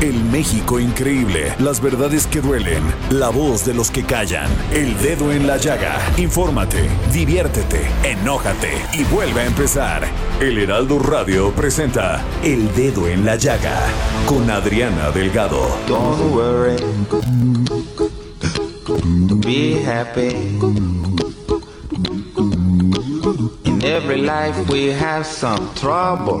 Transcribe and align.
El 0.00 0.22
México 0.26 0.78
increíble, 0.78 1.52
las 1.58 1.80
verdades 1.80 2.28
que 2.28 2.40
duelen, 2.40 2.84
la 3.10 3.30
voz 3.30 3.64
de 3.64 3.74
los 3.74 3.90
que 3.90 4.04
callan, 4.04 4.48
el 4.72 4.96
dedo 5.02 5.32
en 5.32 5.48
la 5.48 5.56
llaga. 5.56 5.98
Infórmate, 6.16 6.88
diviértete, 7.12 7.80
enójate 8.04 8.70
y 8.92 9.02
vuelve 9.12 9.40
a 9.40 9.46
empezar. 9.46 10.06
El 10.40 10.56
Heraldo 10.58 11.00
Radio 11.00 11.50
presenta 11.50 12.22
El 12.44 12.72
Dedo 12.76 13.08
en 13.08 13.24
la 13.24 13.34
Llaga 13.34 13.76
con 14.26 14.48
Adriana 14.48 15.10
Delgado. 15.10 15.66
Don't 15.88 16.32
worry. 16.32 16.76
Be 19.40 19.82
happy. 19.84 20.28
In 23.64 23.82
every 23.82 24.22
life 24.22 24.56
we 24.70 24.92
have 24.92 25.26
some 25.26 25.68
trouble. 25.74 26.40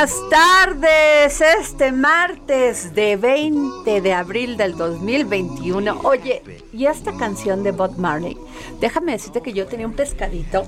Buenas 0.00 0.30
tardes, 0.30 1.42
este 1.42 1.92
martes 1.92 2.94
de 2.94 3.16
20 3.16 4.00
de 4.00 4.12
abril 4.14 4.56
del 4.56 4.74
2021. 4.74 6.00
Oye, 6.04 6.42
¿y 6.72 6.86
esta 6.86 7.14
canción 7.18 7.62
de 7.62 7.72
Bob 7.72 7.98
Marley? 7.98 8.38
Déjame 8.80 9.12
decirte 9.12 9.42
que 9.42 9.52
yo 9.52 9.66
tenía 9.66 9.86
un 9.86 9.92
pescadito 9.92 10.62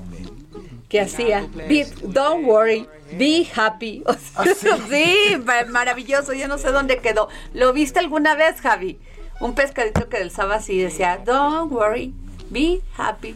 que 0.87 1.01
hacía 1.01 1.47
be, 1.55 1.87
Don't 2.03 2.45
worry, 2.45 2.87
be 3.17 3.47
happy. 3.55 4.03
O 4.37 4.43
sea, 4.43 4.77
sí, 4.87 5.15
ma- 5.43 5.65
maravilloso, 5.67 6.33
yo 6.33 6.47
no 6.47 6.59
sé 6.59 6.69
dónde 6.71 6.99
quedó. 6.99 7.27
¿Lo 7.55 7.73
viste 7.73 7.97
alguna 7.97 8.35
vez, 8.35 8.61
Javi? 8.61 8.99
Un 9.39 9.55
pescadito 9.55 10.09
que 10.09 10.17
alzaba 10.17 10.55
así 10.57 10.73
y 10.73 10.83
decía 10.83 11.19
Don't 11.25 11.71
worry, 11.71 12.13
be 12.51 12.81
happy. 12.95 13.35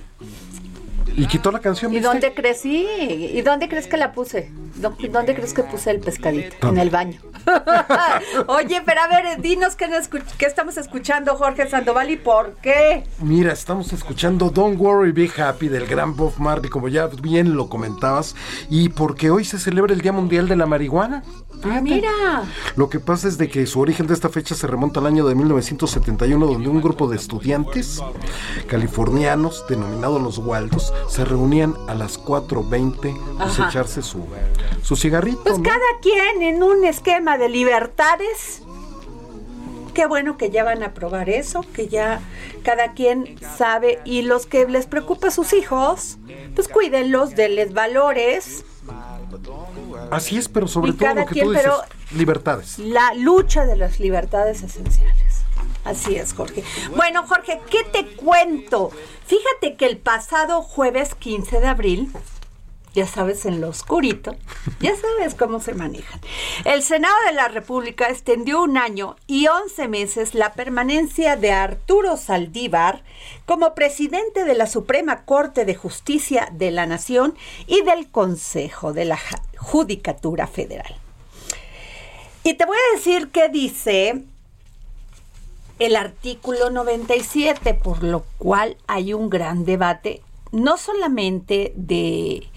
Y 1.16 1.26
quitó 1.28 1.52
la 1.52 1.60
canción. 1.60 1.94
¿Y 1.94 2.00
dónde 2.00 2.34
crecí? 2.34 2.86
¿Y 3.34 3.42
dónde 3.42 3.68
crees 3.70 3.88
que 3.88 3.98
la 3.98 4.12
puse? 4.12 4.52
¿Dó- 4.76 4.96
¿Dónde 5.12 5.34
crees 5.34 5.54
que 5.54 5.64
puse 5.64 5.92
el 5.92 6.00
pescadito? 6.00 6.70
En 6.70 6.78
el 6.78 6.90
baño. 6.90 7.20
Oye, 8.48 8.82
pero 8.86 9.02
a 9.02 9.08
ver, 9.08 9.42
dinos 9.42 9.76
qué 9.76 9.88
estamos 10.46 10.78
escuchando, 10.78 11.36
Jorge 11.36 11.68
Sandoval, 11.70 12.10
y 12.12 12.18
por 12.18 12.56
qué. 12.62 13.04
Mira, 13.20 13.54
estamos 13.54 13.92
escuchando 13.94 14.50
Don't 14.50 14.80
Worry 14.80 15.12
Be 15.12 15.32
Happy 15.42 15.68
del 15.70 15.88
gran 15.88 16.16
Bob 16.16 16.34
Marley, 16.38 16.70
como 16.70 16.88
ya 16.90 17.08
bien 17.08 17.56
lo 17.56 17.70
comentabas, 17.70 18.36
y 18.70 18.90
porque 18.90 19.30
hoy 19.30 19.46
se 19.46 19.60
celebra 19.60 19.94
el 19.94 20.02
Día 20.02 20.12
Mundial 20.12 20.48
de 20.48 20.56
la 20.56 20.66
Marihuana. 20.66 21.24
Ah, 21.64 21.82
mira. 21.82 22.44
Lo 22.76 22.90
que 22.90 23.00
pasa 23.00 23.28
es 23.28 23.38
de 23.38 23.50
que 23.50 23.66
su 23.66 23.80
origen 23.80 24.08
de 24.08 24.14
esta 24.14 24.30
fecha 24.30 24.56
se 24.56 24.68
remonta 24.68 25.00
al 25.00 25.08
año 25.08 25.26
de 25.26 25.36
1971, 25.36 26.46
donde 26.46 26.70
un 26.70 26.82
grupo 26.82 27.08
de 27.08 27.16
estudiantes 27.16 28.02
californianos, 28.68 29.66
denominados 29.68 30.22
los 30.22 30.38
Waldos, 30.38 30.94
se 31.10 31.26
reunían 31.26 31.76
a 31.88 31.96
las 31.96 32.20
4.20 32.20 33.38
pues 33.38 33.60
Ajá. 33.60 33.70
echarse 33.70 34.02
su, 34.02 34.26
su 34.84 34.96
cigarrito. 34.96 35.44
Pues 35.44 35.58
¿no? 35.58 35.64
cada 35.64 35.80
quien 36.02 36.42
en 36.44 36.64
un 36.64 36.86
esquema 36.86 37.38
de 37.38 37.50
libertades. 37.50 38.62
Qué 39.94 40.06
bueno 40.06 40.38
que 40.38 40.52
ya 40.52 40.64
van 40.64 40.84
a 40.84 40.94
probar 40.94 41.28
eso, 41.28 41.66
que 41.74 41.88
ya 41.88 42.22
cada 42.64 42.94
quien 42.94 43.36
sabe 43.58 44.00
y 44.06 44.22
los 44.22 44.46
que 44.46 44.68
les 44.68 44.86
preocupa 44.86 45.30
a 45.30 45.32
sus 45.32 45.54
hijos, 45.54 46.18
pues 46.54 46.68
cuídenlos, 46.68 47.36
denles 47.36 47.74
valores, 47.74 48.64
Así 50.12 50.38
es, 50.38 50.48
pero 50.50 50.68
sobre 50.68 50.92
Y 50.92 50.94
todo 50.94 51.14
lo 51.14 51.26
que 51.26 51.34
quien, 51.34 51.46
tú 51.46 51.52
dices, 51.52 51.72
libertades. 52.12 52.80
la 52.80 53.14
lucha 53.14 53.66
de 53.66 53.76
las 53.76 54.00
libertades 54.00 54.64
esenciales. 54.64 55.42
Así 55.84 56.16
es, 56.16 56.34
Jorge. 56.34 56.64
Bueno, 56.96 57.26
Jorge, 57.28 57.62
¿qué 57.70 57.84
te 57.86 58.06
cuento? 58.16 58.92
Fíjate 59.26 59.76
que 59.78 59.86
el 59.86 59.98
pasado 59.98 60.62
jueves 60.62 61.16
15 61.16 61.60
de 61.62 61.68
abril, 61.68 62.12
ya 62.98 63.06
sabes, 63.06 63.46
en 63.46 63.62
lo 63.62 63.70
oscurito, 63.70 64.36
ya 64.80 64.96
sabes 64.96 65.36
cómo 65.36 65.60
se 65.60 65.76
manejan. 65.76 66.20
El 66.66 66.82
Senado 66.82 67.14
de 67.28 67.34
la 67.34 67.48
República 67.48 68.10
extendió 68.10 68.64
un 68.64 68.76
año 68.76 69.18
y 69.28 69.46
11 69.46 69.88
meses 69.88 70.34
la 70.34 70.54
permanencia 70.54 71.36
de 71.36 71.52
Arturo 71.52 72.18
Saldívar 72.18 73.04
como 73.46 73.76
presidente 73.76 74.46
de 74.46 74.56
la 74.56 74.66
Suprema 74.66 75.26
Corte 75.26 75.64
de 75.64 75.76
Justicia 75.76 76.50
de 76.52 76.72
la 76.72 76.88
Nación 76.88 77.36
y 77.68 77.84
del 77.84 78.10
Consejo 78.10 78.94
de 78.94 79.06
la 79.06 79.20
Judicatura 79.58 80.48
Federal. 80.48 80.96
Y 82.44 82.56
te 82.56 82.66
voy 82.66 82.78
a 82.78 82.96
decir 82.96 83.30
qué 83.30 83.48
dice 83.50 84.24
el 85.78 85.96
artículo 85.96 86.72
97, 86.72 87.76
por 87.76 88.02
lo 88.02 88.26
cual 88.40 88.76
hay 88.88 89.14
un 89.14 89.30
gran 89.30 89.66
debate, 89.66 90.24
no 90.52 90.78
solamente 90.78 91.74
de, 91.76 92.48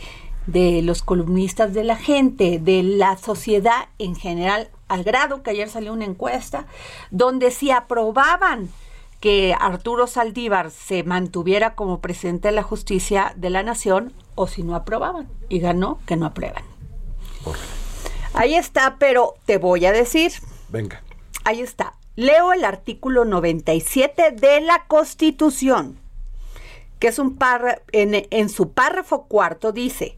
de 0.53 0.83
los 0.83 1.03
columnistas 1.03 1.73
de 1.75 1.85
la 1.85 1.97
gente, 1.97 2.59
de 2.59 2.83
la 2.83 3.17
sociedad 3.17 3.89
en 3.99 4.15
general, 4.15 4.71
al 4.89 5.05
grado 5.05 5.43
que 5.43 5.51
ayer 5.51 5.69
salió 5.69 5.93
una 5.93 6.05
encuesta, 6.05 6.67
donde 7.11 7.51
si 7.51 7.71
aprobaban 7.71 8.69
que 9.21 9.55
Arturo 9.59 10.07
Saldívar 10.07 10.71
se 10.71 11.03
mantuviera 11.05 11.75
como 11.75 12.01
presidente 12.01 12.49
de 12.49 12.53
la 12.53 12.63
justicia 12.63 13.35
de 13.37 13.51
la 13.51 13.63
nación, 13.63 14.13
o 14.35 14.47
si 14.47 14.63
no 14.63 14.75
aprobaban, 14.75 15.29
y 15.49 15.61
ganó 15.61 15.99
que 16.07 16.17
no 16.17 16.27
aprueban. 16.27 16.65
Ahí 18.33 18.55
está, 18.55 18.97
pero 18.99 19.35
te 19.45 19.59
voy 19.59 19.85
a 19.85 19.93
decir, 19.93 20.33
Venga. 20.71 21.03
Ahí 21.45 21.61
está. 21.61 21.95
Leo 22.17 22.53
el 22.53 22.65
artículo 22.65 23.25
97 23.25 24.33
de 24.33 24.61
la 24.61 24.85
Constitución, 24.87 25.99
que 27.01 27.09
es 27.09 27.19
un 27.19 27.37
párrafo, 27.37 27.83
en, 27.91 28.29
en 28.31 28.49
su 28.49 28.73
párrafo 28.73 29.25
cuarto 29.27 29.73
dice, 29.73 30.17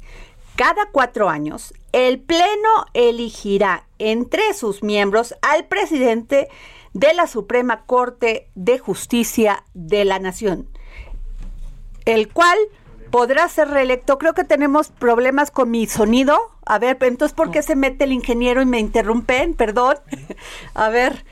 cada 0.57 0.91
cuatro 0.93 1.31
años 1.31 1.73
el 1.93 2.21
Pleno 2.21 2.87
elegirá 2.93 3.87
entre 3.99 4.53
sus 4.53 4.83
miembros 4.83 5.35
al 5.41 5.65
presidente 5.65 6.49
de 6.93 7.15
la 7.15 7.27
Suprema 7.27 7.85
Corte 7.87 8.49
de 8.55 8.79
Justicia 8.79 9.65
de 9.73 10.05
la 10.05 10.19
Nación, 10.19 10.69
el 12.05 12.31
cual 12.31 12.59
podrá 13.13 13.49
ser 13.49 13.69
reelecto. 13.69 14.19
Creo 14.19 14.35
que 14.35 14.43
tenemos 14.43 14.89
problemas 14.89 15.51
con 15.51 15.71
mi 15.71 15.87
sonido. 15.87 16.37
A 16.65 16.79
ver, 16.79 16.97
entonces, 17.03 17.35
¿por 17.35 17.51
qué 17.51 17.63
se 17.63 17.77
mete 17.77 18.05
el 18.05 18.13
ingeniero 18.13 18.63
y 18.63 18.67
me 18.67 18.81
interrumpen? 18.81 19.55
Perdón. 19.55 19.97
A 20.75 20.89
ver. 20.89 21.25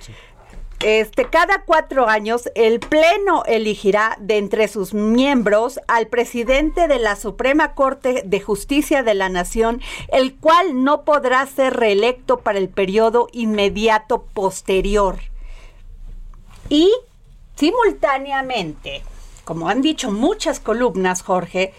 Este, 0.82 1.26
cada 1.26 1.64
cuatro 1.64 2.08
años, 2.08 2.50
el 2.54 2.80
Pleno 2.80 3.44
elegirá 3.44 4.16
de 4.18 4.38
entre 4.38 4.66
sus 4.66 4.94
miembros 4.94 5.78
al 5.88 6.06
presidente 6.06 6.88
de 6.88 6.98
la 6.98 7.16
Suprema 7.16 7.74
Corte 7.74 8.22
de 8.24 8.40
Justicia 8.40 9.02
de 9.02 9.14
la 9.14 9.28
Nación, 9.28 9.82
el 10.08 10.36
cual 10.36 10.82
no 10.82 11.04
podrá 11.04 11.44
ser 11.46 11.74
reelecto 11.76 12.38
para 12.40 12.58
el 12.58 12.70
periodo 12.70 13.28
inmediato 13.32 14.22
posterior. 14.32 15.18
Y 16.70 16.90
simultáneamente 17.56 19.02
como 19.50 19.68
han 19.68 19.82
dicho 19.82 20.12
muchas 20.12 20.60
columnas, 20.60 21.22
Jorge, 21.22 21.74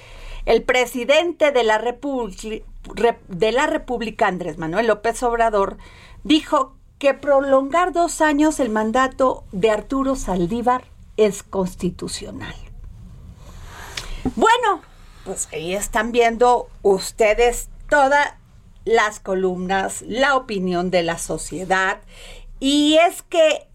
el 0.46 0.62
presidente 0.62 1.54
de 1.54 1.64
la, 1.64 1.80
de 1.80 3.52
la 3.54 3.66
República, 3.68 4.28
Andrés 4.28 4.58
Manuel 4.58 4.88
López 4.88 5.24
Obrador, 5.24 5.78
dijo 6.26 6.76
que 7.02 7.16
prolongar 7.16 7.94
dos 7.94 8.22
años 8.22 8.60
el 8.60 8.70
mandato 8.70 9.44
de 9.52 9.72
Arturo 9.72 10.16
Saldívar 10.16 10.84
es 11.18 11.42
constitucional. 11.42 12.54
Bueno, 14.36 14.84
pues 15.26 15.50
ahí 15.52 15.74
están 15.74 16.12
viendo 16.12 16.70
ustedes 16.84 17.70
todas 17.90 18.36
las 18.86 19.20
columnas, 19.20 20.04
la 20.04 20.36
opinión 20.36 20.92
de 20.92 21.02
la 21.02 21.18
sociedad. 21.18 22.02
Y 22.60 23.00
es 23.08 23.24
que 23.24 23.68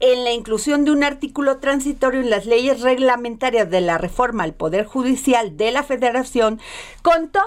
en 0.00 0.24
la 0.24 0.32
inclusión 0.32 0.86
de 0.86 0.92
un 0.92 1.04
artículo 1.04 1.58
transitorio 1.58 2.22
en 2.22 2.30
las 2.30 2.46
leyes 2.46 2.80
reglamentarias 2.80 3.68
de 3.68 3.82
la 3.82 3.98
reforma 3.98 4.44
al 4.44 4.54
Poder 4.54 4.86
Judicial 4.86 5.58
de 5.58 5.70
la 5.70 5.82
Federación 5.82 6.58
contó 7.02 7.42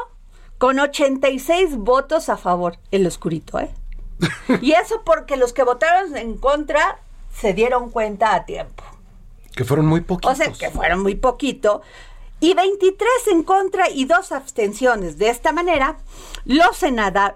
con 0.59 0.79
86 0.79 1.77
votos 1.77 2.29
a 2.29 2.37
favor, 2.37 2.77
el 2.91 3.07
oscurito, 3.07 3.59
¿eh? 3.59 3.73
y 4.61 4.73
eso 4.73 5.01
porque 5.05 5.37
los 5.37 5.53
que 5.53 5.63
votaron 5.63 6.15
en 6.17 6.37
contra 6.37 6.99
se 7.33 7.53
dieron 7.53 7.89
cuenta 7.89 8.35
a 8.35 8.45
tiempo. 8.45 8.83
Que 9.55 9.65
fueron 9.65 9.85
muy 9.85 10.01
poquitos. 10.01 10.31
O 10.31 10.35
sea, 10.35 10.51
que 10.51 10.69
fueron 10.69 11.01
muy 11.01 11.15
poquito. 11.15 11.81
Y 12.39 12.55
23 12.55 13.09
en 13.31 13.43
contra 13.43 13.89
y 13.89 14.03
dos 14.03 14.33
abstenciones. 14.33 15.17
De 15.17 15.29
esta 15.29 15.53
manera, 15.53 15.97
los 16.43 16.75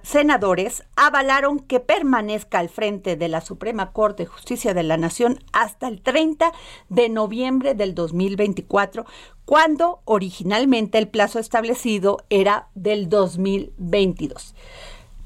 senadores 0.03 0.83
avalaron 0.97 1.59
que 1.59 1.79
permanezca 1.79 2.59
al 2.59 2.67
frente 2.67 3.15
de 3.15 3.29
la 3.29 3.39
Suprema 3.39 3.93
Corte 3.93 4.23
de 4.23 4.29
Justicia 4.29 4.73
de 4.73 4.83
la 4.83 4.97
Nación 4.97 5.39
hasta 5.53 5.87
el 5.87 6.01
30 6.01 6.51
de 6.89 7.07
noviembre 7.07 7.73
del 7.73 7.95
2024, 7.95 9.05
cuando 9.45 10.01
originalmente 10.03 10.97
el 10.97 11.07
plazo 11.07 11.39
establecido 11.39 12.25
era 12.29 12.67
del 12.75 13.07
2022. 13.07 14.55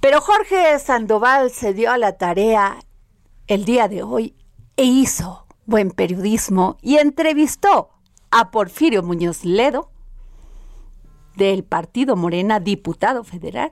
Pero 0.02 0.20
Jorge 0.20 0.80
Sandoval 0.80 1.52
se 1.52 1.76
dio 1.76 1.92
a 1.92 1.98
la 2.00 2.18
tarea 2.18 2.80
el 3.46 3.66
día 3.66 3.88
de 3.88 4.02
hoy 4.02 4.36
e 4.76 4.84
hizo 4.84 5.46
buen 5.68 5.92
periodismo 5.92 6.80
y 6.82 6.98
entrevistó 6.98 7.92
a 8.32 8.50
Porfirio 8.50 9.04
Muñoz 9.04 9.46
Ledo 9.46 9.92
del 11.36 11.64
Partido 11.64 12.16
Morena, 12.16 12.60
diputado 12.60 13.24
federal 13.24 13.70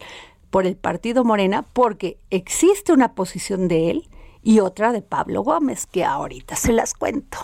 por 0.52 0.68
el 0.68 0.78
Partido 0.78 1.24
Morena, 1.24 1.64
porque 1.74 2.20
existe 2.30 2.94
una 2.94 3.16
posición 3.16 3.68
de 3.68 3.90
él 3.90 4.08
y 4.44 4.60
otra 4.60 4.92
de 4.92 5.02
Pablo 5.02 5.42
Gómez, 5.42 5.88
que 5.88 6.06
ahorita 6.06 6.56
se 6.56 6.74
las 6.74 6.94
cuento 6.94 7.40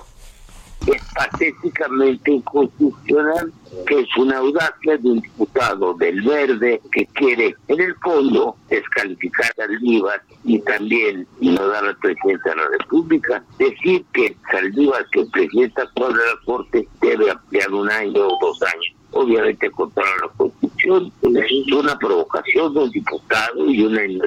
es 0.88 1.02
patéticamente 1.14 2.32
inconstitucional, 2.32 3.52
que 3.88 4.02
es 4.02 4.18
una 4.18 4.38
audacia 4.38 4.98
de 4.98 5.10
un 5.10 5.22
diputado 5.22 5.94
del 5.96 6.22
Verde 6.22 6.82
que 6.92 7.06
quiere, 7.08 7.56
en 7.68 7.82
el 7.82 7.96
fondo, 7.96 8.56
descalificar 8.70 9.52
a 9.52 9.68
Saldívar 9.68 10.22
y 10.44 10.60
también 10.60 11.28
no 11.42 11.68
dar 11.68 11.86
al 11.86 11.98
presidente 11.98 12.50
de 12.50 12.56
la 12.56 12.68
República. 12.80 13.44
Decir 13.58 14.06
que 14.14 14.36
Saldívar, 14.52 15.06
que 15.12 15.22
actual 15.22 16.14
de 16.14 16.20
la 16.20 16.46
Corte, 16.46 16.88
debe 17.02 17.32
ampliar 17.32 17.72
un 17.72 17.90
año 17.90 18.28
o 18.28 18.38
dos 18.42 18.62
años 18.62 18.95
obviamente 19.16 19.72
contra 19.72 20.04
la 20.04 20.28
Constitución, 20.36 21.12
es 21.24 21.74
una 21.74 21.98
provocación 21.98 22.74
del 22.74 22.92
diputado 22.92 23.66
y 23.66 23.82
una 23.86 24.02
del 24.02 24.22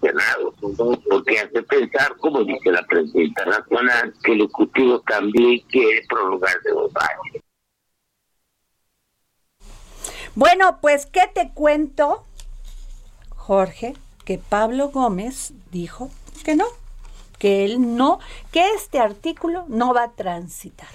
Senado, 0.00 0.54
porque 1.10 1.40
hace 1.40 1.62
pensar, 1.64 2.16
como 2.18 2.44
dice 2.44 2.70
la 2.70 2.86
presidenta 2.86 3.44
nacional, 3.44 4.14
que 4.22 4.32
el 4.32 4.42
Ejecutivo 4.42 5.00
también 5.00 5.60
quiere 5.68 6.02
prolongar 6.08 6.62
de 6.62 6.70
dos 6.70 6.92
años. 6.94 7.44
Bueno, 10.36 10.78
pues, 10.80 11.06
¿qué 11.06 11.28
te 11.34 11.50
cuento, 11.52 12.22
Jorge? 13.30 13.94
Que 14.24 14.38
Pablo 14.38 14.90
Gómez 14.90 15.54
dijo 15.72 16.10
que 16.44 16.54
no, 16.54 16.66
que 17.40 17.64
él 17.64 17.96
no, 17.96 18.20
que 18.52 18.64
este 18.76 19.00
artículo 19.00 19.64
no 19.66 19.92
va 19.92 20.04
a 20.04 20.12
transitar. 20.12 20.86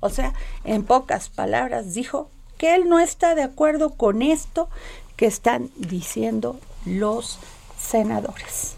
O 0.00 0.10
sea, 0.10 0.34
en 0.64 0.84
pocas 0.84 1.30
palabras 1.30 1.94
dijo 1.94 2.30
que 2.60 2.74
él 2.74 2.90
no 2.90 2.98
está 2.98 3.34
de 3.34 3.42
acuerdo 3.42 3.88
con 3.88 4.20
esto 4.20 4.68
que 5.16 5.24
están 5.24 5.70
diciendo 5.76 6.60
los 6.84 7.38
senadores. 7.78 8.76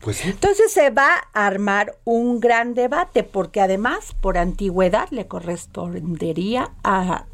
Pues 0.00 0.24
Entonces 0.24 0.72
se 0.72 0.88
va 0.88 1.10
a 1.34 1.46
armar 1.46 1.98
un 2.04 2.40
gran 2.40 2.72
debate 2.72 3.24
porque 3.24 3.60
además 3.60 4.14
por 4.22 4.38
antigüedad 4.38 5.06
le 5.10 5.26
correspondería 5.26 6.70
a, 6.82 7.26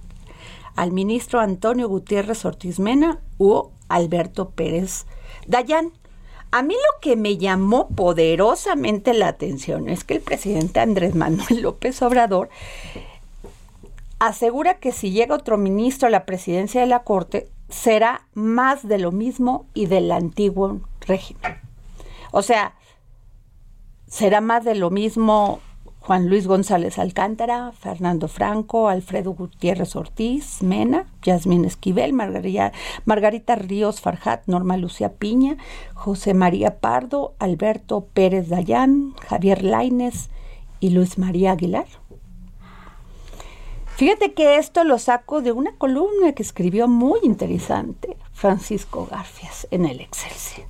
al 0.75 0.91
ministro 0.91 1.39
Antonio 1.39 1.89
Gutiérrez 1.89 2.45
Ortiz 2.45 2.81
Mena 2.81 3.21
o 3.39 3.71
Alberto 3.89 4.51
Pérez 4.51 5.07
Dayán. 5.47 5.93
A 6.51 6.65
mí 6.65 6.75
lo 6.75 7.01
que 7.01 7.15
me 7.15 7.37
llamó 7.37 7.87
poderosamente 7.91 9.15
la 9.15 9.29
atención 9.29 9.89
es 9.89 10.03
que 10.03 10.15
el 10.15 10.21
presidente 10.21 10.81
Andrés 10.81 11.15
Manuel 11.15 11.63
López 11.63 12.03
Obrador 12.03 12.49
asegura 14.27 14.75
que 14.75 14.93
si 14.93 15.11
llega 15.11 15.35
otro 15.35 15.59
ministro 15.59 16.09
a 16.09 16.11
la 16.11 16.27
presidencia 16.27 16.81
de 16.81 16.87
la 16.87 17.05
Corte, 17.05 17.49
será 17.69 18.27
más 18.35 18.87
de 18.87 18.99
lo 18.99 19.13
mismo 19.13 19.67
y 19.75 19.87
del 19.87 20.11
antiguo 20.13 20.81
régimen. 21.01 21.57
O 22.33 22.43
sea, 22.43 22.75
será 24.07 24.41
más 24.41 24.65
de 24.65 24.75
lo 24.75 24.91
mismo 24.91 25.61
Juan 26.07 26.29
Luis 26.29 26.47
González 26.47 26.99
Alcántara, 26.99 27.73
Fernando 27.73 28.29
Franco, 28.29 28.89
Alfredo 28.89 29.33
Gutiérrez 29.33 29.97
Ortiz, 29.97 30.63
Mena, 30.63 31.07
Yasmín 31.23 31.65
Esquivel, 31.65 32.13
Margarita, 32.13 33.55
Ríos 33.55 34.03
Farjat, 34.03 34.47
Norma 34.47 34.77
Lucía 34.77 35.15
Piña, 35.15 35.57
José 35.95 36.35
María 36.35 36.79
Pardo, 36.79 37.35
Alberto 37.39 38.07
Pérez 38.13 38.51
Dayán, 38.51 39.15
Javier 39.27 39.63
Laines 39.63 40.29
y 40.79 40.91
Luis 40.91 41.17
María 41.17 41.53
Aguilar. 41.53 41.87
Fíjate 43.97 44.35
que 44.35 44.57
esto 44.57 44.83
lo 44.83 44.99
saco 44.99 45.41
de 45.41 45.53
una 45.53 45.77
columna 45.77 46.33
que 46.33 46.43
escribió 46.43 46.89
muy 46.89 47.21
interesante 47.23 48.17
Francisco 48.33 49.07
Garfias 49.09 49.69
en 49.71 49.87
el 49.87 50.01
Excelsior. 50.01 50.67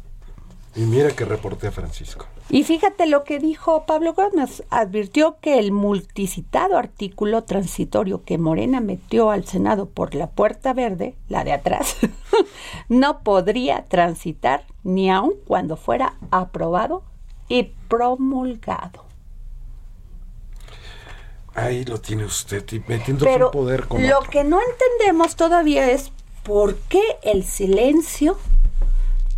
Y 0.77 0.81
mira 0.81 1.11
que 1.11 1.25
reporté 1.25 1.69
a 1.69 1.73
Francisco. 1.73 2.27
Y 2.51 2.65
fíjate 2.65 3.07
lo 3.07 3.25
que 3.25 3.39
dijo 3.39 3.87
Pablo 3.87 4.13
Gómez. 4.13 4.65
Advirtió 4.69 5.39
que 5.41 5.59
el 5.59 5.73
multicitado 5.73 6.77
artículo 6.77 7.45
transitorio 7.45 8.25
que 8.25 8.37
Morena 8.37 8.81
metió 8.81 9.31
al 9.31 9.47
Senado 9.47 9.87
por 9.89 10.15
la 10.15 10.31
puerta 10.31 10.75
verde, 10.75 11.15
la 11.29 11.45
de 11.45 11.53
atrás, 11.53 11.97
no 12.89 13.21
podría 13.21 13.85
transitar 13.85 14.65
ni 14.83 15.11
aun 15.11 15.33
cuando 15.47 15.77
fuera 15.77 16.15
aprobado 16.31 17.05
y 17.49 17.73
promulgado. 17.89 19.04
Ahí 21.55 21.85
lo 21.85 22.01
tiene 22.01 22.25
usted, 22.25 22.65
y 22.73 22.83
metiendo 22.87 23.27
su 23.27 23.51
poder 23.53 23.87
con 23.87 24.07
Lo 24.09 24.21
que 24.23 24.43
no 24.43 24.59
entendemos 24.61 25.37
todavía 25.37 25.91
es 25.91 26.11
por 26.43 26.77
qué 26.77 27.03
el 27.23 27.45
silencio 27.45 28.37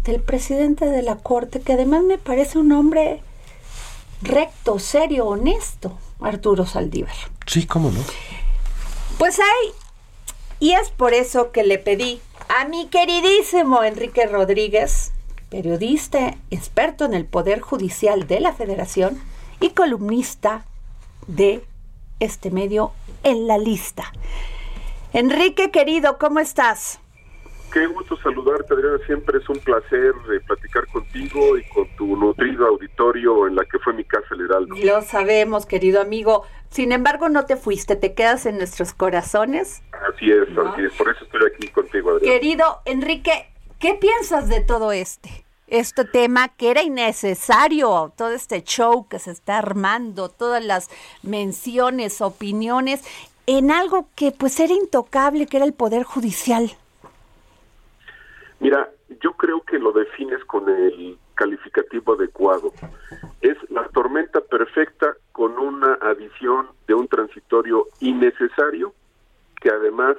del 0.04 0.20
presidente 0.20 0.86
de 0.86 1.02
la 1.02 1.16
Corte, 1.16 1.60
que 1.60 1.74
además 1.74 2.04
me 2.04 2.16
parece 2.16 2.58
un 2.58 2.72
hombre 2.72 3.22
recto, 4.22 4.78
serio, 4.78 5.26
honesto, 5.26 5.98
Arturo 6.20 6.64
Saldívar. 6.64 7.14
Sí, 7.46 7.66
cómo 7.66 7.90
no. 7.90 8.00
Pues 9.18 9.38
hay, 9.38 9.72
y 10.58 10.72
es 10.72 10.90
por 10.90 11.12
eso 11.12 11.52
que 11.52 11.64
le 11.64 11.78
pedí 11.78 12.20
a 12.48 12.66
mi 12.66 12.86
queridísimo 12.86 13.82
Enrique 13.82 14.26
Rodríguez, 14.26 15.12
periodista 15.50 16.34
experto 16.50 17.04
en 17.04 17.14
el 17.14 17.26
Poder 17.26 17.60
Judicial 17.60 18.26
de 18.26 18.40
la 18.40 18.52
Federación 18.52 19.20
y 19.60 19.70
columnista 19.70 20.64
de 21.26 21.64
este 22.20 22.50
medio 22.50 22.92
en 23.22 23.46
la 23.46 23.58
lista. 23.58 24.12
Enrique, 25.12 25.70
querido, 25.70 26.18
¿cómo 26.18 26.40
estás? 26.40 27.00
Qué 27.72 27.86
gusto 27.86 28.16
saludarte, 28.18 28.74
Adriana. 28.74 28.98
Siempre 29.06 29.38
es 29.38 29.48
un 29.48 29.58
placer 29.58 30.14
de 30.28 30.40
platicar 30.40 30.86
contigo 30.88 31.56
y 31.58 31.64
con 31.68 31.88
tu 31.96 32.16
nutrido 32.16 32.66
auditorio 32.66 33.46
en 33.46 33.56
la 33.56 33.64
que 33.64 33.78
fue 33.78 33.92
mi 33.92 34.04
casa 34.04 34.26
el 34.32 34.42
Heraldo. 34.42 34.74
Lo 34.82 35.02
sabemos, 35.02 35.66
querido 35.66 36.00
amigo. 36.00 36.44
Sin 36.70 36.92
embargo, 36.92 37.28
no 37.28 37.46
te 37.46 37.56
fuiste, 37.56 37.96
te 37.96 38.14
quedas 38.14 38.46
en 38.46 38.58
nuestros 38.58 38.92
corazones. 38.92 39.82
Así 40.12 40.30
es, 40.30 40.48
así 40.56 40.82
es. 40.82 40.92
Por 40.92 41.08
eso 41.10 41.24
estoy 41.24 41.40
aquí 41.54 41.68
contigo, 41.68 42.10
Adriana. 42.10 42.38
Querido 42.38 42.82
Enrique, 42.84 43.50
¿qué 43.78 43.94
piensas 43.94 44.48
de 44.48 44.60
todo 44.60 44.92
este? 44.92 45.45
Este 45.66 46.04
tema 46.04 46.48
que 46.48 46.70
era 46.70 46.82
innecesario, 46.82 48.12
todo 48.16 48.30
este 48.30 48.62
show 48.62 49.08
que 49.08 49.18
se 49.18 49.30
está 49.30 49.58
armando, 49.58 50.28
todas 50.28 50.64
las 50.64 50.90
menciones, 51.22 52.20
opiniones, 52.20 53.04
en 53.46 53.70
algo 53.70 54.08
que 54.14 54.32
pues 54.32 54.58
era 54.60 54.72
intocable, 54.72 55.46
que 55.46 55.56
era 55.56 55.66
el 55.66 55.72
Poder 55.72 56.02
Judicial. 56.02 56.70
Mira, 58.60 58.90
yo 59.20 59.32
creo 59.32 59.60
que 59.62 59.78
lo 59.78 59.92
defines 59.92 60.44
con 60.44 60.68
el 60.68 61.18
calificativo 61.34 62.14
adecuado. 62.14 62.72
Es 63.40 63.56
la 63.70 63.86
tormenta 63.88 64.40
perfecta 64.40 65.14
con 65.32 65.58
una 65.58 65.94
adición 66.00 66.68
de 66.86 66.94
un 66.94 67.06
transitorio 67.06 67.86
innecesario 68.00 68.94
que 69.60 69.70
además 69.70 70.16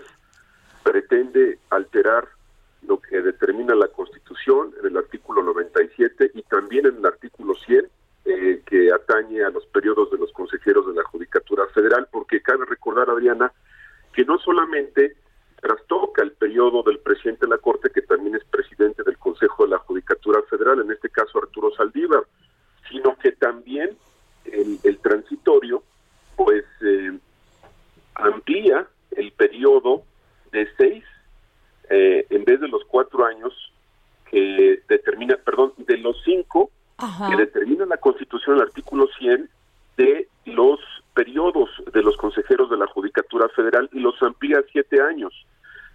pretende 0.84 1.60
alterar 1.70 2.28
lo 2.84 3.00
que 3.00 3.22
determina 3.22 3.76
la 3.76 3.88
Constitución 3.88 4.74
en 4.80 4.88
el 4.88 4.98
artículo 4.98 5.44
97 5.44 6.32
y 6.34 6.42
también 6.44 6.86
en 6.86 6.98
el 6.98 7.06
artículo 7.06 7.56
100 7.56 7.88
eh, 8.26 8.62
que 8.66 8.92
atañe 8.92 9.44
a 9.44 9.50
los 9.50 9.66
periodos 9.68 10.12
de 10.12 10.18
los 10.18 10.32
consejeros 10.32 10.86
de 10.88 10.94
la 10.94 11.04
Judicatura 11.04 11.66
Federal, 11.68 12.08
porque 12.12 12.42
cabe 12.42 12.66
recordar, 12.66 13.10
Adriana, 13.10 13.52
que 14.14 14.26
no 14.26 14.38
solamente 14.40 15.16
trastoca 15.62 16.24
el 16.24 16.32
periodo 16.34 16.84
del 16.84 17.00
presidente 17.00 17.46
de 17.46 17.52
la 17.52 17.58
Corte, 17.58 17.90
que 17.90 18.02
también 18.02 18.36
es 18.36 18.44
presidente 18.46 19.04
del 19.04 19.18
Consejo 19.18 19.64
de 19.64 19.72
la 19.72 19.80
Judicatura 19.80 20.42
Federal, 20.50 20.82
en 20.82 20.92
este 20.92 21.10
caso 21.10 21.40
Arturo 21.40 21.72
Saldívar, 21.76 22.26
sino 22.90 23.18
que 23.18 23.32
también 23.32 23.98
el, 24.46 24.98
transitorio, 25.00 25.84
pues 26.36 26.64
eh, 26.82 27.18
amplía 28.16 28.88
el 29.12 29.32
periodo 29.32 30.04
de 30.52 30.68
seis 30.78 31.04
eh, 31.90 32.26
en 32.30 32.44
vez 32.44 32.60
de 32.60 32.68
los 32.68 32.84
cuatro 32.86 33.26
años 33.26 33.54
que 34.30 34.82
determina, 34.88 35.38
perdón, 35.38 35.74
de 35.78 35.98
los 35.98 36.22
cinco 36.24 36.70
que 37.30 37.36
determina 37.38 37.86
la 37.86 37.98
Constitución, 37.98 38.56
el 38.56 38.64
artículo 38.64 39.08
100, 39.20 39.50
de 39.98 40.28
los 40.46 40.80
periodos 41.14 41.70
de 41.94 42.02
los 42.02 42.18
consejeros 42.18 42.70
de 42.70 42.78
la 42.78 42.88
Judicatura 42.88 43.50
Federal 43.50 43.90
y 43.92 44.00
los 44.00 44.22
amplía 44.22 44.60
a 44.60 44.64
siete 44.72 45.02
años. 45.02 45.34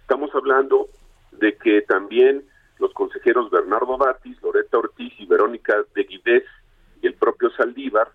Estamos 0.01 0.33
hablando 0.33 0.87
de 1.31 1.55
que 1.57 1.81
también 1.81 2.43
los 2.79 2.93
consejeros 2.93 3.49
Bernardo 3.49 3.97
Batis, 3.97 4.41
Loreta 4.41 4.77
Ortiz 4.77 5.13
y 5.17 5.25
Verónica 5.25 5.75
de 5.95 6.03
Guidez 6.03 6.43
y 7.01 7.07
el 7.07 7.13
propio 7.15 7.49
Saldívar 7.51 8.09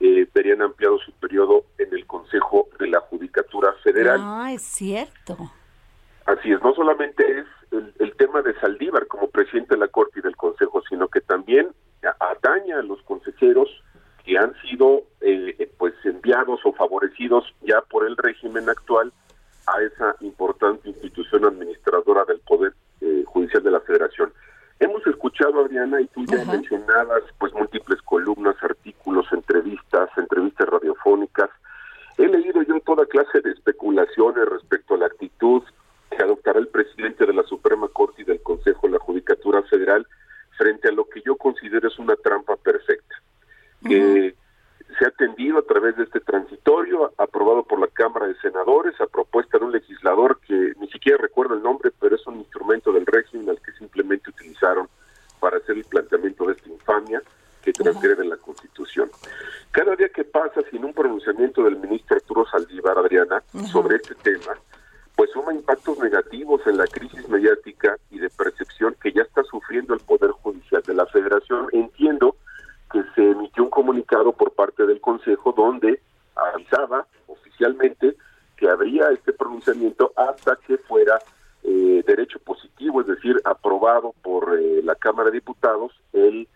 eh, 0.00 0.26
verían 0.34 0.62
ampliado 0.62 0.98
su 0.98 1.12
periodo 1.12 1.64
en 1.78 1.92
el 1.94 2.06
Consejo 2.06 2.68
de 2.78 2.88
la 2.88 3.00
Judicatura 3.00 3.72
Federal. 3.82 4.20
Ah, 4.22 4.52
es 4.52 4.62
cierto. 4.62 5.36
Así 6.26 6.50
es, 6.50 6.60
no 6.60 6.74
solamente 6.74 7.40
es 7.40 7.46
el, 7.70 8.14
tema 8.16 8.42
de 8.42 8.54
Saldívar 8.54 9.06
como 9.06 9.28
presidente 9.28 9.74
de 9.74 9.80
la 9.80 9.88
Corte 9.88 10.18
y 10.18 10.22
del 10.22 10.36
Consejo, 10.36 10.82
sino 10.88 11.06
que 11.08 11.20
también 11.20 11.68
ataña 12.18 12.80
a 12.80 12.82
los 12.82 13.00
consejeros 13.02 13.68
que 14.24 14.36
han 14.36 14.52
sido 14.62 15.02
eh, 15.20 15.54
eh, 15.58 15.70
pues 15.78 15.94
enviados 16.04 16.60
o 16.64 16.72
favorecidos 16.72 17.44
ya 17.62 17.80
por 17.82 18.06
el 18.06 18.16
régimen 18.16 18.68
actual 18.68 19.12
a 19.66 19.82
esa 19.82 20.16
importante 20.20 20.88
institución 20.88 21.44
administradora 21.44 22.24
del 22.24 22.40
Poder 22.40 22.74
eh, 23.00 23.22
Judicial 23.26 23.62
de 23.62 23.70
la 23.70 23.80
Federación. 23.80 24.32
Hemos 24.80 25.06
escuchado, 25.06 25.60
Adriana, 25.60 26.00
y 26.00 26.06
tú 26.08 26.24
ya 26.26 26.44
mencionabas 26.44 27.22
pues 27.38 27.52
múltiples 27.54 28.02
columnas, 28.02 28.56
artículos, 28.62 29.26
entrevistas, 29.32 30.10
entrevistas 30.16 30.68
radiofónicas. 30.68 31.50
He 32.18 32.26
leído 32.26 32.62
yo 32.62 32.80
toda 32.80 33.06
clase 33.06 33.40
de 33.40 33.52
especulaciones 33.52 34.44
respecto 34.48 34.94
a 34.94 34.98
la 34.98 35.06
actitud 35.06 35.62
que 36.10 36.22
adoptará 36.22 36.58
el 36.58 36.68
presidente 36.68 37.26
de 37.26 37.32
la 37.32 37.42
Suprema 37.44 37.88
Corte 37.88 38.22
y 38.22 38.24
del 38.24 38.42
Consejo 38.42 38.86
de 38.86 38.94
la 38.94 38.98
Judicatura 38.98 39.62
Federal 39.62 40.06
frente 40.56 40.88
a 40.88 40.92
lo 40.92 41.08
que 41.08 41.22
yo 41.22 41.36
considero 41.36 41.88
es 41.88 41.98
una 41.98 42.16
trampa 42.16 42.56
perfecta, 42.56 43.16
que 43.82 44.34
se 44.98 45.04
ha 45.04 45.08
atendido 45.08 45.58
a 45.58 45.62
través 45.62 45.96
de 45.96 46.04
este 46.04 46.20
transitorio 46.20 47.12
aprobado 47.18 47.62
por 47.64 47.78
la 47.78 47.88
Cámara 47.88 48.26
de 48.26 48.36
Senadores 48.40 48.98
a 49.00 49.06
propuesta 49.06 49.58
de 49.58 49.64
un 49.64 49.72
legislador 49.72 50.40
que 50.40 50.72
ni 50.78 50.88
siquiera 50.88 51.18
recuerdo 51.18 51.54
el 51.54 51.62
nombre, 51.62 51.90
pero 52.00 52.16
es 52.16 52.26
un 52.26 52.36
instrumento 52.36 52.92
del 52.92 53.04
régimen 53.04 53.50
al 53.50 53.60
que 53.60 53.72
simplemente 53.72 54.30
utilizaron 54.30 54.88
para 55.40 55.58
hacer 55.58 55.76
el 55.76 55.84
planteamiento 55.84 56.46
de 56.46 56.54
esta 56.54 56.68
infamia 56.70 57.22
que 57.62 57.72
transgrede 57.72 58.24
la 58.24 58.36
Constitución. 58.36 59.10
Cada 59.72 59.96
día 59.96 60.08
que 60.08 60.24
pasa 60.24 60.62
sin 60.70 60.84
un 60.84 60.94
pronunciamiento 60.94 61.64
del 61.64 61.76
ministro 61.76 62.16
Arturo 62.16 62.46
Saldívar, 62.46 62.96
Adriana, 62.96 63.42
sobre 63.70 63.96
este 63.96 64.14
tema, 64.14 64.56
pues 65.16 65.30
suma 65.32 65.52
impactos 65.52 65.98
negativos 65.98 66.60
en 66.66 66.76
la 66.76 66.86
crisis 66.86 67.26
mediática 67.28 67.96
y 68.10 68.18
de 68.18 68.28
percepción 68.28 68.94
que 69.02 69.12
ya 69.12 69.22
está 69.22 69.42
sufriendo 69.44 69.94
el 69.94 70.00
Poder 70.00 70.30
Judicial 70.30 70.82
de 70.82 70.94
la 70.94 71.06
Federación. 71.06 71.68
Entiendo 71.72 72.36
que 72.92 73.02
se 73.14 73.30
emitió 73.30 73.64
un 73.64 73.70
comunicado 73.70 74.32
por 74.32 74.52
parte 74.52 74.86
del 74.86 75.00
Consejo 75.00 75.52
donde 75.56 76.00
avisaba 76.36 77.06
oficialmente 77.26 78.14
que 78.56 78.68
habría 78.68 79.08
este 79.08 79.32
pronunciamiento 79.32 80.12
hasta 80.16 80.56
que 80.56 80.76
fuera 80.78 81.18
eh, 81.62 82.04
derecho 82.06 82.38
positivo, 82.40 83.00
es 83.00 83.06
decir, 83.06 83.40
aprobado 83.44 84.14
por 84.22 84.58
eh, 84.58 84.82
la 84.82 84.94
Cámara 84.94 85.30
de 85.30 85.36
Diputados 85.38 85.92
el 86.12 86.46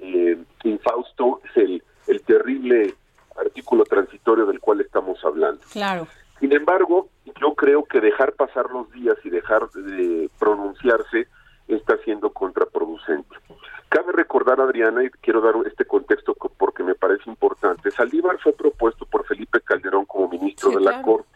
eh, 0.00 0.38
infausto, 0.62 1.40
el, 1.56 1.82
el 2.06 2.22
terrible 2.22 2.94
artículo 3.36 3.84
transitorio 3.84 4.46
del 4.46 4.60
cual 4.60 4.80
estamos 4.80 5.18
hablando. 5.24 5.60
Claro. 5.72 6.06
Sin 6.40 6.52
embargo, 6.52 7.08
yo 7.40 7.54
creo 7.54 7.84
que 7.84 8.00
dejar 8.00 8.32
pasar 8.32 8.70
los 8.70 8.90
días 8.92 9.16
y 9.24 9.30
dejar 9.30 9.70
de 9.70 10.28
pronunciarse 10.38 11.28
está 11.68 11.96
siendo 12.04 12.30
contraproducente. 12.32 13.36
Cabe 13.88 14.12
recordar, 14.12 14.60
Adriana, 14.60 15.04
y 15.04 15.10
quiero 15.22 15.40
dar 15.40 15.54
este 15.66 15.84
contexto 15.84 16.34
porque 16.34 16.82
me 16.82 16.94
parece 16.94 17.30
importante, 17.30 17.90
Saldívar 17.90 18.38
fue 18.40 18.52
propuesto 18.52 19.06
por 19.06 19.24
Felipe 19.26 19.60
Calderón 19.60 20.04
como 20.04 20.28
ministro 20.28 20.70
de 20.70 20.80
la 20.80 21.00
Corte. 21.00 21.28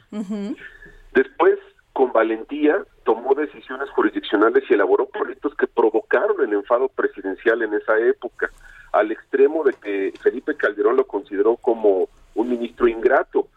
Después, 1.12 1.58
con 1.92 2.12
valentía, 2.12 2.84
tomó 3.04 3.34
decisiones 3.34 3.88
jurisdiccionales 3.90 4.64
y 4.68 4.74
elaboró 4.74 5.06
proyectos 5.06 5.54
que 5.54 5.66
provocaron 5.66 6.42
el 6.42 6.52
enfado 6.52 6.88
presidencial 6.88 7.62
en 7.62 7.74
esa 7.74 7.98
época, 7.98 8.50
al 8.92 9.12
extremo 9.12 9.64
de 9.64 9.72
que 9.74 10.12
Felipe 10.20 10.47
Calderón 10.58 10.96
lo 10.96 11.06
consideró 11.06 11.56
como 11.56 12.08
un 12.34 12.48
ministro 12.50 12.86
ingrato 12.86 13.48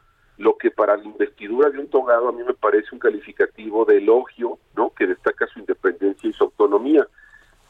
lo 0.42 0.58
que 0.58 0.72
para 0.72 0.98
la 0.98 1.04
investidura 1.04 1.70
de 1.70 1.80
un 1.80 1.88
togado 1.88 2.30
a 2.30 2.32
mí 2.32 2.44
me 2.44 2.56
parece 2.56 2.88
un 2.92 3.00
calificativo 3.00 3.86
de 3.86 3.98
elogio, 3.98 4.58
¿no? 4.76 4.90
Que 4.90 5.06
destaca 5.06 5.46
su 5.48 5.60
independencia 5.60 6.30
y 6.30 6.34
su 6.34 6.46
autonomía. 6.46 7.08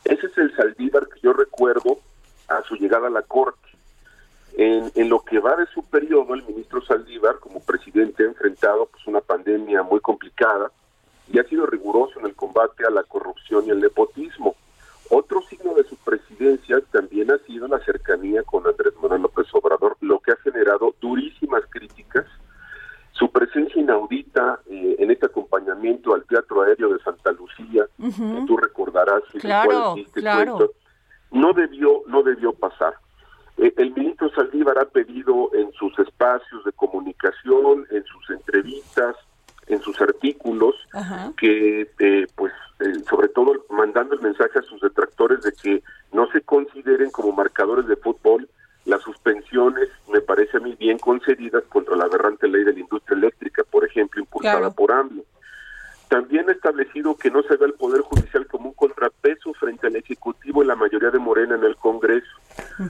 Ese 0.05 0.27
es 0.27 0.37
el 0.37 0.55
Saldívar 0.55 1.07
que 1.09 1.19
yo 1.19 1.33
recuerdo 1.33 1.99
a 2.47 2.61
su 2.63 2.75
llegada 2.75 3.07
a 3.07 3.11
la 3.11 3.23
Corte. 3.23 3.59
En, 4.53 5.09
lo 5.09 5.21
que 5.21 5.39
va 5.39 5.55
de 5.55 5.65
su 5.67 5.83
periodo, 5.83 6.33
el 6.33 6.43
ministro 6.43 6.81
Saldívar, 6.81 7.39
como 7.39 7.61
presidente, 7.61 8.23
ha 8.23 8.27
enfrentado 8.27 8.85
pues, 8.85 9.05
una 9.07 9.21
pandemia 9.21 9.83
muy 9.83 9.99
complicada 9.99 10.71
y 11.31 11.39
ha 11.39 11.43
sido 11.43 11.65
riguroso 11.65 12.19
en 12.19 12.25
el 12.25 12.35
combate 12.35 12.85
a 12.85 12.89
la 12.89 13.03
corrupción 13.03 13.65
y 13.65 13.69
el 13.69 13.79
nepotismo. 13.79 14.55
Otro 15.09 15.41
signo 15.41 15.73
de 15.73 15.83
su 15.83 15.97
presidencia 15.97 16.79
también 16.91 17.31
ha 17.31 17.37
sido 17.39 17.67
la 17.67 17.79
cercanía 17.79 18.43
con 18.43 18.65
Andrés 18.65 18.93
Manuel 19.01 19.23
López 19.23 19.47
Obrador, 19.53 19.97
lo 19.99 20.19
que 20.19 20.31
ha 20.31 20.37
generado 20.61 20.95
durísimas 21.01 21.63
críticas 21.69 22.25
su 23.13 23.29
presencia 23.29 23.79
inaudita 23.79 24.59
eh, 24.67 24.95
en 24.99 25.11
este 25.11 25.25
acompañamiento 25.25 26.13
al 26.13 26.23
Teatro 26.25 26.61
Aéreo 26.61 26.93
de 26.93 27.03
Santa 27.03 27.31
Lucía, 27.33 27.85
que 27.97 28.45
tú 28.47 28.57
recordarás, 28.57 29.21
claro, 29.39 29.95
claro. 30.13 30.71
no 31.29 31.53
debió, 31.53 32.01
no 32.07 32.23
debió 32.23 32.53
pasar. 32.53 32.95
Eh, 33.57 33.73
el 33.77 33.93
ministro 33.93 34.31
Saldívar 34.31 34.79
ha 34.79 34.85
pedido 34.85 35.51
en 35.53 35.71
sus 35.73 35.97
espacios 35.99 36.63
de 36.63 36.71
comunicación, 36.71 37.85
en 37.91 38.03
sus 38.05 38.29
entrevistas, 38.31 39.15
en 39.67 39.81
sus 39.81 40.01
artículos, 40.01 40.75
que 41.37 41.91
eh, 41.99 42.27
pues 42.35 42.53
sobre 43.07 43.27
todo 43.27 43.65
mandando 43.69 44.15
el 44.15 44.21
mensaje 44.21 44.57
a 44.57 44.63
sus 44.63 44.81
detractores 44.81 45.43
de 45.43 45.51
que 45.51 45.83
no 46.11 46.27
se 46.31 46.41
consideren 46.41 47.11
como 47.11 47.33
marcadores 47.33 47.85
de 47.85 47.97
fútbol 47.97 48.49
las 48.85 49.01
suspensiones 49.01 49.89
me 50.11 50.21
parece 50.21 50.57
a 50.57 50.59
mí 50.59 50.75
bien 50.75 50.99
concedidas 50.99 51.63
contra 51.69 51.95
la 51.95 52.05
aberrante 52.05 52.47
ley 52.47 52.63
de 52.63 52.73
la 52.73 52.79
industria 52.79 53.17
eléctrica, 53.17 53.63
por 53.63 53.85
ejemplo, 53.85 54.21
impulsada 54.21 54.69
por 54.71 54.91
AMLO. 54.91 55.23
También 56.09 56.49
ha 56.49 56.51
establecido 56.51 57.15
que 57.15 57.31
no 57.31 57.41
se 57.43 57.55
ve 57.55 57.67
el 57.67 57.73
Poder 57.73 58.01
Judicial 58.01 58.45
como 58.47 58.67
un 58.69 58.73
contrapeso 58.73 59.53
frente 59.53 59.87
al 59.87 59.95
Ejecutivo 59.95 60.61
y 60.61 60.67
la 60.67 60.75
mayoría 60.75 61.09
de 61.09 61.19
Morena 61.19 61.55
en 61.55 61.63
el 61.63 61.77
Congreso. 61.77 62.27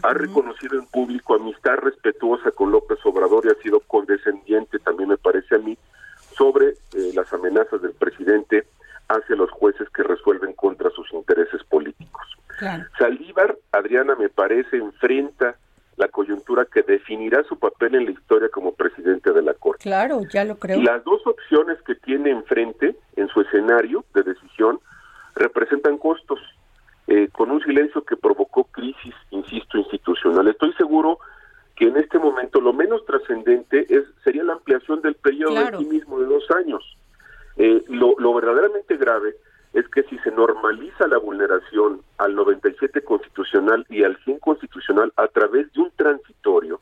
Ha 0.01 0.13
reconocido 0.13 0.79
en 0.79 0.87
público 0.87 1.35
amistad 1.35 1.75
respetuosa 1.75 2.49
con 2.49 2.71
López 2.71 2.97
Obrador 3.05 3.45
y 3.45 3.49
ha 3.49 3.61
sido 3.61 3.79
condescendiente, 3.81 4.79
también 4.79 5.09
me 5.09 5.17
parece 5.17 5.53
a 5.55 5.59
mí, 5.59 5.77
sobre 6.35 6.69
eh, 6.69 7.11
las 7.13 7.31
amenazas 7.31 7.81
del 7.83 7.93
presidente 7.93 8.65
hacia 9.07 9.35
los 9.35 9.51
jueces 9.51 9.87
que 9.89 10.01
resuelven 10.01 10.53
contra 10.53 10.89
sus 10.89 11.11
intereses 11.13 11.63
políticos. 11.65 12.25
Saldívar, 12.97 13.55
Adriana, 13.71 14.15
me 14.15 14.29
parece, 14.29 14.77
enfrenta 14.77 15.57
la 16.01 16.07
coyuntura 16.07 16.65
que 16.65 16.81
definirá 16.81 17.43
su 17.43 17.59
papel 17.59 17.93
en 17.93 18.05
la 18.05 18.11
historia 18.11 18.49
como 18.49 18.73
presidente 18.73 19.31
de 19.31 19.43
la 19.43 19.53
Corte. 19.53 19.83
Claro, 19.83 20.21
ya 20.33 20.43
lo 20.43 20.55
creo. 20.57 20.81
Las 20.81 21.03
dos 21.03 21.21
opciones 21.27 21.79
que 21.83 21.93
tiene 21.93 22.31
enfrente 22.31 22.95
en 23.15 23.27
su 23.27 23.41
escenario 23.41 24.03
de 24.15 24.23
decisión 24.23 24.79
representan 25.35 25.99
costos, 25.99 26.39
eh, 27.05 27.29
con 27.31 27.51
un 27.51 27.61
silencio 27.61 28.03
que 28.03 28.17
provocó 28.17 28.63
crisis, 28.63 29.13
insisto, 29.29 29.77
institucional. 29.77 30.47
Estoy 30.47 30.73
seguro 30.73 31.19
que 31.75 31.85
en 31.85 31.97
este 31.97 32.17
momento 32.17 32.59
lo 32.59 32.73
menos 32.73 33.05
trascendente 33.05 33.85
es 33.87 34.03
sería 34.23 34.43
la 34.43 34.53
ampliación 34.53 35.01
del 35.01 35.13
periodo 35.13 35.55
en 35.55 35.77
sí 35.77 35.85
mismo 35.85 36.19
de 36.19 36.25
dos 36.25 36.49
años. 36.49 36.83
Eh, 37.57 37.83
lo, 37.89 38.15
lo 38.17 38.33
verdaderamente 38.33 38.97
grave 38.97 39.35
es 39.73 39.87
que 39.87 40.03
si 40.03 40.17
se 40.19 40.31
normaliza 40.31 41.07
la 41.07 41.17
vulneración 41.17 42.01
al 42.17 42.35
97 42.35 43.01
constitucional 43.03 43.85
y 43.89 44.03
al 44.03 44.17
100 44.23 44.39
constitucional 44.39 45.13
a 45.15 45.27
través 45.27 45.71
de 45.73 45.81
un 45.81 45.91
transitorio, 45.95 46.81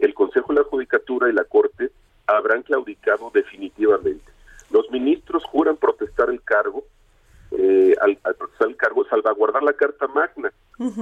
el 0.00 0.14
Consejo 0.14 0.52
de 0.52 0.60
la 0.60 0.66
Judicatura 0.66 1.28
y 1.28 1.32
la 1.32 1.44
Corte 1.44 1.90
habrán 2.26 2.62
claudicado 2.62 3.30
definitivamente. 3.32 4.24
Los 4.70 4.90
ministros 4.90 5.44
juran 5.44 5.76
protestar 5.76 6.30
el 6.30 6.42
cargo, 6.42 6.84
eh, 7.52 7.94
al, 8.00 8.16
protestar 8.16 8.68
el 8.68 8.76
cargo, 8.76 9.04
salvaguardar 9.04 9.62
la 9.62 9.74
Carta 9.74 10.08
Magna. 10.08 10.52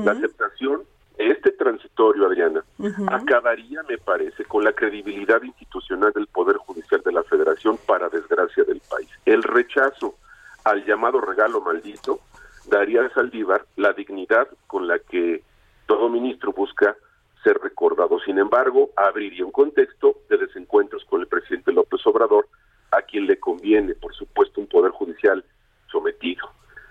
La 0.05 0.13
aceptación 0.13 0.83
de 1.17 1.29
este 1.29 1.53
transitorio, 1.53 2.27
Adriana, 2.27 2.63
acabaría, 3.07 3.83
me 3.89 3.97
parece, 3.97 4.45
con 4.45 4.65
la 4.65 4.73
credibilidad 4.73 5.43
institucional 5.43 6.13
del 6.13 6.27
Poder 6.27 6.57
Judicial 6.57 7.01
de 7.03 7.13
la 7.13 7.23
Federación 7.23 7.79
para 7.87 8.11
desgracia 8.11 8.65
del 8.65 8.83
país. 8.91 9.09
El 9.25 9.43
rechazo 9.43 10.17
al 10.65 10.85
llamado 10.85 11.21
regalo 11.21 11.61
maldito 11.61 12.21
daría 12.67 13.05
a 13.05 13.11
Saldívar 13.11 13.67
la 13.77 13.93
dignidad 13.93 14.49
con 14.67 14.87
la 14.87 14.99
que 14.99 15.43
todo 15.87 16.09
ministro 16.09 16.53
busca 16.53 16.97
ser 17.43 17.59
recordado. 17.59 18.21
Sin 18.21 18.39
embargo, 18.39 18.91
abriría 18.97 19.45
un 19.45 19.51
contexto 19.51 20.17
de 20.29 20.39
desencuentros 20.39 21.05
con 21.07 21.21
el 21.21 21.27
presidente 21.27 21.73
López 21.73 22.07
Obrador, 22.07 22.49
a 22.93 23.03
quien 23.03 23.27
le 23.27 23.39
conviene, 23.39 23.95
por 23.95 24.15
supuesto, 24.15 24.61
un 24.61 24.69
poder 24.69 24.93
judicial 24.93 25.45
sometido. 25.91 26.49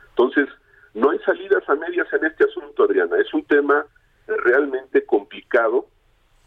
Entonces, 0.09 0.49
no 0.93 1.11
hay 1.11 1.19
salidas 1.19 1.67
a 1.69 1.75
medias 1.75 2.11
en 2.11 2.25
este 2.25 2.43
asunto, 2.43 2.83
Adriana. 2.83 3.17
Es 3.17 3.33
un 3.33 3.43
tema 3.45 3.85
realmente 4.27 5.05
complicado. 5.05 5.85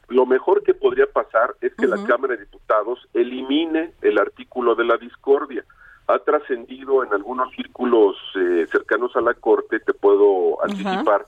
Lo 0.09 0.27
mejor 0.27 0.63
que 0.63 0.75
podría 0.75 1.07
pasar 1.07 1.57
es 1.63 1.75
que 1.75 1.87
la 1.87 2.05
Cámara 2.05 2.35
de 2.35 2.45
Diputados 2.45 3.09
elimine 3.15 3.95
el 4.03 4.19
artículo 4.19 4.75
de 4.75 4.85
la 4.85 4.99
discordia 4.99 5.65
ha 6.07 6.19
trascendido 6.19 7.03
en 7.03 7.13
algunos 7.13 7.51
círculos 7.55 8.17
eh, 8.37 8.67
cercanos 8.71 9.15
a 9.17 9.21
la 9.21 9.35
Corte, 9.35 9.81
te 9.81 9.95
puedo 9.95 10.63
anticipar 10.63 11.27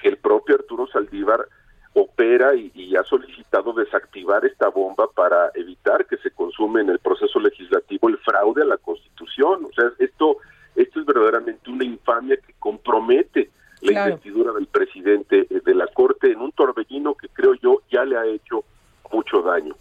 que 0.00 0.08
el 0.08 0.16
propio 0.16 0.56
Arturo 0.56 0.86
Saldívar 0.86 1.46
opera 1.94 2.54
y, 2.54 2.96
ha 2.96 3.04
solicitado 3.04 3.72
desactivar 3.72 4.44
esta 4.44 4.68
bomba 4.68 5.06
para 5.14 5.50
evitar 5.54 6.06
que 6.06 6.16
se 6.18 6.30
consume 6.30 6.80
en 6.82 6.90
el 6.90 6.98
proceso 6.98 7.40
legislativo 7.40 8.08
el 8.08 8.18
fraude 8.18 8.62
a 8.62 8.66
la 8.66 8.76
Constitución. 8.78 9.66
O 9.66 9.72
sea, 9.72 9.90
esto, 9.98 10.38
esto 10.74 11.00
es 11.00 11.06
verdaderamente 11.06 11.70
una 11.70 11.84
infamia 11.84 12.36
que 12.36 12.54
compromete 12.58 13.50
la 13.80 14.08
investidura 14.08 14.52
del 14.52 14.66
presidente 14.66 15.46
eh, 15.50 15.60
de 15.64 15.74
la 15.74 15.86
Corte 15.88 16.30
en 16.30 16.40
un 16.40 16.52
torbellino 16.52 17.14
que 17.14 17.28
creo 17.28 17.54
yo 17.54 17.82
ya 17.90 18.04
le 18.04 18.16
ha 18.16 18.24
hecho 18.24 18.64
mucho 19.12 19.42
daño. 19.42 19.74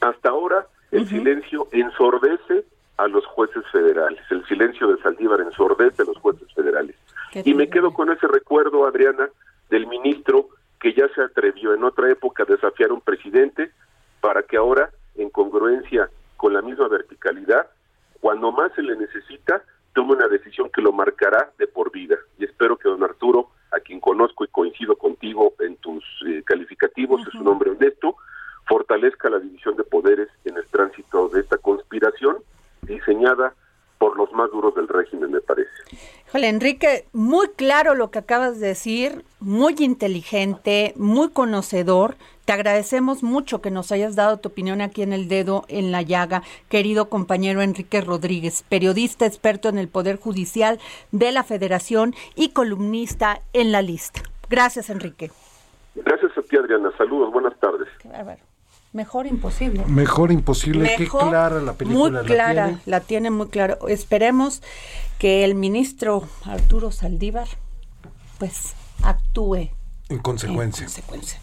Hasta 0.00 0.30
ahora 0.30 0.66
el 0.90 1.06
silencio 1.06 1.68
ensordece 1.72 2.64
federales. 3.76 4.20
El 4.30 4.46
silencio 4.46 4.88
de 4.88 5.02
Saldívar 5.02 5.40
ensordece 5.40 6.02
a 6.02 6.06
los 6.06 6.16
jueces 6.18 6.50
federales. 6.54 6.96
Y 7.34 7.52
me 7.52 7.68
quedo 7.68 7.92
con 7.92 8.10
ese 8.10 8.26
recuerdo, 8.26 8.86
Adriana, 8.86 9.28
del 9.68 9.86
ministro 9.86 10.48
que 10.80 10.94
ya 10.94 11.06
se 11.14 11.20
atrevió 11.20 11.74
en 11.74 11.84
otra 11.84 12.10
época 12.10 12.44
a 12.44 12.46
desafiar 12.46 12.90
a 12.90 12.94
un 12.94 13.02
presidente 13.02 13.70
para 14.22 14.42
que 14.42 14.56
ahora, 14.56 14.90
en 15.16 15.28
congruencia 15.28 16.08
con 16.38 16.54
la 16.54 16.62
misma 16.62 16.88
verticalidad, 16.88 17.66
cuando 18.20 18.50
más 18.50 18.72
se 18.74 18.82
le 18.82 18.96
necesita, 18.96 19.62
tome 19.92 20.14
una 20.14 20.28
decisión 20.28 20.70
que 20.70 20.80
lo 20.80 20.92
marcará 20.92 21.50
de 21.58 21.66
por 21.66 21.92
vida. 21.92 22.16
Y 22.38 22.44
espero 22.44 22.78
que 22.78 22.88
don 22.88 23.04
Arturo, 23.04 23.50
a 23.72 23.80
quien 23.80 24.00
conozco 24.00 24.44
y 24.44 24.48
coincido 24.48 24.96
contigo 24.96 25.54
en 25.60 25.76
tus 25.76 26.02
eh, 26.26 26.42
calificativos, 26.44 27.26
es 27.28 27.34
un 27.34 27.48
hombre 27.48 27.70
honesto, 27.70 28.16
fortalezca 28.66 29.28
la 29.28 29.38
división 29.38 29.76
de 29.76 29.84
poderes 29.84 30.28
en 30.46 30.56
el 30.56 30.66
tránsito 30.68 31.28
de 31.28 31.40
esta 31.40 31.58
conspiración 31.58 32.38
diseñada 32.82 33.54
por 33.98 34.16
los 34.16 34.30
más 34.32 34.50
duros 34.50 34.74
del 34.74 34.88
régimen, 34.88 35.30
me 35.30 35.40
parece. 35.40 35.70
Híjole, 36.46 36.54
Enrique, 36.54 37.08
muy 37.12 37.48
claro 37.48 37.96
lo 37.96 38.12
que 38.12 38.20
acabas 38.20 38.60
de 38.60 38.68
decir, 38.68 39.24
muy 39.40 39.74
inteligente, 39.80 40.92
muy 40.96 41.30
conocedor. 41.30 42.14
Te 42.44 42.52
agradecemos 42.52 43.24
mucho 43.24 43.60
que 43.60 43.72
nos 43.72 43.90
hayas 43.90 44.14
dado 44.14 44.36
tu 44.36 44.50
opinión 44.50 44.80
aquí 44.80 45.02
en 45.02 45.12
el 45.12 45.26
dedo 45.26 45.64
en 45.66 45.90
la 45.90 46.02
llaga, 46.02 46.42
querido 46.68 47.08
compañero 47.08 47.62
Enrique 47.62 48.00
Rodríguez, 48.00 48.64
periodista 48.68 49.26
experto 49.26 49.68
en 49.68 49.78
el 49.78 49.88
Poder 49.88 50.20
Judicial 50.20 50.78
de 51.10 51.32
la 51.32 51.42
Federación 51.42 52.14
y 52.36 52.50
columnista 52.50 53.40
en 53.52 53.72
la 53.72 53.82
lista. 53.82 54.22
Gracias, 54.48 54.88
Enrique. 54.88 55.32
Gracias 55.96 56.30
a 56.38 56.42
ti, 56.42 56.56
Adriana. 56.56 56.92
Saludos, 56.96 57.32
buenas 57.32 57.58
tardes. 57.58 57.88
Qué 57.98 58.08
bárbaro. 58.08 58.45
Mejor 58.96 59.26
imposible. 59.26 59.84
Mejor 59.84 60.32
imposible, 60.32 60.94
qué 60.96 61.06
clara 61.06 61.60
la 61.60 61.74
película. 61.74 62.22
Muy 62.22 62.26
clara, 62.26 62.80
la 62.86 63.00
tiene. 63.00 63.28
muy 63.30 63.48
clara. 63.48 63.76
Esperemos 63.88 64.62
que 65.18 65.44
el 65.44 65.54
ministro 65.54 66.26
Arturo 66.46 66.90
Saldívar, 66.90 67.46
pues, 68.38 68.72
actúe 69.02 69.68
en 70.08 70.18
consecuencia. 70.20 70.84
En 70.84 70.86
consecuencia. 70.86 71.38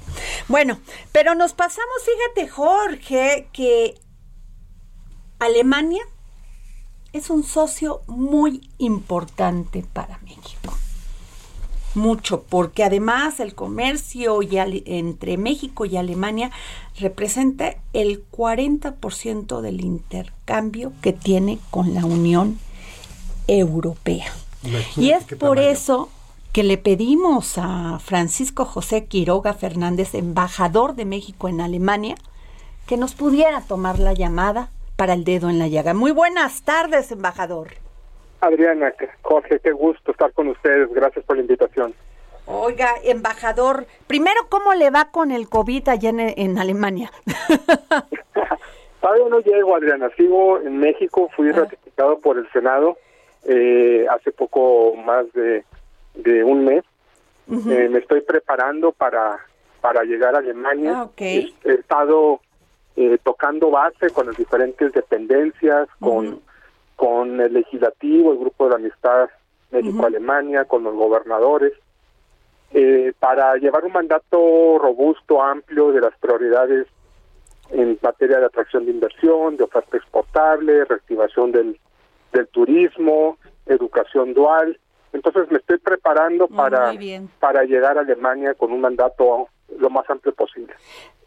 Bueno, 0.48 0.80
pero 1.12 1.36
nos 1.36 1.54
pasamos, 1.54 1.94
fíjate, 2.04 2.50
Jorge, 2.50 3.50
que 3.54 4.00
Alemania 5.38 6.04
es 7.12 7.30
un 7.30 7.44
socio 7.44 8.02
muy 8.08 8.68
importante 8.80 9.86
para 9.94 10.18
México 10.24 10.74
mucho, 11.96 12.44
porque 12.44 12.84
además 12.84 13.40
el 13.40 13.56
comercio 13.56 14.40
entre 14.52 15.38
México 15.38 15.86
y 15.86 15.98
Alemania 15.98 16.52
representa 17.00 17.76
el 17.94 18.24
40% 18.30 19.62
del 19.62 19.82
intercambio 19.82 20.92
que 21.02 21.14
tiene 21.14 21.60
con 21.70 21.94
la 21.94 22.06
Unión 22.06 22.60
Europea. 23.48 24.32
y 24.96 25.12
es 25.12 25.26
por 25.40 25.60
eso 25.60 26.10
que 26.54 26.64
le 26.64 26.78
pedimos 26.78 27.58
a 27.58 28.00
Francisco 28.00 28.66
José 28.66 29.06
Quiroga 29.06 29.54
Fernández, 29.54 30.14
embajador 30.14 30.96
de 30.96 31.06
México 31.06 31.50
en 31.50 31.62
Alemania, 31.62 32.16
que 32.86 32.96
nos 32.96 33.16
pudiera 33.16 33.62
tomar 33.62 33.98
la 33.98 34.14
llamada 34.14 34.70
para 34.96 35.14
el 35.14 35.24
dedo 35.24 35.50
en 35.50 35.58
la 35.58 35.68
llaga. 35.68 35.94
Muy 35.94 36.12
buenas 36.12 36.62
tardes, 36.62 37.12
embajador. 37.12 37.83
Adriana, 38.44 38.94
Jorge, 39.22 39.60
qué 39.60 39.72
gusto 39.72 40.12
estar 40.12 40.34
con 40.34 40.50
ustedes. 40.50 40.92
Gracias 40.94 41.24
por 41.26 41.38
la 41.38 41.44
invitación. 41.44 41.94
Oiga, 42.46 42.90
embajador, 43.04 43.86
primero, 44.06 44.42
¿cómo 44.50 44.74
le 44.74 44.90
va 44.90 45.12
con 45.12 45.32
el 45.32 45.48
COVID 45.48 45.88
allá 45.88 46.10
en, 46.10 46.58
Alemania? 46.58 47.10
Todavía 49.02 49.30
no 49.30 49.40
llego, 49.40 49.76
Adriana. 49.76 50.10
Sigo 50.18 50.60
en 50.60 50.78
México. 50.78 51.30
Fui 51.36 51.50
ah. 51.52 51.54
ratificado 51.54 52.20
por 52.20 52.38
el 52.38 52.50
Senado 52.52 52.98
eh, 53.46 54.06
hace 54.10 54.32
poco 54.34 54.94
más 54.96 55.26
de, 55.34 55.64
un 56.44 56.66
mes. 56.66 56.84
Eh, 57.50 57.88
me 57.90 58.00
estoy 58.00 58.22
preparando 58.22 58.92
para, 58.92 59.40
para 59.80 60.04
llegar 60.04 60.36
a 60.36 60.40
Alemania. 60.40 60.94
Ah, 60.98 61.10
he, 61.18 61.50
estado 61.64 62.42
eh, 62.98 63.18
tocando 63.24 63.72
base 63.72 64.10
con 64.10 64.28
las 64.28 64.36
diferentes 64.36 64.92
dependencias, 64.92 65.88
con 66.00 66.42
con 66.96 67.40
el 67.42 67.54
legislativo, 67.54 68.32
el 68.32 68.40
grupo 68.40 68.66
de 68.66 68.70
la 68.72 68.76
amistad 68.78 69.30
México-Alemania, 69.72 70.66
con 70.66 70.84
los 70.84 70.94
gobernadores, 70.94 71.74
eh, 72.72 73.14
para 73.20 73.56
llevar 73.56 73.86
un 73.86 73.92
mandato 73.92 74.78
robusto, 74.80 75.42
amplio 75.42 75.92
de 75.92 76.02
las 76.02 76.18
prioridades 76.18 76.88
en 77.70 77.98
materia 78.02 78.40
de 78.40 78.46
atracción 78.46 78.86
de 78.86 78.92
inversión, 78.92 79.58
de 79.58 79.64
oferta 79.64 79.98
exportable, 79.98 80.86
reactivación 80.86 81.52
del, 81.52 81.80
del 82.32 82.48
turismo, 82.48 83.38
educación 83.66 84.34
dual. 84.34 84.80
Entonces 85.12 85.50
me 85.52 85.58
estoy 85.58 85.78
preparando 85.78 86.48
para, 86.48 86.94
para 87.40 87.64
llegar 87.64 87.98
a 87.98 88.02
Alemania 88.02 88.54
con 88.56 88.72
un 88.72 88.82
mandato 88.82 89.48
lo 89.78 89.90
más 89.90 90.10
amplio 90.10 90.34
posible. 90.34 90.74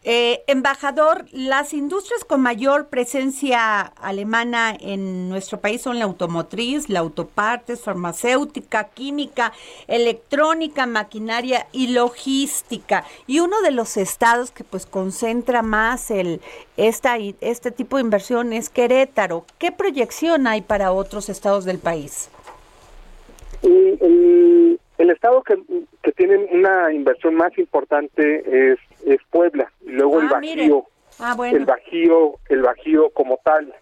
Eh, 0.03 0.43
embajador, 0.47 1.25
las 1.33 1.73
industrias 1.73 2.23
con 2.23 2.39
mayor 2.39 2.87
presencia 2.87 3.81
alemana 3.81 4.73
en 4.79 5.27
nuestro 5.27 5.59
país 5.59 5.81
son 5.81 5.99
la 5.99 6.05
automotriz, 6.05 6.87
la 6.87 6.99
autopartes, 6.99 7.81
farmacéutica, 7.81 8.85
química, 8.85 9.51
electrónica, 9.87 10.85
maquinaria 10.85 11.67
y 11.73 11.87
logística. 11.87 13.03
Y 13.25 13.41
uno 13.41 13.59
de 13.61 13.71
los 13.71 13.97
estados 13.97 14.51
que 14.51 14.63
pues 14.63 14.85
concentra 14.85 15.61
más 15.61 16.09
el 16.09 16.39
esta, 16.77 17.17
este 17.17 17.71
tipo 17.71 17.97
de 17.97 18.03
inversión 18.03 18.53
es 18.53 18.69
Querétaro. 18.69 19.45
¿Qué 19.57 19.73
proyección 19.73 20.47
hay 20.47 20.61
para 20.61 20.93
otros 20.93 21.27
estados 21.27 21.65
del 21.65 21.79
país? 21.79 22.29
el, 23.63 23.97
el 24.01 24.79
estado 25.11 25.43
que, 25.43 25.61
que 26.01 26.11
tiene 26.11 26.37
una 26.51 26.91
inversión 26.91 27.35
más 27.35 27.57
importante 27.57 28.71
es, 28.71 28.79
es 29.05 29.19
Puebla 29.29 29.71
y 29.81 29.91
luego 29.91 30.19
el 30.19 30.27
ah, 30.27 30.31
Bajío. 30.33 30.85
Ah, 31.19 31.35
el 31.51 31.65
Bajío, 31.65 32.35
el 32.49 32.61
Bajío 32.61 33.09
como 33.11 33.39
tal. 33.43 33.73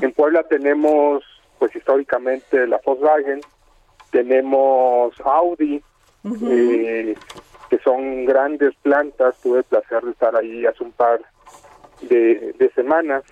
En 0.00 0.12
Puebla 0.12 0.42
tenemos, 0.44 1.22
pues 1.58 1.74
históricamente 1.76 2.66
la 2.66 2.80
Volkswagen, 2.84 3.40
tenemos 4.10 5.14
Audi, 5.20 5.80
eh, 6.24 7.14
que 7.70 7.78
son 7.78 8.24
grandes 8.24 8.74
plantas. 8.82 9.40
Tuve 9.40 9.58
el 9.58 9.64
placer 9.64 10.02
de 10.02 10.10
estar 10.10 10.34
ahí 10.34 10.66
hace 10.66 10.82
un 10.82 10.92
par 10.92 11.20
de, 12.02 12.54
de 12.58 12.70
semanas. 12.74 13.22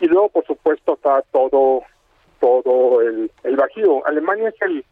Y 0.00 0.06
luego, 0.06 0.28
por 0.28 0.46
supuesto, 0.46 0.94
está 0.94 1.22
todo 1.32 1.82
todo 2.40 3.00
el, 3.00 3.30
el 3.42 3.56
Bajío. 3.56 4.06
Alemania 4.06 4.50
es 4.50 4.60
el 4.60 4.84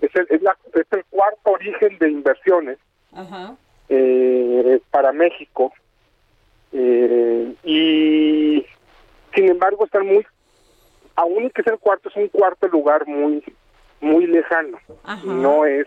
es 0.00 0.14
el, 0.14 0.26
es, 0.30 0.42
la, 0.42 0.56
es 0.74 0.86
el 0.90 1.04
cuarto 1.10 1.50
origen 1.50 1.98
de 1.98 2.10
inversiones 2.10 2.78
eh, 3.88 4.80
para 4.90 5.12
México 5.12 5.72
eh, 6.72 7.54
y 7.64 8.64
sin 9.34 9.48
embargo 9.48 9.84
están 9.86 10.06
muy 10.06 10.26
aún 11.16 11.50
que 11.50 11.62
es 11.62 11.66
el 11.66 11.78
cuarto 11.78 12.08
es 12.08 12.16
un 12.16 12.28
cuarto 12.28 12.68
lugar 12.68 13.06
muy 13.06 13.42
muy 14.00 14.26
lejano. 14.26 14.78
No 15.24 15.64
es 15.64 15.86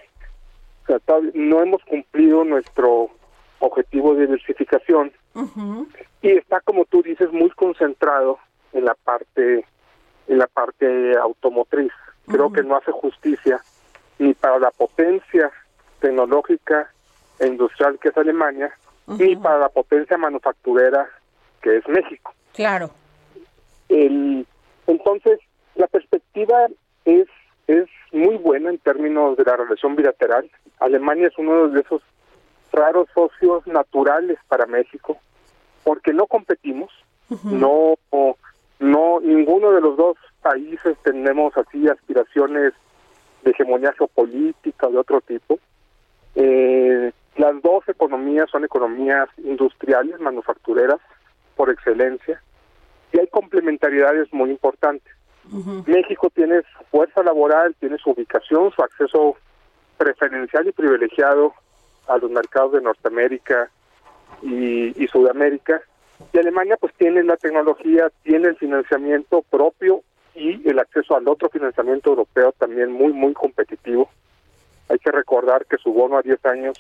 no 1.34 1.62
hemos 1.62 1.82
cumplido 1.84 2.44
nuestro 2.44 3.10
objetivo 3.60 4.16
de 4.16 4.22
diversificación. 4.26 5.14
Y 6.22 6.32
está 6.32 6.60
como 6.62 6.84
tú 6.86 7.02
dices 7.02 7.32
muy 7.32 7.50
concentrado 7.52 8.40
en 8.74 8.86
la 8.86 8.96
parte 8.96 9.66
en 10.28 10.38
la 10.38 10.48
parte 10.48 11.18
automotriz. 11.18 11.92
Creo 12.28 12.52
que 12.52 12.64
no 12.64 12.76
hace 12.76 12.92
justicia 12.92 13.62
ni 14.22 14.36
para 14.36 14.60
la 14.60 14.70
potencia 14.70 15.52
tecnológica 16.00 16.92
e 17.40 17.48
industrial 17.48 17.98
que 18.00 18.10
es 18.10 18.18
Alemania 18.18 18.72
ni 19.08 19.36
para 19.36 19.58
la 19.58 19.70
potencia 19.70 20.16
manufacturera 20.16 21.10
que 21.62 21.78
es 21.78 21.88
México. 21.88 22.34
Claro. 22.54 22.92
el 23.90 24.46
entonces 24.86 25.40
la 25.76 25.88
perspectiva 25.88 26.68
es 27.06 27.28
es 27.66 27.88
muy 28.12 28.38
buena 28.38 28.70
en 28.70 28.78
términos 28.78 29.38
de 29.38 29.46
la 29.46 29.56
relación 29.56 29.96
bilateral. 29.96 30.50
Alemania 30.80 31.28
es 31.28 31.38
uno 31.38 31.70
de 31.70 31.80
esos 31.80 32.02
raros 32.72 33.08
socios 33.14 33.66
naturales 33.66 34.38
para 34.48 34.68
México 34.68 35.18
porque 35.84 36.14
no 36.14 36.28
competimos 36.28 36.92
no 37.44 37.96
no 38.80 39.20
ninguno 39.22 39.72
de 39.72 39.82
los 39.82 39.98
dos 39.98 40.18
países 40.44 40.96
tenemos 41.04 41.58
así 41.58 41.88
aspiraciones 41.88 42.74
de 43.44 43.52
hegemonía 43.52 43.94
geopolítica 43.94 44.88
o 44.88 44.92
de 44.92 44.98
otro 44.98 45.22
tipo. 45.22 45.60
Eh, 46.36 47.12
las 47.38 47.62
dos 47.62 47.88
economías 47.88 48.50
son 48.50 48.64
economías 48.64 49.30
industriales 49.38 50.20
manufactureras 50.20 51.00
por 51.56 51.70
excelencia 51.70 52.42
y 53.14 53.20
hay 53.20 53.28
complementariedades 53.28 54.32
muy 54.34 54.52
importantes. 54.52 55.14
México 55.86 56.30
tiene 56.34 56.62
su 56.62 56.84
fuerza 56.92 57.24
laboral, 57.24 57.76
tiene 57.80 57.98
su 57.98 58.12
ubicación, 58.12 58.72
su 58.72 58.84
acceso 58.84 59.36
preferencial 59.98 60.68
y 60.68 60.72
privilegiado 60.72 61.54
a 62.08 62.18
los 62.18 62.30
mercados 62.32 62.74
de 62.74 62.82
Norteamérica 62.82 63.70
y, 64.42 65.04
y 65.04 65.08
Sudamérica. 65.08 65.82
Y 66.32 66.38
Alemania 66.38 66.78
pues 66.80 66.94
tiene 66.94 67.24
la 67.24 67.38
tecnología, 67.38 68.12
tiene 68.24 68.50
el 68.50 68.56
financiamiento 68.56 69.42
propio 69.50 70.04
y 70.36 70.68
el 70.70 70.80
acceso 70.80 71.16
al 71.16 71.28
otro 71.28 71.50
financiamiento 71.50 72.10
europeo 72.10 72.52
también 72.54 72.92
muy, 72.92 73.14
muy 73.14 73.34
competitivo. 73.34 74.10
Hay 74.90 75.00
que 75.00 75.12
recordar 75.12 75.66
que 75.66 75.78
su 75.78 75.94
bono 75.94 76.18
a 76.18 76.22
10 76.22 76.46
años 76.46 76.78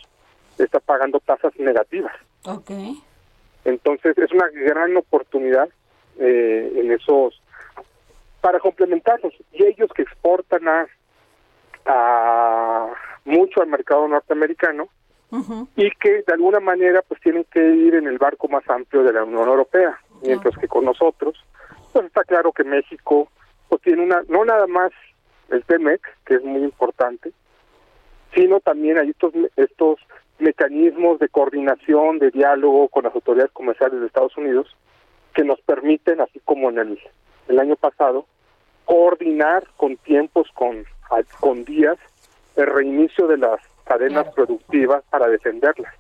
está 0.58 0.80
pagando 0.80 1.20
tasas 1.20 1.58
negativas. 1.60 2.14
Ok. 2.46 2.72
Entonces 3.66 4.18
es 4.18 4.32
una 4.32 4.48
gran 4.50 4.96
oportunidad 4.98 5.70
eh, 6.20 6.74
en 6.76 6.92
esos 6.92 7.42
para 8.42 8.60
complementarlos 8.60 9.34
y 9.52 9.64
ellos 9.64 9.92
que 9.96 10.02
exportan 10.02 10.68
a, 10.68 10.88
a 11.86 12.88
mucho 13.24 13.62
al 13.62 13.68
mercado 13.68 14.08
norteamericano 14.08 14.88
y 15.78 15.90
que 15.92 16.24
de 16.28 16.34
alguna 16.34 16.60
manera 16.60 17.02
pues 17.08 17.22
tienen 17.22 17.46
que 17.46 17.66
ir 17.66 17.96
en 17.96 18.06
el 18.06 18.18
barco 18.18 18.50
más 18.50 18.70
amplio 18.70 19.04
de 19.04 19.14
la 19.14 19.24
Unión 19.24 19.48
Europea 19.48 19.98
mientras 20.22 20.58
que 20.58 20.68
con 20.68 20.84
nosotros 20.84 21.42
pues 21.94 22.06
está 22.06 22.24
claro 22.26 22.52
que 22.52 22.66
México 22.66 23.30
pues 23.72 23.82
tiene 23.82 24.04
una 24.04 24.22
no 24.28 24.44
nada 24.44 24.68
más 24.68 24.92
el 25.50 25.64
TEMEC 25.64 26.02
que 26.26 26.36
es 26.36 26.44
muy 26.44 26.62
importante 26.62 27.32
sino 28.36 28.60
también 28.60 28.98
hay 28.98 29.10
estos 29.10 29.34
estos 29.56 30.00
mecanismos 30.40 31.20
de 31.20 31.30
coordinación 31.30 32.20
de 32.20 32.32
diálogo 32.32 32.90
con 32.90 33.06
las 33.06 33.16
autoridades 33.16 33.52
comerciales 33.52 34.02
de 34.02 34.08
Estados 34.08 34.36
Unidos 34.36 34.76
que 35.34 35.46
nos 35.46 35.62
permiten 35.62 36.20
así 36.20 36.42
como 36.44 36.70
en 36.70 36.80
el 36.80 37.00
el 37.48 37.60
año 37.60 37.76
pasado, 37.76 38.26
coordinar 38.86 39.68
con 39.78 39.98
tiempos, 39.98 40.48
con, 40.54 40.86
con 41.40 41.64
días, 41.66 41.98
el 42.56 42.68
reinicio 42.68 43.28
de 43.28 43.38
las 43.38 43.60
cadenas 43.86 44.28
productivas 44.34 45.04
para 45.10 45.28
defenderlas. 45.28 45.94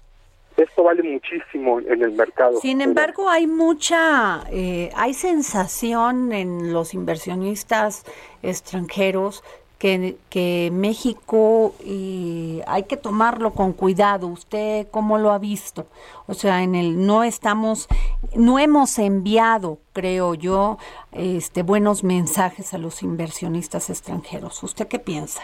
Esto 0.61 0.83
vale 0.83 1.03
muchísimo 1.03 1.79
en 1.79 2.03
el 2.03 2.11
mercado. 2.11 2.59
Sin 2.59 2.81
embargo, 2.81 3.29
hay 3.29 3.47
mucha, 3.47 4.43
eh, 4.51 4.91
hay 4.95 5.13
sensación 5.13 6.31
en 6.33 6.71
los 6.71 6.93
inversionistas 6.93 8.05
extranjeros 8.43 9.43
que, 9.79 10.17
que 10.29 10.69
México 10.71 11.73
y 11.83 12.61
hay 12.67 12.83
que 12.83 12.97
tomarlo 12.97 13.51
con 13.53 13.73
cuidado. 13.73 14.27
¿Usted 14.27 14.87
cómo 14.91 15.17
lo 15.17 15.31
ha 15.31 15.39
visto? 15.39 15.87
O 16.27 16.35
sea, 16.35 16.61
en 16.61 16.75
el 16.75 17.03
no 17.07 17.23
estamos, 17.23 17.87
no 18.35 18.59
hemos 18.59 18.99
enviado, 18.99 19.79
creo 19.93 20.35
yo, 20.35 20.77
este 21.11 21.63
buenos 21.63 22.03
mensajes 22.03 22.75
a 22.75 22.77
los 22.77 23.01
inversionistas 23.01 23.89
extranjeros. 23.89 24.61
¿Usted 24.61 24.87
qué 24.87 24.99
piensa? 24.99 25.41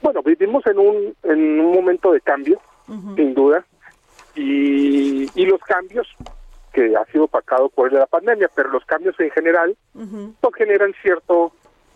Bueno, 0.00 0.22
vivimos 0.22 0.64
en 0.66 0.78
un 0.78 1.14
en 1.24 1.60
un 1.60 1.72
momento 1.72 2.12
de 2.12 2.20
cambio, 2.20 2.60
sin 3.16 3.34
duda, 3.34 3.64
y, 4.34 5.28
y 5.34 5.46
los 5.46 5.60
cambios 5.60 6.08
que 6.72 6.94
ha 6.96 7.04
sido 7.06 7.24
opacado 7.24 7.68
por 7.68 7.92
la 7.92 8.06
pandemia, 8.06 8.50
pero 8.54 8.70
los 8.70 8.84
cambios 8.84 9.18
en 9.20 9.30
general 9.30 9.76
pues 10.40 10.54
generan 10.56 10.94
cierto 11.02 11.52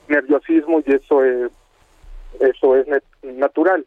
nerviosismo 0.09 0.83
y 0.85 0.93
eso 0.93 1.25
es 1.25 1.51
eso 2.41 2.77
es 2.77 2.87
natural. 3.23 3.87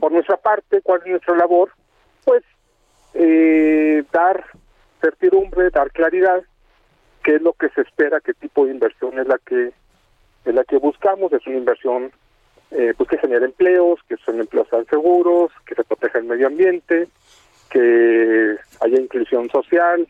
Por 0.00 0.12
nuestra 0.12 0.36
parte, 0.36 0.82
¿cuál 0.82 1.00
es 1.04 1.10
nuestra 1.10 1.36
labor? 1.36 1.70
Pues 2.24 2.42
eh, 3.14 4.04
dar 4.12 4.44
certidumbre, 5.00 5.70
dar 5.70 5.90
claridad, 5.90 6.42
qué 7.22 7.36
es 7.36 7.42
lo 7.42 7.52
que 7.54 7.68
se 7.70 7.82
espera, 7.82 8.20
qué 8.20 8.34
tipo 8.34 8.66
de 8.66 8.72
inversión 8.72 9.18
es 9.18 9.26
la 9.26 9.38
que 9.38 9.72
es 10.44 10.54
la 10.54 10.64
que 10.64 10.76
buscamos, 10.76 11.32
es 11.32 11.46
una 11.46 11.56
inversión 11.56 12.12
eh, 12.70 12.92
pues 12.96 13.08
que 13.08 13.18
genere 13.18 13.46
empleos, 13.46 14.00
que 14.08 14.16
son 14.18 14.40
empleos 14.40 14.68
tan 14.68 14.84
seguros, 14.86 15.50
que 15.66 15.74
se 15.74 15.84
proteja 15.84 16.18
el 16.18 16.24
medio 16.24 16.46
ambiente, 16.46 17.08
que 17.74 18.56
haya 18.80 19.00
inclusión 19.00 19.50
social, 19.50 20.06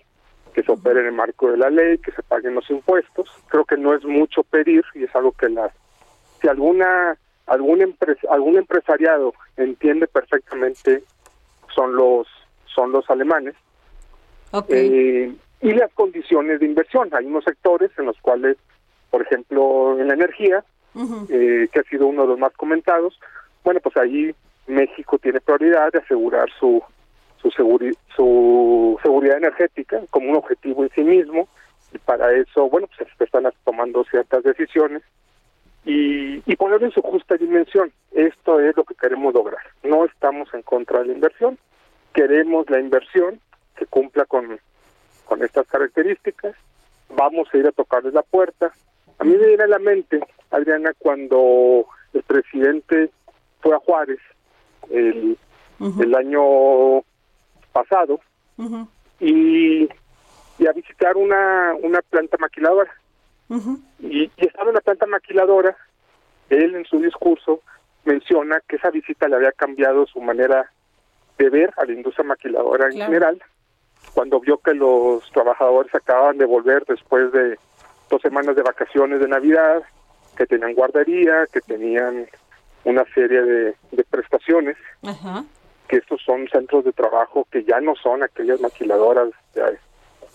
que 0.53 0.63
se 0.63 0.71
opere 0.71 1.01
en 1.01 1.07
el 1.07 1.13
marco 1.13 1.51
de 1.51 1.57
la 1.57 1.71
ley, 1.71 1.97
que 1.97 2.13
se 2.13 2.23
paguen 2.23 2.55
los 2.55 2.69
impuestos. 2.69 3.31
Creo 3.49 3.65
que 3.65 3.79
no 3.79 3.95
es 3.95 4.05
mucho 4.05 4.43
pedir 4.43 4.85
y 4.95 5.05
es 5.05 5.17
algo 5.17 5.33
que 5.33 5.49
la 5.49 5.73
si 6.43 6.49
alguna 6.49 7.17
algún 7.47 7.81
empres, 7.81 8.19
algún 8.31 8.59
empresariado 8.59 9.33
entiende 9.57 10.07
perfectamente 10.07 11.05
son 11.75 11.97
los 11.97 12.27
son 12.67 12.93
los 12.93 13.09
alemanes. 13.09 13.55
Eh, 14.69 15.35
y 15.63 15.73
las 15.73 15.91
condiciones 15.95 16.61
de 16.61 16.67
inversión. 16.67 17.09
Hay 17.13 17.25
unos 17.25 17.45
sectores 17.45 17.91
en 17.99 18.05
los 18.05 18.19
cuales, 18.21 18.59
por 19.11 19.23
ejemplo, 19.23 19.99
en 19.99 20.09
la 20.09 20.15
energía, 20.15 20.63
eh, 21.31 21.69
que 21.73 21.81
ha 21.81 21.83
sido 21.85 22.07
uno 22.07 22.23
de 22.23 22.29
los 22.29 22.39
más 22.39 22.53
comentados, 22.53 23.19
bueno, 23.65 23.81
pues 23.81 23.97
ahí 23.97 24.35
México 24.67 25.19
tiene 25.19 25.41
prioridad 25.41 25.91
de 25.93 26.01
asegurar 26.01 26.49
su 26.61 26.83
su, 27.51 27.97
su 28.17 28.99
seguridad 29.03 29.39
energética 29.39 30.03
como 30.11 30.31
un 30.31 30.37
objetivo 30.37 30.85
en 30.85 30.91
sí 30.91 31.03
mismo 31.03 31.49
y 31.93 31.99
para 31.99 32.33
eso, 32.33 32.69
bueno, 32.69 32.89
pues 32.97 33.09
están 33.21 33.51
tomando 33.65 34.05
ciertas 34.05 34.43
decisiones 34.43 35.03
y, 35.85 36.43
y 36.51 36.57
ponerlo 36.57 36.87
en 36.87 36.93
su 36.93 37.03
justa 37.03 37.37
dimensión. 37.37 37.93
Esto 38.13 38.61
es 38.61 38.77
lo 38.77 38.85
que 38.85 38.95
queremos 38.95 39.35
lograr. 39.35 39.63
No 39.83 40.05
estamos 40.05 40.53
en 40.55 40.63
contra 40.63 41.01
de 41.01 41.07
la 41.07 41.13
inversión, 41.13 41.59
queremos 42.13 42.69
la 42.71 42.81
inversión 42.81 43.41
que 43.77 43.87
cumpla 43.87 44.25
con, 44.25 44.59
con 45.25 45.43
estas 45.43 45.67
características, 45.67 46.55
vamos 47.11 47.49
a 47.53 47.59
ir 47.59 47.67
a 47.67 47.73
tocarles 47.73 48.15
la 48.15 48.23
puerta. 48.23 48.73
A 49.19 49.25
mí 49.25 49.37
me 49.37 49.47
viene 49.47 49.65
a 49.65 49.69
la 49.69 49.79
mente, 49.79 50.21
Adriana, 50.51 50.93
cuando 50.99 51.87
el 52.13 52.23
presidente 52.23 53.11
fue 53.61 53.75
a 53.75 53.79
Juárez 53.79 54.19
el, 54.91 55.37
el 55.81 56.15
año 56.15 57.05
pasado 57.75 58.21
y, 59.21 59.89
y, 60.59 60.67
a 60.67 60.73
visitar 60.73 61.17
una, 61.17 61.75
una 61.83 62.01
planta 62.03 62.37
maquiladora. 62.39 62.91
y, 64.01 64.23
y 64.25 64.31
estando 64.47 64.71
en 64.71 64.75
la 64.77 64.81
planta 64.81 65.07
maquiladora, 65.07 65.77
él 66.49 66.75
en 66.77 66.85
su 66.87 66.99
discurso 67.01 67.61
menciona 68.05 68.61
que 68.69 68.77
esa 68.77 68.91
visita 68.91 69.29
le 69.29 69.37
había 69.37 69.53
cambiado 69.53 70.07
su 70.07 70.21
manera 70.21 70.71
de 71.39 71.51
ver 71.51 71.73
a 71.77 71.85
la 71.85 71.93
industria 71.93 72.25
maquiladora 72.25 72.87
en 72.87 72.99
general, 72.99 73.43
cuando 74.15 74.39
vio 74.41 74.59
que 74.59 74.75
los 74.75 75.29
trabajadores 75.33 75.93
acababan 75.95 76.39
de 76.39 76.45
volver 76.45 76.85
después 76.87 77.33
de 77.33 77.59
dos 78.09 78.23
semanas 78.23 78.55
de 78.55 78.63
vacaciones 78.63 79.19
de 79.21 79.29
Navidad, 79.29 79.83
que 80.37 80.47
tenían 80.47 80.75
guardería, 80.75 81.47
que 81.53 81.61
tenían 81.61 82.27
una 82.85 83.05
serie 83.15 83.43
de, 83.43 83.75
de 83.93 84.05
prestaciones, 84.05 84.77
que 85.89 85.97
estos 85.97 86.21
son 86.23 86.49
centros 86.49 86.85
de 86.85 86.93
trabajo 86.93 87.47
que 87.51 87.65
ya 87.65 87.81
no 87.81 87.95
son 87.97 88.23
aquellas 88.23 88.61
maquiladoras 88.61 89.29
de, 89.55 89.79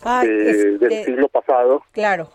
Ah, 0.04 0.24
de- 0.24 0.50
este, 0.50 0.78
del 0.78 1.06
siglo 1.06 1.28
pasado. 1.28 1.84
Claro. 1.92 2.30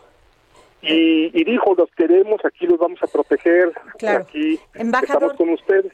y, 0.83 1.31
y 1.33 1.45
dijo, 1.45 1.75
los 1.75 1.91
queremos, 1.93 2.45
aquí 2.45 2.67
los 2.67 2.79
vamos 2.79 3.03
a 3.03 3.07
proteger, 3.07 3.73
Claro. 3.99 4.25
aquí 4.25 4.61
Embajador. 4.75 5.31
estamos 5.31 5.37
con 5.39 5.49
ustedes. 5.51 5.93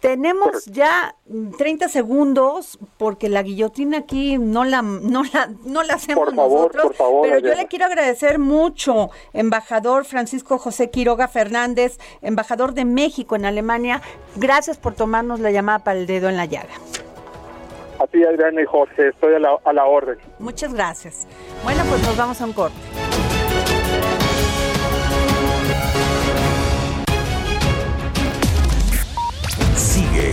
Tenemos 0.00 0.64
ya 0.64 1.14
30 1.58 1.88
segundos 1.88 2.78
porque 2.96 3.28
la 3.28 3.42
guillotina 3.42 3.98
aquí 3.98 4.38
no 4.38 4.64
la 4.64 4.80
no 4.80 5.22
la 5.24 5.50
no 5.64 5.82
la 5.82 5.94
hacemos 5.94 6.24
Por 6.24 6.34
favor, 6.34 6.58
nosotros, 6.58 6.84
por 6.84 6.94
favor, 6.94 7.22
pero 7.22 7.38
yo 7.38 7.54
le 7.54 7.66
quiero 7.66 7.84
agradecer 7.84 8.38
mucho, 8.38 9.10
embajador 9.34 10.06
Francisco 10.06 10.58
José 10.58 10.90
Quiroga 10.90 11.28
Fernández, 11.28 11.98
embajador 12.22 12.72
de 12.72 12.86
México 12.86 13.36
en 13.36 13.44
Alemania. 13.44 14.00
Gracias 14.36 14.78
por 14.78 14.94
tomarnos 14.94 15.40
la 15.40 15.50
llamada 15.50 15.80
para 15.80 15.98
el 15.98 16.06
dedo 16.06 16.30
en 16.30 16.38
la 16.38 16.46
llaga. 16.46 16.72
A 17.98 18.06
ti, 18.06 18.24
Adriana 18.24 18.62
y 18.62 18.64
Jorge, 18.64 19.08
estoy 19.08 19.34
a 19.34 19.38
la, 19.38 19.58
a 19.62 19.72
la 19.74 19.84
orden. 19.84 20.16
Muchas 20.38 20.72
gracias. 20.72 21.26
Bueno, 21.62 21.82
pues 21.90 22.02
nos 22.02 22.16
vamos 22.16 22.40
a 22.40 22.46
un 22.46 22.54
corte. 22.54 23.19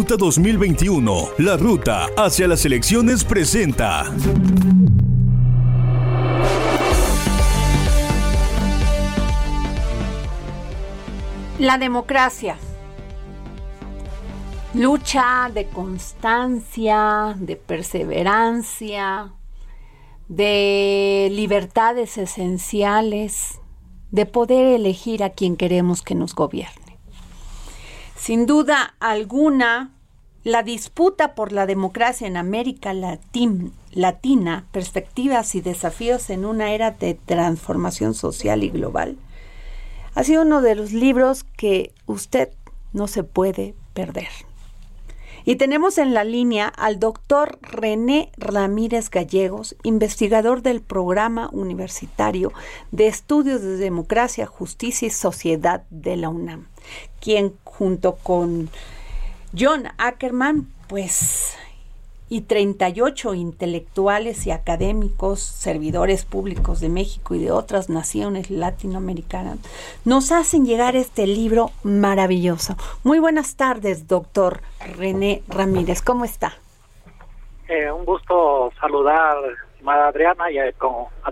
Ruta 0.00 0.16
2021, 0.16 1.28
la 1.40 1.58
ruta 1.58 2.06
hacia 2.16 2.48
las 2.48 2.64
elecciones 2.64 3.22
presenta. 3.22 4.04
La 11.58 11.76
democracia. 11.76 12.56
Lucha 14.72 15.50
de 15.52 15.66
constancia, 15.66 17.36
de 17.38 17.56
perseverancia, 17.56 19.34
de 20.28 21.28
libertades 21.30 22.16
esenciales, 22.16 23.60
de 24.10 24.24
poder 24.24 24.64
elegir 24.64 25.22
a 25.22 25.28
quien 25.28 25.58
queremos 25.58 26.00
que 26.00 26.14
nos 26.14 26.34
gobierne. 26.34 26.89
Sin 28.20 28.44
duda 28.44 28.94
alguna, 29.00 29.92
la 30.44 30.62
disputa 30.62 31.34
por 31.34 31.52
la 31.52 31.64
democracia 31.64 32.26
en 32.26 32.36
América 32.36 32.92
Latin- 32.92 33.72
Latina, 33.92 34.66
perspectivas 34.72 35.54
y 35.54 35.62
desafíos 35.62 36.28
en 36.28 36.44
una 36.44 36.74
era 36.74 36.90
de 36.90 37.14
transformación 37.14 38.12
social 38.12 38.62
y 38.62 38.68
global, 38.68 39.16
ha 40.14 40.22
sido 40.22 40.42
uno 40.42 40.60
de 40.60 40.74
los 40.74 40.92
libros 40.92 41.44
que 41.44 41.94
usted 42.04 42.50
no 42.92 43.08
se 43.08 43.24
puede 43.24 43.74
perder. 43.94 44.28
Y 45.46 45.56
tenemos 45.56 45.96
en 45.96 46.12
la 46.12 46.22
línea 46.22 46.68
al 46.68 47.00
doctor 47.00 47.58
René 47.62 48.30
Ramírez 48.36 49.08
Gallegos, 49.08 49.76
investigador 49.82 50.60
del 50.60 50.82
programa 50.82 51.48
universitario 51.52 52.52
de 52.92 53.06
estudios 53.06 53.62
de 53.62 53.78
democracia, 53.78 54.44
justicia 54.44 55.08
y 55.08 55.10
sociedad 55.10 55.84
de 55.88 56.16
la 56.18 56.28
UNAM, 56.28 56.66
quien 57.18 57.54
junto 57.80 58.16
con 58.16 58.68
John 59.58 59.84
Ackerman, 59.96 60.66
pues, 60.86 61.56
y 62.28 62.42
38 62.42 63.32
intelectuales 63.32 64.46
y 64.46 64.50
académicos, 64.50 65.40
servidores 65.40 66.26
públicos 66.26 66.80
de 66.80 66.90
México 66.90 67.34
y 67.34 67.38
de 67.42 67.52
otras 67.52 67.88
naciones 67.88 68.50
latinoamericanas, 68.50 69.56
nos 70.04 70.30
hacen 70.30 70.66
llegar 70.66 70.94
este 70.94 71.26
libro 71.26 71.70
maravilloso. 71.82 72.76
Muy 73.02 73.18
buenas 73.18 73.56
tardes, 73.56 74.06
doctor 74.06 74.60
René 74.98 75.42
Ramírez. 75.48 76.02
¿Cómo 76.02 76.26
está? 76.26 76.52
Eh, 77.66 77.90
un 77.90 78.04
gusto 78.04 78.70
saludar, 78.78 79.38
estimada 79.72 80.08
Adriana, 80.08 80.50
y 80.50 80.58
a 80.58 80.70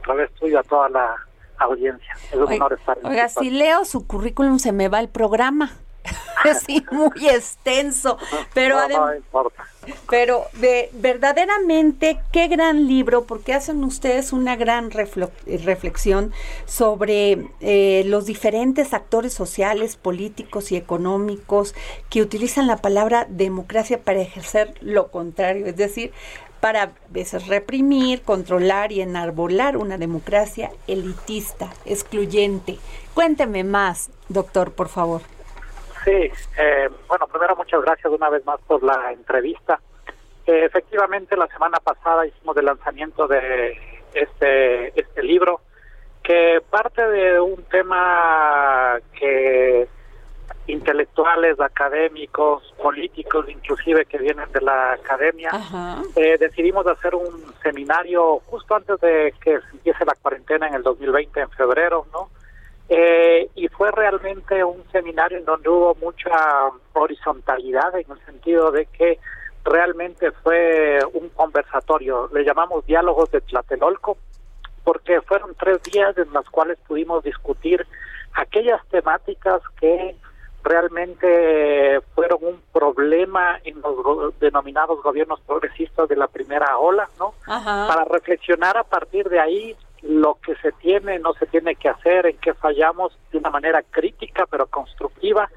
través 0.03 0.33
tuyo 0.37 0.61
a 0.61 0.63
toda 0.63 0.89
la 0.89 1.15
audiencia. 1.59 2.17
Es 2.31 2.37
un 2.37 2.45
Oiga, 2.45 2.55
honor 2.55 2.73
estar 2.73 2.99
en 2.99 3.07
oiga, 3.07 3.27
este 3.27 3.41
si 3.41 3.51
leo 3.51 3.85
su 3.85 4.07
currículum 4.07 4.59
se 4.59 4.73
me 4.73 4.89
va 4.89 5.01
el 5.01 5.11
programa. 5.11 5.73
Sí, 6.67 6.85
muy 6.91 7.29
extenso, 7.29 8.17
pero 8.55 8.77
no, 8.77 8.81
además... 8.83 9.09
no 9.09 9.17
importa. 9.17 9.65
Pero 10.11 10.45
de, 10.55 10.91
verdaderamente, 10.93 12.21
qué 12.33 12.49
gran 12.49 12.87
libro, 12.87 13.25
porque 13.25 13.55
hacen 13.55 13.83
ustedes 13.85 14.33
una 14.33 14.55
gran 14.57 14.91
reflexión 14.91 16.33
sobre 16.67 17.49
eh, 17.61 18.03
los 18.07 18.27
diferentes 18.27 18.93
actores 18.93 19.33
sociales, 19.33 19.97
políticos 19.97 20.73
y 20.73 20.77
económicos 20.77 21.75
que 22.11 22.21
utilizan 22.21 22.67
la 22.67 22.77
palabra 22.77 23.27
democracia 23.29 24.01
para 24.01 24.21
ejercer 24.21 24.75
lo 24.81 25.11
contrario, 25.11 25.67
es 25.67 25.77
decir, 25.77 26.13
para 26.61 26.83
a 26.83 26.91
veces 27.11 27.47
reprimir, 27.47 28.23
controlar 28.23 28.93
y 28.93 29.01
enarbolar 29.01 29.77
una 29.77 29.97
democracia 29.97 30.71
elitista, 30.87 31.73
excluyente. 31.85 32.79
Cuénteme 33.15 33.65
más, 33.65 34.11
doctor, 34.29 34.73
por 34.73 34.89
favor. 34.89 35.23
Sí, 36.09 36.33
eh, 36.59 36.89
bueno, 37.07 37.27
primero 37.27 37.55
muchas 37.55 37.83
gracias 37.83 38.11
una 38.11 38.31
vez 38.31 38.43
más 38.47 38.59
por 38.67 38.83
la 38.83 39.13
entrevista. 39.13 39.79
Eh, 40.47 40.65
efectivamente, 40.65 41.37
la 41.37 41.49
semana 41.49 41.77
pasada 41.81 42.27
hicimos 42.27 42.57
el 42.57 42.65
lanzamiento 42.65 43.29
de 43.29 43.77
este, 44.15 44.99
este 44.99 45.23
libro, 45.23 45.61
que 46.23 46.63
parte 46.71 47.07
de 47.07 47.39
un 47.39 47.63
tema 47.65 48.99
que 49.21 49.87
intelectuales, 50.67 51.61
académicos, 51.61 52.75
políticos, 52.83 53.45
inclusive 53.51 54.07
que 54.07 54.17
vienen 54.17 54.51
de 54.53 54.63
la 54.63 54.93
academia, 54.93 55.51
eh, 56.17 56.39
decidimos 56.39 56.87
hacer 56.87 57.15
un 57.15 57.53
seminario 57.63 58.41
justo 58.47 58.75
antes 58.75 58.99
de 59.01 59.35
que 59.43 59.61
se 59.61 59.71
empiece 59.73 60.07
la 60.07 60.15
cuarentena 60.15 60.69
en 60.69 60.75
el 60.75 60.83
2020, 60.83 61.39
en 61.39 61.51
febrero, 61.51 62.07
¿no? 62.15 62.31
Eh, 62.89 63.51
y 63.55 63.69
fue 63.69 63.91
realmente 63.91 64.65
un 64.65 64.83
seminario 64.91 65.37
en 65.39 65.45
donde 65.45 65.69
hubo 65.69 65.95
mucha 65.97 66.71
horizontalidad 66.95 67.95
en 67.97 68.11
el 68.11 68.25
sentido 68.25 68.71
de 68.71 68.87
que 68.87 69.19
realmente 69.65 70.31
fue 70.31 70.99
un 71.13 71.29
conversatorio, 71.31 72.31
le 72.33 72.45
llamamos 72.45 72.87
diálogos 72.87 73.31
de 73.31 73.43
Tlatelolco, 73.43 74.17
porque 74.85 75.21
fueron 75.21 75.55
tres 75.55 75.83
días 75.83 76.17
en 76.17 76.33
los 76.33 76.49
cuales 76.49 76.79
pudimos 76.87 77.23
discutir 77.23 77.87
aquellas 78.33 78.81
temáticas 78.89 79.61
que 79.79 80.17
realmente 80.65 82.01
fueron 82.15 82.39
un 82.43 82.63
problema 82.73 83.59
en 83.65 83.81
los 83.81 83.97
go- 84.03 84.33
denominados 84.41 85.03
gobiernos 85.03 85.41
progresistas 85.41 86.09
de 86.09 86.17
la 86.17 86.27
primera 86.29 86.79
ola, 86.79 87.09
¿no? 87.19 87.35
Ajá. 87.47 87.87
Para 87.89 88.05
reflexionar 88.05 88.77
a 88.79 88.85
partir 88.85 89.29
de 89.29 89.41
ahí 89.41 89.77
lo 90.03 90.37
que 90.37 90.55
se 90.57 90.73
tiene, 90.73 91.19
no 91.19 91.35
se 91.35 91.47
tiene 91.47 91.77
que 91.77 91.89
hacer, 91.89 92.27
en 92.27 92.39
qué 92.39 92.55
fallamos 92.55 93.17
de 93.33 93.39
una 93.39 93.51
manera 93.51 93.83
crítica 93.83 94.47
pero 94.51 94.67
constructiva 94.67 95.49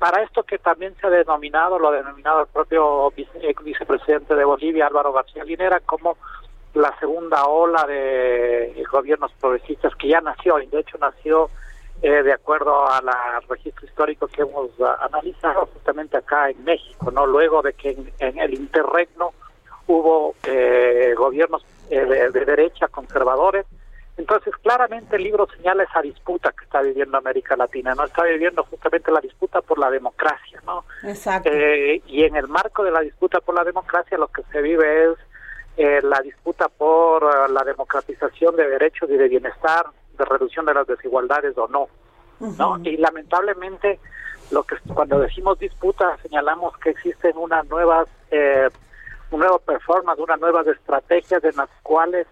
para 0.00 0.22
esto 0.22 0.42
que 0.44 0.58
también 0.58 0.96
se 0.98 1.06
ha 1.06 1.10
denominado, 1.10 1.78
lo 1.78 1.88
ha 1.88 1.92
denominado 1.92 2.40
el 2.40 2.46
propio 2.46 3.12
vicepresidente 3.62 4.34
de 4.34 4.44
Bolivia, 4.44 4.86
Álvaro 4.86 5.12
García 5.12 5.44
Linera, 5.44 5.78
como 5.80 6.16
la 6.72 6.98
segunda 6.98 7.44
ola 7.44 7.84
de 7.86 8.82
gobiernos 8.90 9.30
progresistas 9.38 9.94
que 9.96 10.08
ya 10.08 10.22
nació, 10.22 10.58
y 10.58 10.68
de 10.68 10.80
hecho 10.80 10.96
nació 10.96 11.50
eh, 12.00 12.22
de 12.22 12.32
acuerdo 12.32 12.90
al 12.90 13.04
registro 13.46 13.86
histórico 13.86 14.26
que 14.26 14.40
hemos 14.40 14.70
analizado 15.00 15.66
justamente 15.66 16.16
acá 16.16 16.48
en 16.48 16.64
México, 16.64 17.10
no 17.10 17.26
luego 17.26 17.60
de 17.60 17.74
que 17.74 17.94
en, 18.20 18.38
el 18.38 18.54
interregno 18.54 19.34
hubo 19.86 20.34
eh, 20.44 21.12
gobiernos 21.14 21.62
eh, 21.90 22.06
de, 22.06 22.44
derecha 22.46 22.88
conservadores. 22.88 23.66
Entonces, 24.20 24.54
claramente 24.62 25.16
el 25.16 25.22
libro 25.22 25.48
señala 25.56 25.84
esa 25.84 26.02
disputa 26.02 26.52
que 26.52 26.64
está 26.64 26.82
viviendo 26.82 27.16
América 27.16 27.56
Latina, 27.56 27.94
no 27.94 28.04
está 28.04 28.22
viviendo 28.24 28.62
justamente 28.64 29.10
la 29.10 29.20
disputa 29.20 29.62
por 29.62 29.78
la 29.78 29.90
democracia, 29.90 30.60
¿no? 30.66 30.84
Exacto. 31.04 31.48
y 31.50 32.24
en 32.24 32.36
el 32.36 32.46
marco 32.46 32.84
de 32.84 32.90
la 32.90 33.00
disputa 33.00 33.40
por 33.40 33.54
la 33.54 33.64
democracia, 33.64 34.18
lo 34.18 34.28
que 34.28 34.42
se 34.52 34.60
vive 34.60 35.04
es 35.04 36.04
la 36.04 36.20
disputa 36.20 36.68
por 36.68 37.50
la 37.50 37.64
democratización 37.64 38.54
de 38.56 38.68
derechos 38.68 39.08
y 39.08 39.16
de 39.16 39.28
bienestar, 39.28 39.86
de 40.18 40.24
reducción 40.26 40.66
de 40.66 40.74
las 40.74 40.86
desigualdades 40.86 41.56
o 41.56 41.66
no. 41.68 41.88
¿no? 42.58 42.78
Y 42.84 42.98
lamentablemente, 42.98 43.98
lo 44.50 44.64
que 44.64 44.76
cuando 44.94 45.18
decimos 45.18 45.58
disputa, 45.58 46.18
señalamos 46.22 46.76
que 46.78 46.90
existen 46.90 47.38
unas 47.38 47.66
nuevas, 47.68 48.06
eh, 48.30 48.68
una 49.30 49.46
nueva 49.46 49.58
performance, 49.60 50.20
unas 50.20 50.40
nuevas 50.40 50.66
estrategias 50.66 51.42
en 51.44 51.56
las 51.56 51.70
cuales, 51.82 52.26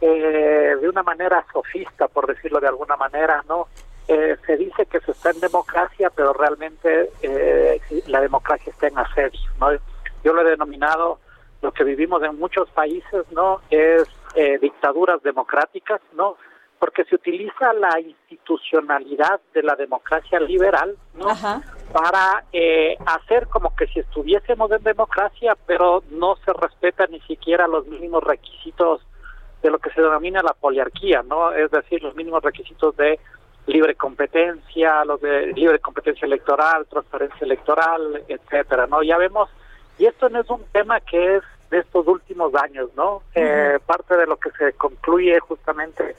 eh, 0.00 0.76
de 0.80 0.88
una 0.88 1.02
manera 1.02 1.44
sofista, 1.52 2.08
por 2.08 2.26
decirlo 2.26 2.60
de 2.60 2.68
alguna 2.68 2.96
manera, 2.96 3.44
¿no? 3.48 3.68
Eh, 4.06 4.36
se 4.46 4.56
dice 4.56 4.86
que 4.86 5.00
se 5.00 5.10
está 5.12 5.30
en 5.30 5.40
democracia, 5.40 6.10
pero 6.10 6.32
realmente 6.32 7.10
eh, 7.22 7.80
la 8.06 8.20
democracia 8.20 8.70
está 8.70 8.88
en 8.88 8.98
asedio, 8.98 9.50
¿no? 9.60 9.68
Yo 10.24 10.32
lo 10.32 10.42
he 10.42 10.50
denominado 10.50 11.18
lo 11.60 11.72
que 11.72 11.84
vivimos 11.84 12.22
en 12.22 12.38
muchos 12.38 12.68
países, 12.70 13.24
¿no? 13.32 13.60
Es 13.70 14.04
eh, 14.34 14.58
dictaduras 14.60 15.22
democráticas, 15.22 16.00
¿no? 16.14 16.36
porque 16.78 17.04
se 17.04 17.16
utiliza 17.16 17.72
la 17.72 17.98
institucionalidad 18.00 19.40
de 19.52 19.62
la 19.62 19.74
democracia 19.74 20.38
liberal 20.38 20.96
¿no? 21.14 21.26
para 21.92 22.44
eh, 22.52 22.96
hacer 23.04 23.48
como 23.48 23.74
que 23.74 23.86
si 23.88 24.00
estuviésemos 24.00 24.70
en 24.70 24.82
democracia, 24.82 25.56
pero 25.66 26.02
no 26.10 26.36
se 26.44 26.52
respetan 26.52 27.10
ni 27.10 27.20
siquiera 27.22 27.66
los 27.66 27.86
mínimos 27.86 28.22
requisitos 28.22 29.00
de 29.62 29.70
lo 29.70 29.78
que 29.78 29.90
se 29.90 30.00
denomina 30.00 30.42
la 30.42 30.52
poliarquía, 30.52 31.22
¿no? 31.22 31.52
Es 31.52 31.70
decir, 31.70 32.02
los 32.02 32.14
mínimos 32.14 32.42
requisitos 32.42 32.96
de 32.96 33.18
libre 33.66 33.94
competencia, 33.94 35.04
los 35.04 35.20
de 35.20 35.52
libre 35.52 35.78
competencia 35.78 36.26
electoral, 36.26 36.86
transparencia 36.86 37.44
electoral, 37.44 38.22
etcétera, 38.28 38.86
¿no? 38.86 39.02
Ya 39.02 39.18
vemos, 39.18 39.50
y 39.98 40.06
esto 40.06 40.28
no 40.28 40.40
es 40.40 40.48
un 40.48 40.64
tema 40.72 41.00
que 41.00 41.36
es 41.36 41.42
de 41.70 41.80
estos 41.80 42.06
últimos 42.06 42.54
años, 42.54 42.88
¿no? 42.96 43.22
eh, 43.34 43.78
parte 43.84 44.16
de 44.16 44.26
lo 44.26 44.36
que 44.36 44.50
se 44.52 44.72
concluye 44.72 45.38
justamente 45.40 46.16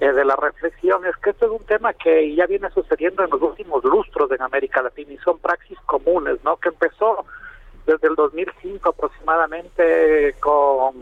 eh, 0.00 0.12
de 0.12 0.24
la 0.24 0.36
reflexión 0.36 1.04
es 1.06 1.16
que 1.16 1.30
esto 1.30 1.46
es 1.46 1.52
un 1.52 1.66
tema 1.66 1.92
que 1.94 2.34
ya 2.34 2.46
viene 2.46 2.68
sucediendo 2.70 3.24
en 3.24 3.30
los 3.30 3.40
últimos 3.40 3.82
lustros 3.84 4.30
en 4.32 4.42
América 4.42 4.82
Latina 4.82 5.12
y 5.12 5.18
son 5.18 5.38
praxis 5.38 5.78
comunes, 5.86 6.42
¿no? 6.44 6.56
Que 6.56 6.68
empezó 6.68 7.24
desde 7.86 8.08
el 8.08 8.14
2005 8.14 8.88
aproximadamente 8.88 10.34
con 10.40 10.94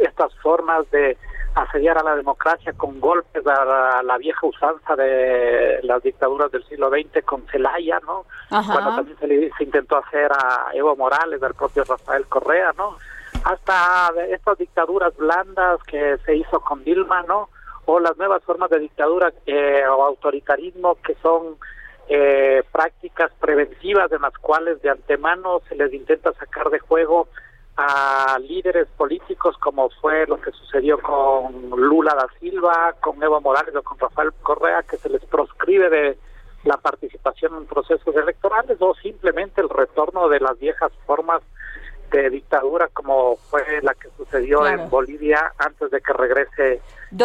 estas 0.00 0.34
formas 0.36 0.90
de 0.90 1.16
asediar 1.54 1.98
a 1.98 2.02
la 2.02 2.16
democracia 2.16 2.72
con 2.72 3.00
golpes 3.00 3.46
a 3.46 4.02
la, 4.02 4.18
vieja 4.18 4.46
usanza 4.46 4.96
de 4.96 5.80
las 5.82 6.02
dictaduras 6.02 6.50
del 6.50 6.64
siglo 6.64 6.90
XX 6.90 7.24
con 7.24 7.46
Zelaya, 7.46 8.00
¿no? 8.00 8.24
Cuando 8.48 8.96
también 8.96 9.16
se, 9.18 9.56
se 9.56 9.64
intentó 9.64 9.98
hacer 9.98 10.32
a 10.32 10.70
Evo 10.74 10.96
Morales, 10.96 11.42
al 11.42 11.54
propio 11.54 11.84
Rafael 11.84 12.26
Correa, 12.26 12.72
¿no? 12.76 12.96
Hasta 13.44 14.10
estas 14.30 14.58
dictaduras 14.58 15.16
blandas 15.16 15.80
que 15.84 16.16
se 16.24 16.34
hizo 16.34 16.60
con 16.60 16.82
Dilma, 16.82 17.22
¿no? 17.22 17.48
o 17.86 18.00
las 18.00 18.16
nuevas 18.16 18.42
formas 18.44 18.70
de 18.70 18.78
dictadura 18.78 19.32
eh, 19.46 19.82
o 19.86 20.04
autoritarismo 20.04 20.96
que 20.96 21.14
son 21.22 21.56
eh, 22.08 22.62
prácticas 22.72 23.30
preventivas 23.40 24.10
en 24.12 24.22
las 24.22 24.36
cuales 24.38 24.80
de 24.82 24.90
antemano 24.90 25.60
se 25.68 25.74
les 25.74 25.92
intenta 25.92 26.32
sacar 26.34 26.70
de 26.70 26.78
juego 26.78 27.28
a 27.76 28.38
líderes 28.38 28.86
políticos 28.96 29.56
como 29.58 29.90
fue 30.00 30.26
lo 30.26 30.40
que 30.40 30.52
sucedió 30.52 30.98
con 30.98 31.70
Lula 31.70 32.14
da 32.14 32.28
Silva, 32.38 32.94
con 33.00 33.22
Evo 33.22 33.40
Morales 33.40 33.74
o 33.74 33.82
con 33.82 33.98
Rafael 33.98 34.32
Correa, 34.42 34.82
que 34.82 34.96
se 34.96 35.08
les 35.08 35.24
proscribe 35.24 35.90
de 35.90 36.18
la 36.64 36.76
participación 36.76 37.56
en 37.56 37.66
procesos 37.66 38.14
electorales 38.14 38.76
o 38.80 38.94
simplemente 38.94 39.60
el 39.60 39.68
retorno 39.68 40.28
de 40.28 40.40
las 40.40 40.58
viejas 40.58 40.92
formas 41.06 41.42
de 42.10 42.30
dictadura 42.30 42.88
como 42.92 43.36
fue 43.50 43.62
la 43.82 43.94
que 43.94 44.08
sucedió 44.16 44.66
en 44.66 44.88
Bolivia 44.88 45.52
antes 45.58 45.90
de 45.90 46.00
que 46.00 46.12
regrese 46.12 46.80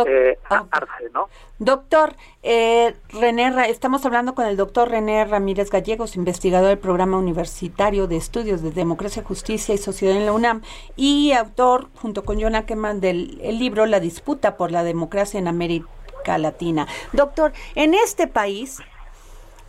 eh, 0.08 0.38
a 0.50 0.66
Arce, 0.72 1.10
¿no? 1.14 1.30
Doctor 1.58 2.16
eh, 2.44 2.96
René, 3.10 3.70
estamos 3.70 4.06
hablando 4.06 4.36
con 4.36 4.46
el 4.46 4.56
doctor 4.56 4.90
René 4.90 5.26
Ramírez 5.26 5.70
Gallegos, 5.70 6.16
investigador 6.16 6.70
del 6.70 6.78
programa 6.78 7.18
universitario 7.18 8.08
de 8.08 8.18
estudios 8.18 8.62
de 8.62 8.72
democracia, 8.72 9.24
justicia 9.24 9.74
y 9.74 9.78
sociedad 9.78 10.16
en 10.16 10.26
la 10.26 10.34
UNAM 10.34 10.62
y 10.96 11.34
autor, 11.34 11.88
junto 11.96 12.24
con 12.24 12.42
John 12.42 12.56
Ackerman, 12.56 13.02
del 13.02 13.38
libro 13.60 13.86
La 13.86 14.00
disputa 14.00 14.58
por 14.58 14.72
la 14.72 14.84
democracia 14.84 15.40
en 15.40 15.48
América 15.48 16.38
Latina. 16.38 16.88
Doctor, 17.14 17.54
en 17.76 17.94
este 17.94 18.28
país 18.28 18.80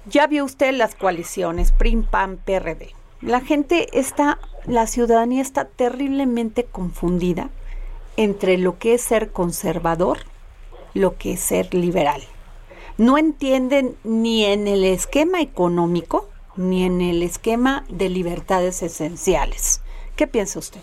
ya 0.07 0.27
vio 0.27 0.45
usted 0.45 0.73
las 0.75 0.95
coaliciones 0.95 1.73
PRIM, 1.73 2.05
PAN, 2.05 2.39
PRD. 2.39 2.95
La 3.21 3.41
gente 3.41 3.99
está, 3.99 4.39
la 4.71 4.87
ciudadanía 4.87 5.43
está 5.43 5.65
terriblemente 5.65 6.65
confundida 6.65 7.51
entre 8.17 8.57
lo 8.57 8.79
que 8.79 8.95
es 8.95 9.03
ser 9.03 9.33
conservador, 9.33 10.19
lo 10.95 11.17
que 11.17 11.33
es 11.33 11.41
ser 11.41 11.75
liberal. 11.75 12.23
No 12.97 13.19
entienden 13.19 13.97
ni 14.05 14.45
en 14.45 14.69
el 14.69 14.85
esquema 14.85 15.41
económico 15.41 16.29
ni 16.57 16.85
en 16.85 17.01
el 17.01 17.23
esquema 17.23 17.85
de 17.89 18.11
libertades 18.11 18.83
esenciales. 18.83 19.83
¿Qué 20.15 20.27
piensa 20.27 20.59
usted? 20.59 20.81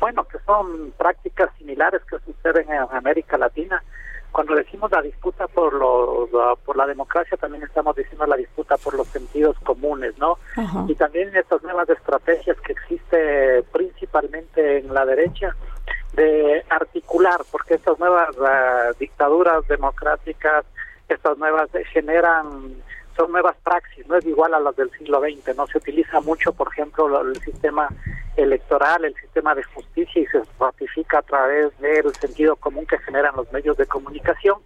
Bueno, 0.00 0.24
que 0.24 0.38
son 0.44 0.92
prácticas 0.98 1.50
similares 1.56 2.02
que 2.10 2.18
suceden 2.20 2.70
en 2.70 2.86
América 2.90 3.38
Latina 3.38 3.82
cuando 4.32 4.54
decimos 4.54 4.90
la 4.90 5.02
disputa 5.02 5.46
por 5.48 5.72
los 5.72 6.28
por 6.64 6.76
la 6.76 6.86
democracia 6.86 7.36
también 7.36 7.62
estamos 7.62 7.96
diciendo 7.96 8.26
la 8.26 8.36
disputa 8.36 8.76
por 8.76 8.94
los 8.94 9.08
sentidos 9.08 9.56
comunes 9.64 10.16
no 10.18 10.38
y 10.86 10.94
también 10.94 11.34
estas 11.36 11.62
nuevas 11.62 11.88
estrategias 11.88 12.56
que 12.60 12.72
existe 12.72 13.62
principalmente 13.72 14.78
en 14.78 14.92
la 14.92 15.04
derecha 15.04 15.54
de 16.14 16.64
articular 16.68 17.40
porque 17.50 17.74
estas 17.74 17.98
nuevas 17.98 18.28
ah, 18.40 18.90
dictaduras 18.98 19.66
democráticas 19.68 20.64
estas 21.08 21.38
nuevas 21.38 21.70
generan 21.92 22.74
son 23.18 23.32
nuevas 23.32 23.56
praxis, 23.64 24.06
no 24.06 24.16
es 24.16 24.24
igual 24.24 24.54
a 24.54 24.60
las 24.60 24.76
del 24.76 24.90
siglo 24.92 25.20
XX, 25.20 25.56
no 25.56 25.66
se 25.66 25.78
utiliza 25.78 26.20
mucho, 26.20 26.52
por 26.52 26.68
ejemplo, 26.68 27.20
el 27.20 27.36
sistema 27.40 27.88
electoral, 28.36 29.04
el 29.04 29.14
sistema 29.16 29.56
de 29.56 29.64
justicia 29.64 30.22
y 30.22 30.26
se 30.26 30.40
ratifica 30.58 31.18
a 31.18 31.22
través 31.22 31.76
del 31.80 32.14
sentido 32.14 32.54
común 32.54 32.86
que 32.86 32.96
generan 32.98 33.34
los 33.34 33.52
medios 33.52 33.76
de 33.76 33.86
comunicación, 33.86 34.58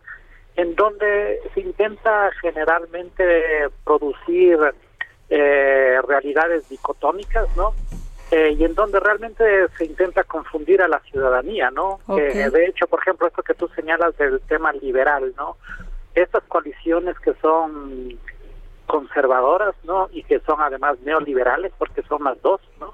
en 0.57 0.75
donde 0.75 1.41
se 1.55 1.61
intenta 1.61 2.31
generalmente 2.43 3.71
producir 3.85 4.59
eh, 5.31 5.99
realidades 6.07 6.69
dicotómicas, 6.69 7.49
¿no? 7.57 7.73
Eh, 8.31 8.55
y 8.59 8.65
en 8.65 8.75
donde 8.75 9.01
realmente 9.01 9.45
se 9.79 9.87
intenta 9.87 10.25
confundir 10.25 10.83
a 10.83 10.89
la 10.89 11.01
ciudadanía, 11.01 11.71
¿no? 11.71 12.01
Eh, 12.19 12.51
de 12.51 12.67
hecho, 12.67 12.87
por 12.87 13.01
ejemplo, 13.01 13.27
esto 13.27 13.43
que 13.43 13.55
tú 13.55 13.69
señalas 13.75 14.17
del 14.19 14.41
tema 14.43 14.75
liberal, 14.75 15.33
¿no? 15.39 15.57
Estas 16.15 16.43
coaliciones 16.45 17.19
que 17.21 17.33
son 17.41 18.19
conservadoras, 18.87 19.75
¿no? 19.85 20.09
Y 20.13 20.23
que 20.25 20.41
son 20.41 20.61
además 20.61 20.99
neoliberales, 21.01 21.73
porque 21.79 22.03
son 22.03 22.25
las 22.25 22.41
dos, 22.43 22.61
¿no? 22.81 22.93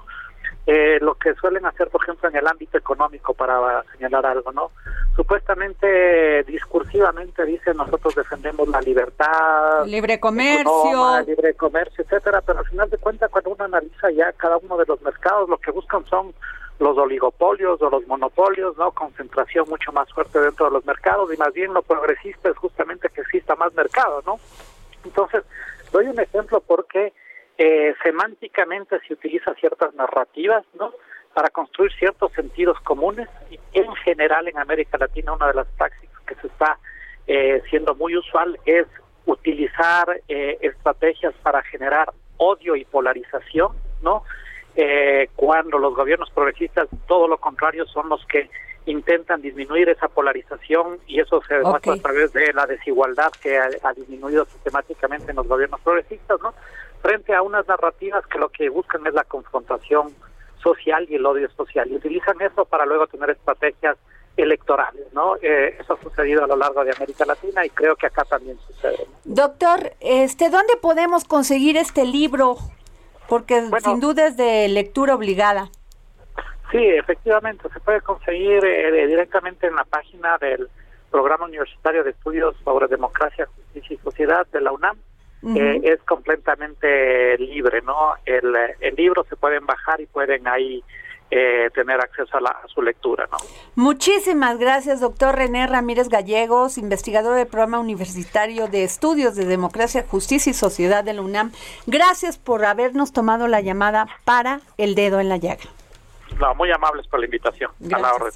Eh, 0.71 0.99
lo 1.01 1.15
que 1.15 1.33
suelen 1.33 1.65
hacer, 1.65 1.89
por 1.89 2.03
ejemplo, 2.03 2.29
en 2.29 2.35
el 2.35 2.45
ámbito 2.45 2.77
económico, 2.77 3.33
para 3.33 3.83
señalar 3.93 4.25
algo, 4.25 4.51
¿no? 4.51 4.71
Supuestamente, 5.15 6.43
discursivamente 6.43 7.43
dicen 7.43 7.75
nosotros 7.77 8.13
defendemos 8.13 8.67
la 8.67 8.79
libertad, 8.81 9.85
libre 9.87 10.19
comercio, 10.19 11.21
libre 11.25 11.55
comercio, 11.55 12.03
etcétera, 12.03 12.41
pero 12.41 12.59
al 12.59 12.65
final 12.65 12.89
de 12.89 12.97
cuentas, 12.97 13.31
cuando 13.31 13.49
uno 13.49 13.65
analiza 13.65 14.11
ya 14.11 14.31
cada 14.33 14.57
uno 14.57 14.77
de 14.77 14.85
los 14.85 15.01
mercados, 15.01 15.49
lo 15.49 15.57
que 15.57 15.71
buscan 15.71 16.05
son 16.05 16.33
los 16.77 16.97
oligopolios 16.97 17.81
o 17.81 17.89
los 17.89 18.07
monopolios, 18.07 18.77
¿no? 18.77 18.91
Concentración 18.91 19.67
mucho 19.67 19.91
más 19.91 20.11
fuerte 20.13 20.39
dentro 20.39 20.67
de 20.67 20.71
los 20.71 20.85
mercados 20.85 21.33
y 21.33 21.37
más 21.37 21.51
bien 21.53 21.73
lo 21.73 21.81
progresista 21.81 22.49
es 22.49 22.57
justamente 22.57 23.09
que 23.09 23.21
exista 23.21 23.55
más 23.55 23.73
mercado, 23.73 24.21
¿no? 24.25 24.39
Entonces, 25.03 25.43
Doy 25.91 26.07
un 26.07 26.19
ejemplo 26.19 26.61
porque 26.61 27.13
eh, 27.57 27.93
semánticamente 28.03 28.99
se 29.07 29.13
utiliza 29.13 29.53
ciertas 29.55 29.93
narrativas, 29.95 30.63
¿no? 30.79 30.93
Para 31.33 31.49
construir 31.49 31.91
ciertos 31.93 32.31
sentidos 32.33 32.79
comunes. 32.81 33.27
Y 33.49 33.59
en 33.73 33.93
general 33.95 34.47
en 34.47 34.57
América 34.57 34.97
Latina 34.97 35.33
una 35.33 35.47
de 35.47 35.53
las 35.55 35.67
prácticas 35.77 36.19
que 36.25 36.35
se 36.35 36.47
está 36.47 36.77
eh, 37.27 37.61
siendo 37.69 37.95
muy 37.95 38.15
usual 38.15 38.57
es 38.65 38.87
utilizar 39.25 40.21
eh, 40.27 40.57
estrategias 40.61 41.33
para 41.43 41.61
generar 41.63 42.11
odio 42.37 42.75
y 42.75 42.85
polarización, 42.85 43.73
¿no? 44.01 44.23
Eh, 44.75 45.29
cuando 45.35 45.77
los 45.77 45.93
gobiernos 45.93 46.29
progresistas, 46.31 46.87
todo 47.07 47.27
lo 47.27 47.37
contrario, 47.37 47.85
son 47.87 48.09
los 48.09 48.25
que 48.27 48.49
intentan 48.85 49.41
disminuir 49.41 49.89
esa 49.89 50.07
polarización 50.07 50.99
y 51.07 51.19
eso 51.19 51.41
se 51.47 51.55
demuestra 51.55 51.93
a 51.93 51.97
través 51.97 52.33
de 52.33 52.53
la 52.53 52.65
desigualdad 52.65 53.31
que 53.41 53.57
ha, 53.57 53.69
ha, 53.83 53.93
disminuido 53.93 54.45
sistemáticamente 54.45 55.31
en 55.31 55.37
los 55.37 55.47
gobiernos 55.47 55.79
progresistas, 55.81 56.39
¿no? 56.41 56.53
Frente 57.01 57.33
a 57.33 57.41
unas 57.41 57.67
narrativas 57.67 58.25
que 58.27 58.39
lo 58.39 58.49
que 58.49 58.69
buscan 58.69 59.05
es 59.07 59.13
la 59.13 59.23
confrontación 59.23 60.13
social 60.61 61.05
y 61.09 61.15
el 61.15 61.25
odio 61.25 61.49
social 61.51 61.89
y 61.89 61.95
utilizan 61.95 62.41
eso 62.41 62.65
para 62.65 62.85
luego 62.85 63.07
tener 63.07 63.29
estrategias 63.29 63.97
electorales, 64.37 65.05
¿no? 65.13 65.35
Eh, 65.37 65.77
eso 65.79 65.93
ha 65.93 66.01
sucedido 66.03 66.43
a 66.43 66.47
lo 66.47 66.55
largo 66.55 66.83
de 66.83 66.91
América 66.95 67.25
Latina 67.25 67.65
y 67.65 67.69
creo 67.69 67.95
que 67.95 68.07
acá 68.07 68.23
también 68.23 68.57
sucede. 68.67 69.07
Doctor, 69.25 69.93
este, 69.99 70.49
¿dónde 70.49 70.75
podemos 70.77 71.25
conseguir 71.25 71.77
este 71.77 72.05
libro? 72.05 72.57
Porque 73.27 73.61
sin 73.83 73.99
duda 73.99 74.27
es 74.27 74.37
de 74.37 74.67
lectura 74.69 75.13
obligada. 75.13 75.69
Sí, 76.71 76.77
efectivamente, 76.77 77.67
se 77.73 77.79
puede 77.79 78.01
conseguir 78.01 78.63
eh, 78.63 79.07
directamente 79.07 79.67
en 79.67 79.75
la 79.75 79.85
página 79.85 80.37
del 80.37 80.69
Programa 81.09 81.45
Universitario 81.45 82.03
de 82.03 82.11
Estudios 82.11 82.55
sobre 82.63 82.87
Democracia, 82.87 83.47
Justicia 83.55 83.95
y 83.95 84.03
Sociedad 84.03 84.45
de 84.47 84.61
la 84.61 84.71
UNAM. 84.71 84.97
Eh, 85.55 85.79
es 85.83 86.01
completamente 86.03 87.37
libre, 87.37 87.81
¿no? 87.81 88.13
El, 88.25 88.53
el 88.81 88.95
libro 88.95 89.23
se 89.29 89.37
pueden 89.37 89.65
bajar 89.65 90.01
y 90.01 90.05
pueden 90.05 90.45
ahí 90.49 90.83
eh, 91.31 91.69
tener 91.75 92.01
acceso 92.01 92.37
a, 92.37 92.41
la, 92.41 92.55
su 92.73 92.81
lectura. 92.81 93.27
¿no? 93.31 93.37
Muchísimas 93.75 94.57
gracias, 94.57 94.99
doctor 94.99 95.35
René 95.35 95.67
Ramírez 95.67 96.09
Gallegos, 96.09 96.79
investigador 96.79 97.35
del 97.35 97.45
Programa 97.45 97.79
Universitario 97.79 98.67
de 98.67 98.83
Estudios 98.83 99.35
de 99.35 99.45
Democracia, 99.45 100.03
Justicia 100.07 100.49
y 100.49 100.53
Sociedad 100.53 101.03
de 101.03 101.13
la 101.13 101.21
UNAM. 101.21 101.51
Gracias 101.85 102.39
por 102.39 102.65
habernos 102.65 103.13
tomado 103.13 103.47
la 103.47 103.61
llamada 103.61 104.07
para 104.25 104.61
El 104.77 104.95
Dedo 104.95 105.19
en 105.19 105.29
la 105.29 105.37
Llaga. 105.37 105.78
No, 106.39 106.55
muy 106.55 106.71
amables 106.71 107.07
por 107.07 107.19
la 107.19 107.25
invitación. 107.25 107.71
A 107.93 107.99
la 107.99 108.13
orden. 108.13 108.31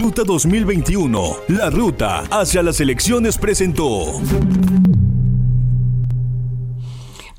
Ruta 0.00 0.22
2021, 0.24 1.36
la 1.48 1.70
ruta 1.70 2.24
hacia 2.30 2.62
las 2.62 2.80
elecciones 2.80 3.36
presentó. 3.36 4.20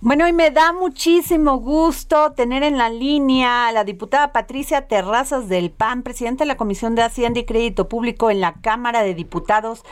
Bueno, 0.01 0.29
y 0.29 0.33
me 0.33 0.49
da 0.49 0.71
muchísimo 0.71 1.57
gusto 1.57 2.31
tener 2.31 2.63
en 2.63 2.77
la 2.77 2.89
línea 2.89 3.67
a 3.67 3.71
la 3.73 3.83
diputada 3.83 4.31
Patricia 4.31 4.87
Terrazas 4.87 5.49
del 5.49 5.71
PAN, 5.71 6.03
presidenta 6.03 6.45
de 6.45 6.47
la 6.47 6.55
Comisión 6.55 6.95
de 6.95 7.01
Hacienda 7.01 7.41
y 7.41 7.45
Crédito 7.45 7.89
Público 7.89 8.31
en 8.31 8.39
la 8.39 8.53
Cámara 8.61 9.03
de 9.03 9.13
Diputados. 9.13 9.83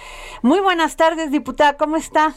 Muy 0.41 0.61
buenas 0.61 0.95
tardes, 0.95 1.29
diputada, 1.29 1.75
¿cómo 1.75 1.97
está? 1.97 2.35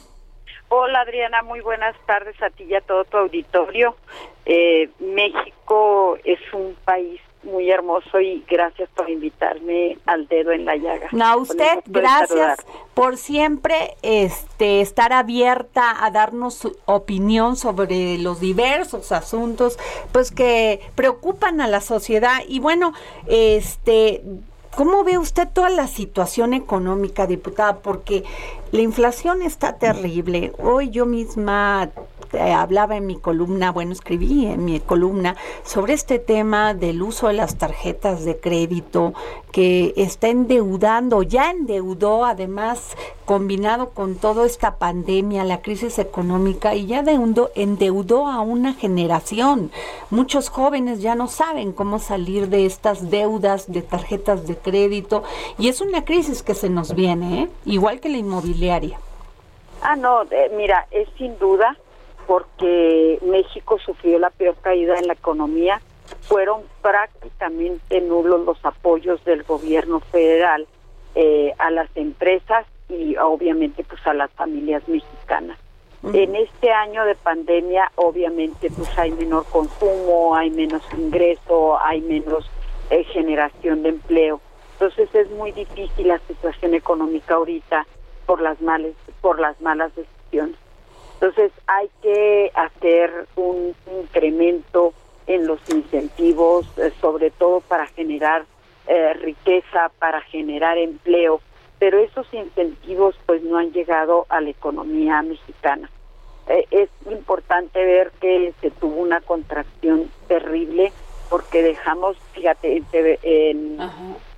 Hola 0.73 1.01
Adriana, 1.01 1.43
muy 1.43 1.61
buenas 1.63 1.97
tardes 2.07 2.41
a 2.41 2.49
ti 2.49 2.63
y 2.63 2.75
a 2.77 2.81
todo 2.81 3.03
tu 3.03 3.17
auditorio. 3.17 3.97
Eh, 4.47 4.89
México 5.01 6.17
es 6.23 6.39
un 6.53 6.77
país 6.85 7.21
muy 7.43 7.69
hermoso 7.69 8.21
y 8.21 8.45
gracias 8.49 8.89
por 8.91 9.11
invitarme 9.11 9.99
al 10.07 10.29
dedo 10.29 10.53
en 10.53 10.65
la 10.67 10.77
llaga. 10.77 11.09
No, 11.11 11.25
a 11.25 11.37
usted, 11.37 11.81
gracias 11.87 12.65
por 12.95 13.17
siempre 13.17 13.97
este, 14.03 14.81
estar 14.81 15.13
abierta 15.13 16.05
a 16.05 16.13
darnos 16.13 16.55
su 16.55 16.79
opinión 16.85 17.57
sobre 17.57 18.19
los 18.19 18.39
diversos 18.39 19.11
asuntos 19.11 19.77
pues 20.13 20.31
que 20.31 20.79
preocupan 20.95 21.61
a 21.61 21.67
la 21.67 21.81
sociedad 21.81 22.43
y 22.47 22.61
bueno, 22.61 22.93
este 23.27 24.23
¿Cómo 24.77 25.03
ve 25.03 25.19
usted 25.19 25.49
toda 25.53 25.69
la 25.69 25.89
situación 25.89 26.55
económica, 26.55 27.27
diputada? 27.27 27.79
Porque 27.79 28.23
la 28.73 28.83
inflación 28.83 29.43
está 29.43 29.79
terrible. 29.79 30.53
Hoy 30.59 30.91
yo 30.91 31.07
misma 31.07 31.91
hablaba 32.39 32.97
en 32.97 33.07
mi 33.07 33.17
columna, 33.17 33.73
bueno, 33.73 33.93
escribí 33.93 34.47
en 34.47 34.65
mi 34.65 34.81
columna 34.81 35.37
sobre 35.65 35.95
este 35.95 36.19
tema 36.19 36.75
del 36.75 37.03
uso 37.03 37.29
de 37.29 37.35
las 37.35 37.57
tarjetas 37.57 38.25
de 38.25 38.39
crédito 38.39 39.15
que 39.53 39.93
está 39.97 40.29
endeudando, 40.29 41.23
ya 41.23 41.51
endeudó 41.51 42.25
además 42.25 42.97
combinado 43.25 43.91
con 43.91 44.17
toda 44.17 44.47
esta 44.47 44.77
pandemia, 44.77 45.45
la 45.45 45.63
crisis 45.63 45.99
económica 45.99 46.75
y 46.75 46.87
ya 46.87 47.01
endeudó, 47.01 47.51
endeudó 47.55 48.27
a 48.27 48.41
una 48.41 48.75
generación. 48.75 49.71
Muchos 50.11 50.49
jóvenes 50.49 51.01
ya 51.01 51.15
no 51.15 51.29
saben 51.29 51.73
cómo 51.73 51.99
salir 51.99 52.49
de 52.49 52.67
estas 52.67 53.11
deudas 53.11 53.71
de 53.71 53.83
tarjetas 53.83 54.47
de 54.47 54.57
crédito 54.57 55.23
y 55.59 55.69
es 55.69 55.81
una 55.81 56.05
crisis 56.05 56.43
que 56.43 56.55
se 56.55 56.69
nos 56.69 56.95
viene, 56.95 57.43
¿eh? 57.43 57.49
igual 57.65 58.01
que 58.01 58.09
la 58.09 58.19
inmobiliaria. 58.19 58.99
Ah, 59.83 59.97
no, 59.97 60.23
eh, 60.25 60.51
mira, 60.57 60.87
es 60.91 61.09
sin 61.17 61.39
duda 61.39 61.77
porque 62.31 63.19
México 63.23 63.81
sufrió 63.85 64.21
la 64.21 64.31
peor 64.31 64.55
caída 64.63 64.97
en 64.97 65.09
la 65.09 65.15
economía, 65.15 65.81
fueron 66.21 66.63
prácticamente 66.81 68.01
nulos 68.03 68.47
los 68.47 68.65
apoyos 68.65 69.25
del 69.25 69.43
gobierno 69.43 69.99
federal 69.99 70.69
eh, 71.17 71.53
a 71.59 71.73
las 71.73 71.89
empresas 71.97 72.67
y 72.89 73.17
obviamente 73.17 73.83
pues 73.83 74.07
a 74.07 74.15
las 74.15 74.31
familias 74.31 74.87
mexicanas. 74.87 75.59
En 76.05 76.37
este 76.37 76.71
año 76.71 77.05
de 77.05 77.17
pandemia 77.17 77.91
obviamente 77.97 78.71
pues 78.71 78.97
hay 78.97 79.11
menor 79.11 79.45
consumo, 79.47 80.37
hay 80.37 80.51
menos 80.51 80.85
ingreso, 80.97 81.81
hay 81.81 82.01
menos 82.01 82.49
eh, 82.91 83.03
generación 83.03 83.83
de 83.83 83.89
empleo. 83.89 84.41
Entonces 84.75 85.13
es 85.17 85.29
muy 85.33 85.51
difícil 85.51 86.07
la 86.07 86.21
situación 86.29 86.75
económica 86.75 87.35
ahorita 87.35 87.89
por 88.25 88.41
las 88.41 88.61
males, 88.61 88.95
por 89.21 89.41
las 89.41 89.61
malas 89.61 89.91
decisiones. 89.97 90.55
Entonces 91.21 91.53
hay 91.67 91.91
que 92.01 92.51
hacer 92.55 93.27
un 93.37 93.75
incremento 94.01 94.95
en 95.27 95.47
los 95.47 95.61
incentivos, 95.69 96.67
eh, 96.79 96.91
sobre 96.99 97.31
todo 97.31 97.61
para 97.61 97.87
generar 97.89 98.47
eh, 98.87 99.13
riqueza, 99.15 99.91
para 99.99 100.23
generar 100.23 100.79
empleo, 100.79 101.43
pero 101.79 101.99
esos 101.99 102.27
incentivos 102.33 103.17
pues 103.27 103.43
no 103.43 103.59
han 103.59 103.71
llegado 103.73 104.25
a 104.31 104.41
la 104.41 104.49
economía 104.49 105.21
mexicana. 105.21 105.91
Eh, 106.49 106.67
es 106.71 106.89
importante 107.11 107.85
ver 107.85 108.13
que 108.19 108.55
se 108.63 108.71
tuvo 108.71 109.03
una 109.03 109.21
contracción 109.21 110.11
terrible 110.27 110.91
porque 111.29 111.63
dejamos, 111.63 112.17
fíjate, 112.33 112.83
en, 113.23 113.79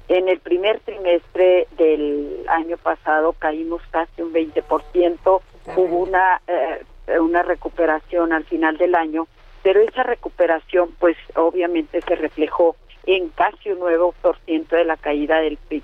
en 0.08 0.28
el 0.28 0.40
primer 0.40 0.80
trimestre 0.80 1.68
del 1.78 2.44
año 2.48 2.76
pasado 2.76 3.34
caímos 3.38 3.82
casi 3.92 4.20
un 4.20 4.32
20%, 4.32 5.40
hubo 5.76 5.98
una, 5.98 6.40
eh, 6.46 7.18
una 7.18 7.42
recuperación 7.42 8.32
al 8.32 8.44
final 8.44 8.76
del 8.78 8.94
año, 8.94 9.26
pero 9.62 9.80
esa 9.80 10.02
recuperación 10.02 10.90
pues 10.98 11.16
obviamente 11.34 12.00
se 12.00 12.14
reflejó 12.16 12.76
en 13.06 13.28
casi 13.30 13.70
un 13.70 13.80
9% 13.80 14.68
de 14.68 14.84
la 14.84 14.96
caída 14.96 15.40
del 15.40 15.56
PIB. 15.56 15.82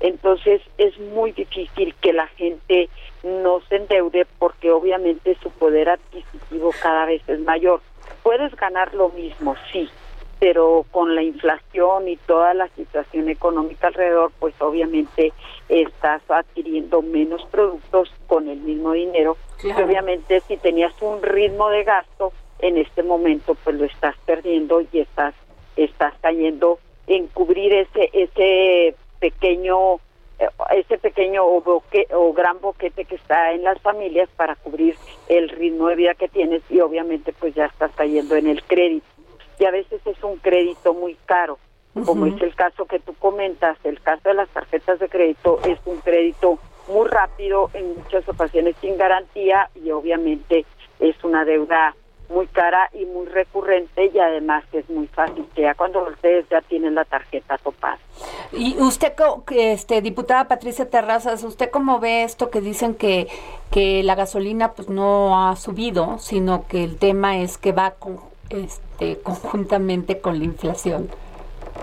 Entonces 0.00 0.60
es 0.78 0.98
muy 0.98 1.32
difícil 1.32 1.94
que 2.00 2.12
la 2.12 2.26
gente 2.26 2.88
no 3.22 3.60
se 3.68 3.76
endeude 3.76 4.26
porque 4.38 4.72
obviamente 4.72 5.36
su 5.42 5.50
poder 5.50 5.90
adquisitivo 5.90 6.72
cada 6.82 7.06
vez 7.06 7.22
es 7.28 7.38
mayor. 7.40 7.80
Puedes 8.22 8.54
ganar 8.56 8.94
lo 8.94 9.10
mismo, 9.10 9.54
sí, 9.70 9.88
pero 10.42 10.84
con 10.90 11.14
la 11.14 11.22
inflación 11.22 12.08
y 12.08 12.16
toda 12.16 12.52
la 12.52 12.66
situación 12.70 13.28
económica 13.28 13.86
alrededor, 13.86 14.32
pues 14.40 14.60
obviamente 14.60 15.32
estás 15.68 16.20
adquiriendo 16.28 17.00
menos 17.00 17.44
productos 17.44 18.12
con 18.26 18.48
el 18.48 18.58
mismo 18.58 18.90
dinero. 18.90 19.36
Y 19.62 19.70
obviamente 19.70 20.40
si 20.48 20.56
tenías 20.56 21.00
un 21.00 21.22
ritmo 21.22 21.68
de 21.68 21.84
gasto, 21.84 22.32
en 22.58 22.76
este 22.76 23.04
momento 23.04 23.54
pues 23.62 23.76
lo 23.76 23.84
estás 23.84 24.16
perdiendo 24.26 24.80
y 24.80 24.98
estás 24.98 25.32
estás 25.76 26.12
cayendo 26.20 26.80
en 27.06 27.28
cubrir 27.28 27.72
ese 27.72 28.10
ese 28.12 28.96
pequeño 29.20 30.00
eh, 30.40 30.48
ese 30.72 30.98
pequeño 30.98 31.44
o, 31.44 31.82
o 32.14 32.32
gran 32.32 32.60
boquete 32.60 33.04
que 33.04 33.14
está 33.14 33.52
en 33.52 33.62
las 33.62 33.80
familias 33.80 34.28
para 34.34 34.56
cubrir 34.56 34.96
el 35.28 35.48
ritmo 35.50 35.86
de 35.86 35.94
vida 35.94 36.14
que 36.14 36.26
tienes 36.26 36.62
y 36.68 36.80
obviamente 36.80 37.32
pues 37.32 37.54
ya 37.54 37.66
estás 37.66 37.92
cayendo 37.94 38.34
en 38.34 38.48
el 38.48 38.64
crédito 38.64 39.11
y 39.58 39.64
a 39.64 39.70
veces 39.70 40.00
es 40.06 40.22
un 40.22 40.36
crédito 40.38 40.94
muy 40.94 41.16
caro, 41.26 41.58
como 42.06 42.26
es 42.26 42.40
el 42.40 42.54
caso 42.54 42.86
que 42.86 42.98
tú 42.98 43.14
comentas, 43.14 43.76
el 43.84 44.00
caso 44.00 44.28
de 44.28 44.34
las 44.34 44.48
tarjetas 44.48 44.98
de 44.98 45.08
crédito 45.08 45.60
es 45.64 45.78
un 45.84 45.98
crédito 45.98 46.58
muy 46.88 47.08
rápido, 47.08 47.70
en 47.74 47.96
muchas 47.96 48.28
ocasiones 48.28 48.74
sin 48.80 48.96
garantía 48.96 49.70
y 49.74 49.90
obviamente 49.90 50.64
es 51.00 51.22
una 51.22 51.44
deuda 51.44 51.94
muy 52.32 52.46
cara 52.46 52.88
y 52.94 53.04
muy 53.04 53.26
recurrente 53.26 54.10
y 54.12 54.18
además 54.18 54.64
es 54.72 54.88
muy 54.88 55.06
fácil 55.08 55.44
que 55.54 55.62
ya 55.62 55.74
cuando 55.74 56.02
ustedes 56.04 56.48
ya 56.48 56.60
tienen 56.62 56.94
la 56.94 57.04
tarjeta 57.04 57.58
topada. 57.58 57.98
Y 58.52 58.76
usted, 58.80 59.12
este, 59.50 60.00
diputada 60.00 60.48
Patricia 60.48 60.88
Terrazas, 60.88 61.44
¿usted 61.44 61.70
cómo 61.70 62.00
ve 62.00 62.24
esto 62.24 62.50
que 62.50 62.60
dicen 62.60 62.94
que, 62.94 63.28
que 63.70 64.02
la 64.02 64.14
gasolina 64.14 64.72
pues 64.72 64.88
no 64.88 65.46
ha 65.46 65.56
subido, 65.56 66.18
sino 66.18 66.66
que 66.66 66.84
el 66.84 66.98
tema 66.98 67.38
es 67.38 67.58
que 67.58 67.72
va 67.72 67.92
con, 67.92 68.18
este, 68.52 69.18
conjuntamente 69.20 70.20
con 70.20 70.38
la 70.38 70.44
inflación? 70.44 71.08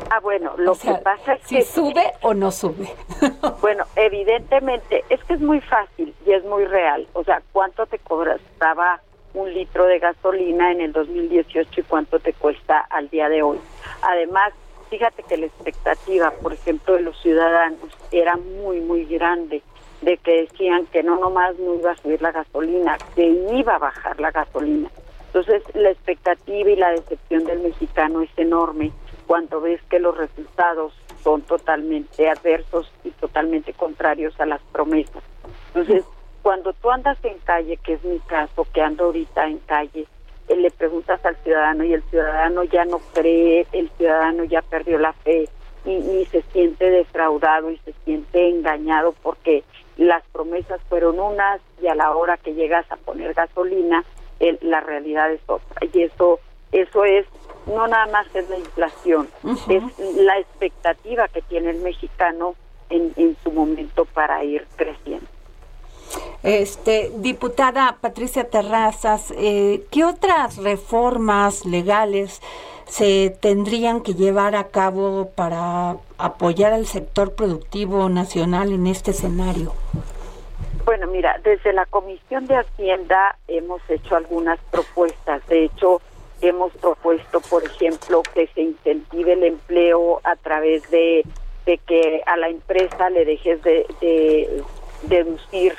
Ah, 0.10 0.20
bueno, 0.20 0.54
lo 0.58 0.74
que 0.76 0.94
pasa 1.04 1.34
es 1.34 1.42
si 1.44 1.56
que... 1.58 1.62
sube 1.64 2.04
o 2.22 2.34
no 2.34 2.52
sube. 2.52 2.90
bueno, 3.62 3.86
evidentemente, 3.96 5.04
es 5.10 5.24
que 5.24 5.34
es 5.34 5.42
muy 5.42 5.62
fácil 5.62 6.14
y 6.26 6.32
es 6.32 6.44
muy 6.46 6.66
real. 6.66 7.08
O 7.14 7.24
sea, 7.24 7.42
¿cuánto 7.52 7.86
te 7.86 8.00
costaba 8.00 9.02
un 9.34 9.54
litro 9.54 9.86
de 9.86 10.00
gasolina 10.00 10.72
en 10.72 10.82
el 10.82 10.94
2018 10.94 11.82
y 11.82 11.84
cuánto 11.84 12.20
te 12.20 12.34
cuesta 12.34 12.80
al 12.90 13.10
día 13.10 13.30
de 13.30 13.44
hoy? 13.44 13.60
Además, 14.02 14.54
fíjate 14.90 15.24
que 15.24 15.38
la 15.38 15.46
expectativa, 15.48 16.32
por 16.32 16.54
ejemplo, 16.54 16.96
de 16.96 17.02
los 17.02 17.20
ciudadanos 17.22 17.90
era 18.12 18.36
muy, 18.38 18.82
muy 18.82 19.06
grande 19.06 19.62
de 20.02 20.18
que 20.18 20.42
decían 20.42 20.86
que 20.88 21.04
no 21.04 21.18
nomás 21.18 21.58
no 21.60 21.76
iba 21.76 21.92
a 21.92 21.98
subir 21.98 22.22
la 22.22 22.32
gasolina, 22.32 22.98
que 23.16 23.28
iba 23.54 23.76
a 23.76 23.80
bajar 23.80 24.20
la 24.20 24.32
gasolina. 24.32 24.90
Entonces, 25.30 25.62
la 25.76 25.92
expectativa 25.92 26.70
y 26.72 26.76
la 26.76 26.90
decepción 26.90 27.44
del 27.44 27.60
mexicano 27.60 28.22
es 28.22 28.32
enorme 28.36 28.92
cuando 29.28 29.62
ves 29.62 29.80
que 29.84 30.00
los 30.00 30.18
resultados 30.18 30.92
son 31.24 31.44
totalmente 31.44 32.28
adversos 32.28 32.92
y 33.04 33.12
totalmente 33.12 33.74
contrarios 33.74 34.34
a 34.40 34.48
las 34.48 34.60
promesas. 34.72 35.22
Entonces, 35.68 36.04
cuando 36.42 36.74
tú 36.74 36.90
andas 36.90 37.24
en 37.24 37.38
calle, 37.40 37.78
que 37.78 37.94
es 37.94 38.04
mi 38.04 38.18
caso, 38.22 38.66
que 38.74 38.82
ando 38.82 39.06
ahorita 39.06 39.48
en 39.48 39.60
calle, 39.60 40.08
eh, 40.48 40.56
le 40.56 40.72
preguntas 40.72 41.24
al 41.24 41.36
ciudadano 41.44 41.84
y 41.84 41.94
el 41.94 42.02
ciudadano 42.10 42.64
ya 42.64 42.86
no 42.86 42.98
cree, 43.14 43.68
el 43.72 43.88
ciudadano 43.98 44.46
ya 44.46 44.64
perdió 44.64 44.98
la 44.98 45.14
fe 45.14 45.48
y, 45.86 45.92
y 45.92 46.26
se 46.26 46.42
siente 46.54 46.90
defraudado 46.90 47.70
y 47.70 47.78
se 47.86 47.94
siente 48.04 48.50
engañado 48.50 49.14
porque 49.22 49.64
las 49.98 50.24
promesas 50.32 50.82
fueron 50.90 51.20
unas 51.20 51.62
y 51.80 51.88
a 51.88 51.94
la 51.94 52.16
hora 52.16 52.38
que 52.38 52.56
llegas 52.56 52.92
a 52.92 52.96
poner 52.96 53.36
gasolina, 53.36 54.04
la 54.62 54.82
realidad 54.82 55.32
es 55.32 55.42
otra. 55.48 55.88
Y 55.92 56.04
eso, 56.04 56.40
eso 56.72 57.06
es, 57.06 57.26
no 57.68 57.88
nada 57.88 58.08
más 58.08 58.28
es 58.34 58.50
la 58.50 58.58
inflación, 58.58 59.30
es 59.70 59.84
la 60.16 60.40
expectativa 60.40 61.28
que 61.28 61.42
tiene 61.42 61.72
el 61.72 61.82
mexicano 61.82 62.56
en, 62.90 63.14
en 63.16 63.38
su 63.44 63.52
momento 63.52 64.06
para 64.06 64.44
ir 64.44 64.66
creciendo. 64.76 65.28
Este, 66.42 67.12
diputada 67.18 67.98
Patricia 68.00 68.50
Terrazas, 68.50 69.32
eh, 69.38 69.84
¿qué 69.92 70.06
otras 70.06 70.58
reformas 70.58 71.66
legales 71.66 72.42
se 72.88 73.36
tendrían 73.42 74.02
que 74.02 74.16
llevar 74.16 74.56
a 74.56 74.70
cabo 74.70 75.30
para 75.36 75.98
apoyar 76.18 76.74
al 76.74 76.88
sector 76.88 77.36
productivo 77.36 78.10
nacional 78.10 78.72
en 78.72 78.88
este 78.88 79.12
escenario? 79.12 79.74
Bueno, 80.90 81.06
mira, 81.06 81.40
desde 81.44 81.72
la 81.72 81.86
Comisión 81.86 82.48
de 82.48 82.56
Hacienda 82.56 83.38
hemos 83.48 83.80
hecho 83.92 84.16
algunas 84.16 84.58
propuestas. 84.72 85.46
De 85.46 85.66
hecho, 85.66 86.02
hemos 86.42 86.74
propuesto, 86.78 87.42
por 87.42 87.64
ejemplo, 87.64 88.24
que 88.34 88.48
se 88.48 88.62
incentive 88.62 89.34
el 89.34 89.44
empleo 89.44 90.20
a 90.24 90.36
través 90.36 90.90
de, 90.90 91.24
de 91.68 91.78
que 91.78 92.24
a 92.26 92.36
la 92.38 92.50
empresa 92.50 93.12
le 93.12 93.24
dejes 93.24 93.62
de, 93.62 93.86
de 94.02 94.64
deducir 95.04 95.76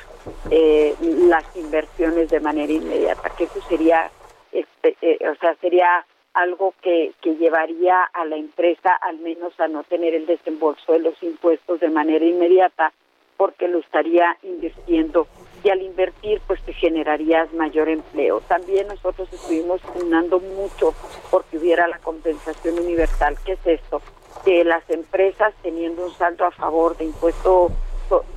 eh, 0.49 0.95
las 1.01 1.43
inversiones 1.57 2.29
de 2.29 2.39
manera 2.39 2.71
inmediata, 2.71 3.31
que 3.31 3.43
eso 3.43 3.61
sería, 3.67 4.09
este, 4.53 4.95
eh, 5.01 5.17
o 5.29 5.35
sea, 5.41 5.55
sería 5.55 6.05
algo 6.33 6.73
que, 6.81 7.11
que 7.21 7.35
llevaría 7.35 8.01
a 8.13 8.23
la 8.23 8.37
empresa 8.37 8.95
al 9.01 9.19
menos 9.19 9.59
a 9.59 9.67
no 9.67 9.83
tener 9.83 10.15
el 10.15 10.25
desembolso 10.25 10.93
de 10.93 10.99
los 10.99 11.21
impuestos 11.21 11.81
de 11.81 11.89
manera 11.89 12.23
inmediata, 12.23 12.93
porque 13.41 13.67
lo 13.67 13.79
estaría 13.79 14.37
invirtiendo 14.43 15.25
y 15.63 15.69
al 15.69 15.81
invertir 15.81 16.39
pues 16.45 16.61
te 16.61 16.73
generarías 16.73 17.51
mayor 17.53 17.89
empleo. 17.89 18.39
También 18.41 18.87
nosotros 18.87 19.33
estuvimos 19.33 19.81
funando 19.81 20.39
mucho 20.39 20.93
porque 21.31 21.57
hubiera 21.57 21.87
la 21.87 21.97
compensación 21.97 22.77
universal. 22.77 23.35
¿Qué 23.43 23.53
es 23.53 23.65
esto? 23.65 23.99
Que 24.45 24.63
las 24.63 24.87
empresas 24.91 25.55
teniendo 25.63 26.05
un 26.05 26.13
saldo 26.13 26.45
a 26.45 26.51
favor 26.51 26.95
de 26.97 27.05
impuesto 27.05 27.71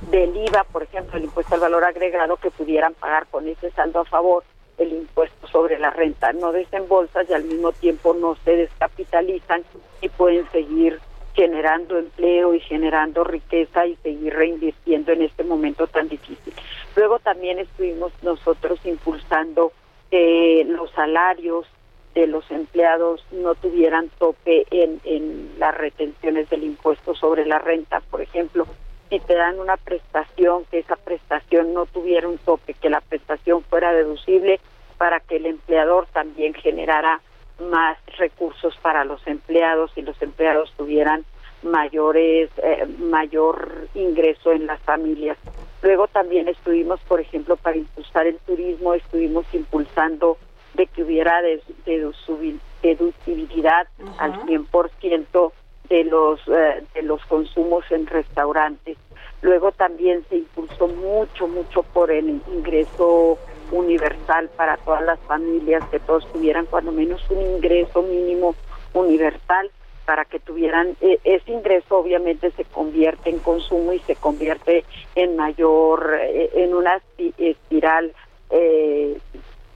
del 0.09 0.35
IVA, 0.35 0.63
por 0.63 0.81
ejemplo, 0.81 1.19
el 1.19 1.25
impuesto 1.25 1.53
al 1.53 1.61
valor 1.61 1.83
agregado, 1.83 2.37
que 2.37 2.49
pudieran 2.49 2.95
pagar 2.95 3.27
con 3.27 3.47
ese 3.47 3.69
saldo 3.73 3.99
a 3.99 4.05
favor 4.05 4.43
el 4.79 4.91
impuesto 4.91 5.45
sobre 5.49 5.77
la 5.77 5.91
renta. 5.91 6.33
No 6.33 6.51
desembolsas 6.51 7.29
y 7.29 7.33
al 7.33 7.43
mismo 7.43 7.73
tiempo 7.73 8.15
no 8.15 8.37
se 8.43 8.55
descapitalizan 8.55 9.63
y 10.01 10.09
pueden 10.09 10.49
seguir 10.51 10.99
generando 11.35 11.97
empleo 11.97 12.53
y 12.53 12.59
generando 12.61 13.23
riqueza 13.23 13.85
y 13.85 13.95
seguir 13.97 14.33
reinvirtiendo 14.33 15.11
en 15.11 15.23
este 15.23 15.43
momento 15.43 15.85
tan 15.87 16.07
difícil. 16.07 16.53
Luego 16.95 17.19
también 17.19 17.59
estuvimos 17.59 18.11
nosotros 18.23 18.79
impulsando 18.85 19.73
que 20.09 20.65
los 20.67 20.89
salarios 20.91 21.65
de 22.13 22.27
los 22.27 22.49
empleados 22.49 23.25
no 23.31 23.55
tuvieran 23.55 24.09
tope 24.17 24.65
en, 24.71 25.01
en 25.03 25.51
las 25.59 25.75
retenciones 25.75 26.49
del 26.49 26.63
impuesto 26.63 27.13
sobre 27.13 27.45
la 27.45 27.59
renta, 27.59 27.99
por 27.99 28.21
ejemplo, 28.21 28.65
si 29.09 29.19
te 29.19 29.35
dan 29.35 29.59
una 29.59 29.77
prestación, 29.77 30.63
que 30.71 30.79
esa 30.79 30.95
prestación 30.95 31.73
no 31.73 31.85
tuviera 31.85 32.27
un 32.27 32.37
tope, 32.37 32.73
que 32.73 32.89
la 32.89 33.01
prestación 33.01 33.63
fuera 33.63 33.91
deducible 33.91 34.59
para 34.97 35.19
que 35.19 35.35
el 35.35 35.45
empleador 35.45 36.07
también 36.13 36.53
generara 36.53 37.21
más 37.59 37.97
recursos 38.17 38.75
para 38.81 39.05
los 39.05 39.25
empleados 39.27 39.91
y 39.95 40.01
los 40.01 40.19
empleados 40.21 40.73
tuvieran 40.77 41.25
mayores 41.63 42.49
eh, 42.57 42.85
mayor 42.99 43.87
ingreso 43.93 44.51
en 44.51 44.67
las 44.67 44.81
familias. 44.81 45.37
Luego 45.81 46.07
también 46.07 46.47
estuvimos, 46.47 46.99
por 47.01 47.19
ejemplo, 47.19 47.57
para 47.57 47.77
impulsar 47.77 48.27
el 48.27 48.37
turismo, 48.39 48.93
estuvimos 48.93 49.45
impulsando 49.53 50.37
de 50.73 50.87
que 50.87 51.03
hubiera 51.03 51.41
deducibilidad 51.85 53.87
al 54.17 54.33
100% 54.45 55.51
de 55.89 56.03
los 56.03 56.39
eh, 56.47 56.83
de 56.93 57.01
los 57.03 57.23
consumos 57.25 57.85
en 57.91 58.07
restaurantes. 58.07 58.97
Luego 59.41 59.71
también 59.71 60.25
se 60.29 60.37
impulsó 60.37 60.87
mucho 60.87 61.47
mucho 61.47 61.83
por 61.83 62.11
el 62.11 62.41
ingreso 62.51 63.37
universal 63.71 64.49
para 64.55 64.77
todas 64.77 65.03
las 65.03 65.19
familias 65.21 65.83
que 65.89 65.99
todos 65.99 66.31
tuvieran 66.31 66.65
cuando 66.65 66.91
menos 66.91 67.21
un 67.29 67.41
ingreso 67.41 68.01
mínimo 68.01 68.55
universal 68.93 69.71
para 70.05 70.25
que 70.25 70.39
tuvieran 70.39 70.95
e, 71.01 71.19
ese 71.23 71.51
ingreso 71.51 71.97
obviamente 71.97 72.51
se 72.51 72.63
convierte 72.65 73.29
en 73.29 73.39
consumo 73.39 73.91
y 73.93 73.99
se 73.99 74.15
convierte 74.15 74.85
en 75.15 75.35
mayor 75.35 76.17
e, 76.21 76.51
en 76.63 76.73
una 76.75 77.01
espiral 77.37 78.13
eh, 78.51 79.17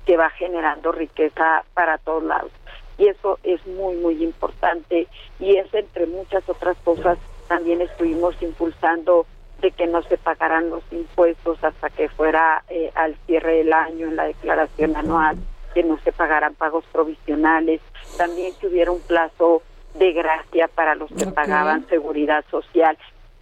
que 0.05 0.17
va 0.17 0.29
generando 0.31 0.91
riqueza 0.91 1.63
para 1.73 1.97
todos 1.97 2.23
lados. 2.23 2.51
Y 2.97 3.07
eso 3.07 3.39
es 3.43 3.65
muy, 3.65 3.95
muy 3.95 4.23
importante. 4.23 5.07
Y 5.39 5.55
es 5.55 5.73
entre 5.73 6.05
muchas 6.05 6.47
otras 6.49 6.77
cosas 6.83 7.17
también 7.47 7.81
estuvimos 7.81 8.39
impulsando 8.41 9.25
de 9.61 9.71
que 9.71 9.87
no 9.87 10.01
se 10.03 10.17
pagaran 10.17 10.69
los 10.69 10.83
impuestos 10.91 11.63
hasta 11.63 11.89
que 11.89 12.09
fuera 12.09 12.63
eh, 12.69 12.91
al 12.95 13.15
cierre 13.25 13.57
del 13.57 13.73
año 13.73 14.07
en 14.07 14.15
la 14.15 14.25
declaración 14.25 14.95
anual, 14.95 15.37
que 15.73 15.83
no 15.83 15.97
se 15.99 16.11
pagaran 16.11 16.55
pagos 16.55 16.85
provisionales, 16.91 17.81
también 18.17 18.53
que 18.59 18.67
hubiera 18.67 18.91
un 18.91 19.01
plazo 19.01 19.61
de 19.95 20.13
gracia 20.13 20.67
para 20.67 20.95
los 20.95 21.11
que 21.11 21.25
pagaban 21.27 21.87
seguridad 21.87 22.45
social. 22.49 22.97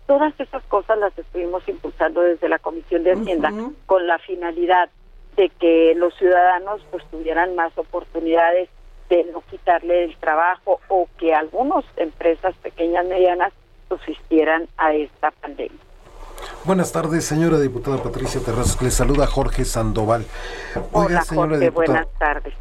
Todas 0.06 0.34
esas 0.40 0.64
cosas 0.64 0.98
las 0.98 1.18
estuvimos 1.18 1.68
impulsando 1.68 2.22
desde 2.22 2.48
la 2.48 2.60
Comisión 2.60 3.04
de 3.04 3.14
Hacienda 3.14 3.52
con 3.86 4.08
la 4.08 4.18
finalidad 4.20 4.90
de 5.36 5.50
que 5.50 5.94
los 5.96 6.16
ciudadanos 6.16 6.82
pues 6.90 7.04
tuvieran 7.12 7.56
más 7.56 7.78
oportunidades 7.78 8.70
de 9.10 9.26
no 9.26 9.42
quitarle 9.50 10.06
el 10.06 10.18
trabajo 10.18 10.80
o 10.88 11.08
que 11.18 11.34
algunas 11.34 11.86
empresas 11.98 12.56
pequeñas, 12.58 13.06
medianas, 13.06 13.54
subsistieran 13.88 14.68
a 14.78 14.94
esta 14.94 15.32
pandemia. 15.32 15.87
Buenas 16.68 16.92
tardes, 16.92 17.24
señora 17.24 17.60
diputada 17.60 18.04
Patricia 18.04 18.42
Terrazas. 18.42 18.82
Le 18.82 18.92
saluda 18.92 19.26
Jorge 19.26 19.64
Sandoval. 19.64 20.26
Hola, 20.92 21.24
Jorge, 21.26 21.70
buenas 21.70 22.08
tardes. 22.20 22.54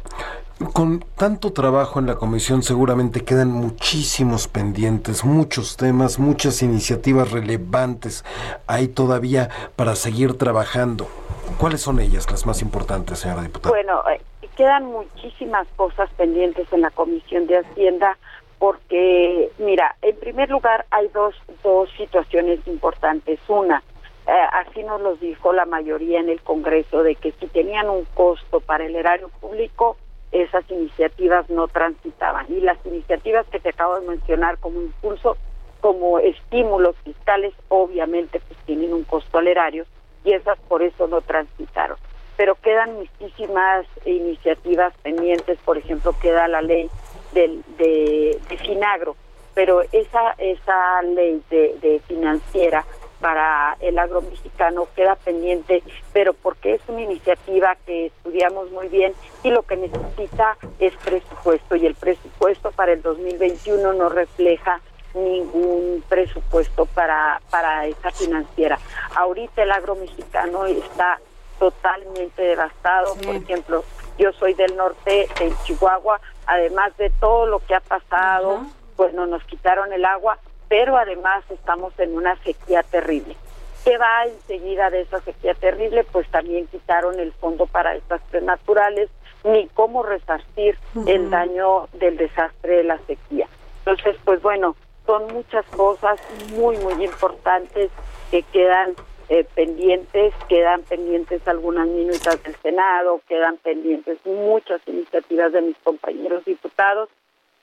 Con 0.71 1.03
tanto 1.17 1.51
trabajo 1.51 1.99
en 1.99 2.05
la 2.05 2.15
comisión 2.15 2.63
seguramente 2.63 3.25
quedan 3.25 3.49
muchísimos 3.51 4.47
pendientes, 4.47 5.25
muchos 5.25 5.75
temas, 5.75 6.19
muchas 6.19 6.61
iniciativas 6.61 7.31
relevantes 7.31 8.23
ahí 8.65 8.87
todavía 8.87 9.49
para 9.75 9.93
seguir 9.95 10.37
trabajando. 10.37 11.09
¿Cuáles 11.57 11.81
son 11.81 11.99
ellas 11.99 12.31
las 12.31 12.45
más 12.45 12.61
importantes, 12.61 13.19
señora 13.19 13.41
diputada? 13.41 13.71
Bueno, 13.71 14.01
eh, 14.09 14.21
quedan 14.55 14.85
muchísimas 14.85 15.67
cosas 15.75 16.09
pendientes 16.15 16.71
en 16.71 16.79
la 16.79 16.91
Comisión 16.91 17.45
de 17.47 17.57
Hacienda 17.57 18.17
porque, 18.57 19.51
mira, 19.57 19.97
en 20.01 20.15
primer 20.15 20.49
lugar 20.49 20.85
hay 20.91 21.09
dos, 21.09 21.35
dos 21.61 21.89
situaciones 21.97 22.65
importantes. 22.67 23.39
Una, 23.49 23.83
así 24.27 24.83
nos 24.83 25.01
lo 25.01 25.15
dijo 25.15 25.53
la 25.53 25.65
mayoría 25.65 26.19
en 26.19 26.29
el 26.29 26.41
Congreso, 26.41 27.03
de 27.03 27.15
que 27.15 27.31
si 27.33 27.47
tenían 27.47 27.89
un 27.89 28.05
costo 28.13 28.59
para 28.59 28.85
el 28.85 28.95
erario 28.95 29.29
público, 29.39 29.97
esas 30.31 30.69
iniciativas 30.69 31.49
no 31.49 31.67
transitaban. 31.67 32.45
Y 32.49 32.59
las 32.59 32.77
iniciativas 32.85 33.45
que 33.47 33.59
te 33.59 33.69
acabo 33.69 33.99
de 33.99 34.07
mencionar 34.07 34.57
como 34.57 34.81
impulso, 34.81 35.37
como 35.79 36.19
estímulos 36.19 36.95
fiscales, 37.03 37.53
obviamente 37.69 38.39
pues 38.39 38.59
tienen 38.65 38.93
un 38.93 39.03
costo 39.03 39.37
al 39.37 39.47
erario 39.47 39.85
y 40.23 40.33
esas 40.33 40.57
por 40.67 40.81
eso 40.81 41.07
no 41.07 41.21
transitaron 41.21 41.97
pero 42.37 42.55
quedan 42.55 42.93
muchísimas 42.93 43.85
iniciativas 44.05 44.93
pendientes, 45.01 45.57
por 45.65 45.77
ejemplo, 45.77 46.13
queda 46.21 46.47
la 46.47 46.61
ley 46.61 46.87
del, 47.33 47.63
de, 47.79 48.39
de 48.47 48.57
Finagro, 48.57 49.15
pero 49.55 49.81
esa 49.91 50.35
esa 50.37 51.01
ley 51.01 51.41
de, 51.49 51.75
de 51.81 51.99
financiera 52.07 52.85
para 53.19 53.77
el 53.79 53.97
agro 53.99 54.21
mexicano 54.21 54.87
queda 54.95 55.15
pendiente, 55.15 55.83
pero 56.13 56.33
porque 56.33 56.75
es 56.75 56.81
una 56.87 57.01
iniciativa 57.01 57.75
que 57.85 58.07
estudiamos 58.07 58.71
muy 58.71 58.87
bien 58.87 59.13
y 59.43 59.49
lo 59.49 59.63
que 59.63 59.77
necesita 59.77 60.57
es 60.79 60.93
presupuesto 60.97 61.75
y 61.75 61.85
el 61.85 61.95
presupuesto 61.95 62.71
para 62.71 62.93
el 62.93 63.01
2021 63.01 63.93
no 63.93 64.09
refleja 64.09 64.81
ningún 65.13 66.03
presupuesto 66.07 66.85
para 66.85 67.41
para 67.49 67.87
esa 67.87 68.11
financiera. 68.11 68.77
Ahorita 69.15 69.63
el 69.63 69.71
agro 69.71 69.95
mexicano 69.95 70.65
está 70.65 71.19
totalmente 71.59 72.41
devastado, 72.41 73.15
por 73.15 73.35
ejemplo, 73.35 73.83
yo 74.17 74.31
soy 74.33 74.53
del 74.53 74.75
norte 74.75 75.27
de 75.39 75.53
Chihuahua, 75.63 76.19
además 76.45 76.95
de 76.97 77.09
todo 77.19 77.45
lo 77.47 77.59
que 77.59 77.75
ha 77.75 77.79
pasado, 77.79 78.61
pues 78.95 79.13
no 79.13 79.25
nos 79.25 79.43
quitaron 79.43 79.91
el 79.93 80.05
agua, 80.05 80.37
pero 80.69 80.97
además 80.97 81.43
estamos 81.49 81.97
en 81.99 82.15
una 82.15 82.35
sequía 82.43 82.83
terrible. 82.83 83.35
¿Qué 83.83 83.97
va 83.97 84.25
enseguida 84.25 84.89
de 84.89 85.01
esa 85.01 85.21
sequía 85.21 85.53
terrible? 85.53 86.03
Pues 86.03 86.27
también 86.29 86.67
quitaron 86.67 87.19
el 87.19 87.31
fondo 87.33 87.67
para 87.67 87.93
desastres 87.93 88.43
naturales, 88.43 89.09
ni 89.43 89.67
cómo 89.67 90.03
resarcir 90.03 90.77
el 91.05 91.29
daño 91.29 91.87
del 91.93 92.17
desastre 92.17 92.77
de 92.77 92.83
la 92.83 92.97
sequía. 93.07 93.47
Entonces, 93.79 94.17
pues 94.25 94.41
bueno, 94.41 94.75
son 95.05 95.31
muchas 95.31 95.65
cosas 95.67 96.19
muy, 96.51 96.77
muy 96.77 97.05
importantes 97.05 97.89
que 98.29 98.43
quedan 98.43 98.93
eh, 99.29 99.45
pendientes, 99.55 100.33
quedan 100.49 100.81
pendientes 100.83 101.47
algunas 101.47 101.87
minutas 101.87 102.43
del 102.43 102.55
Senado, 102.57 103.21
quedan 103.27 103.55
pendientes 103.57 104.17
muchas 104.25 104.81
iniciativas 104.85 105.53
de 105.53 105.61
mis 105.61 105.77
compañeros 105.77 106.43
diputados 106.43 107.09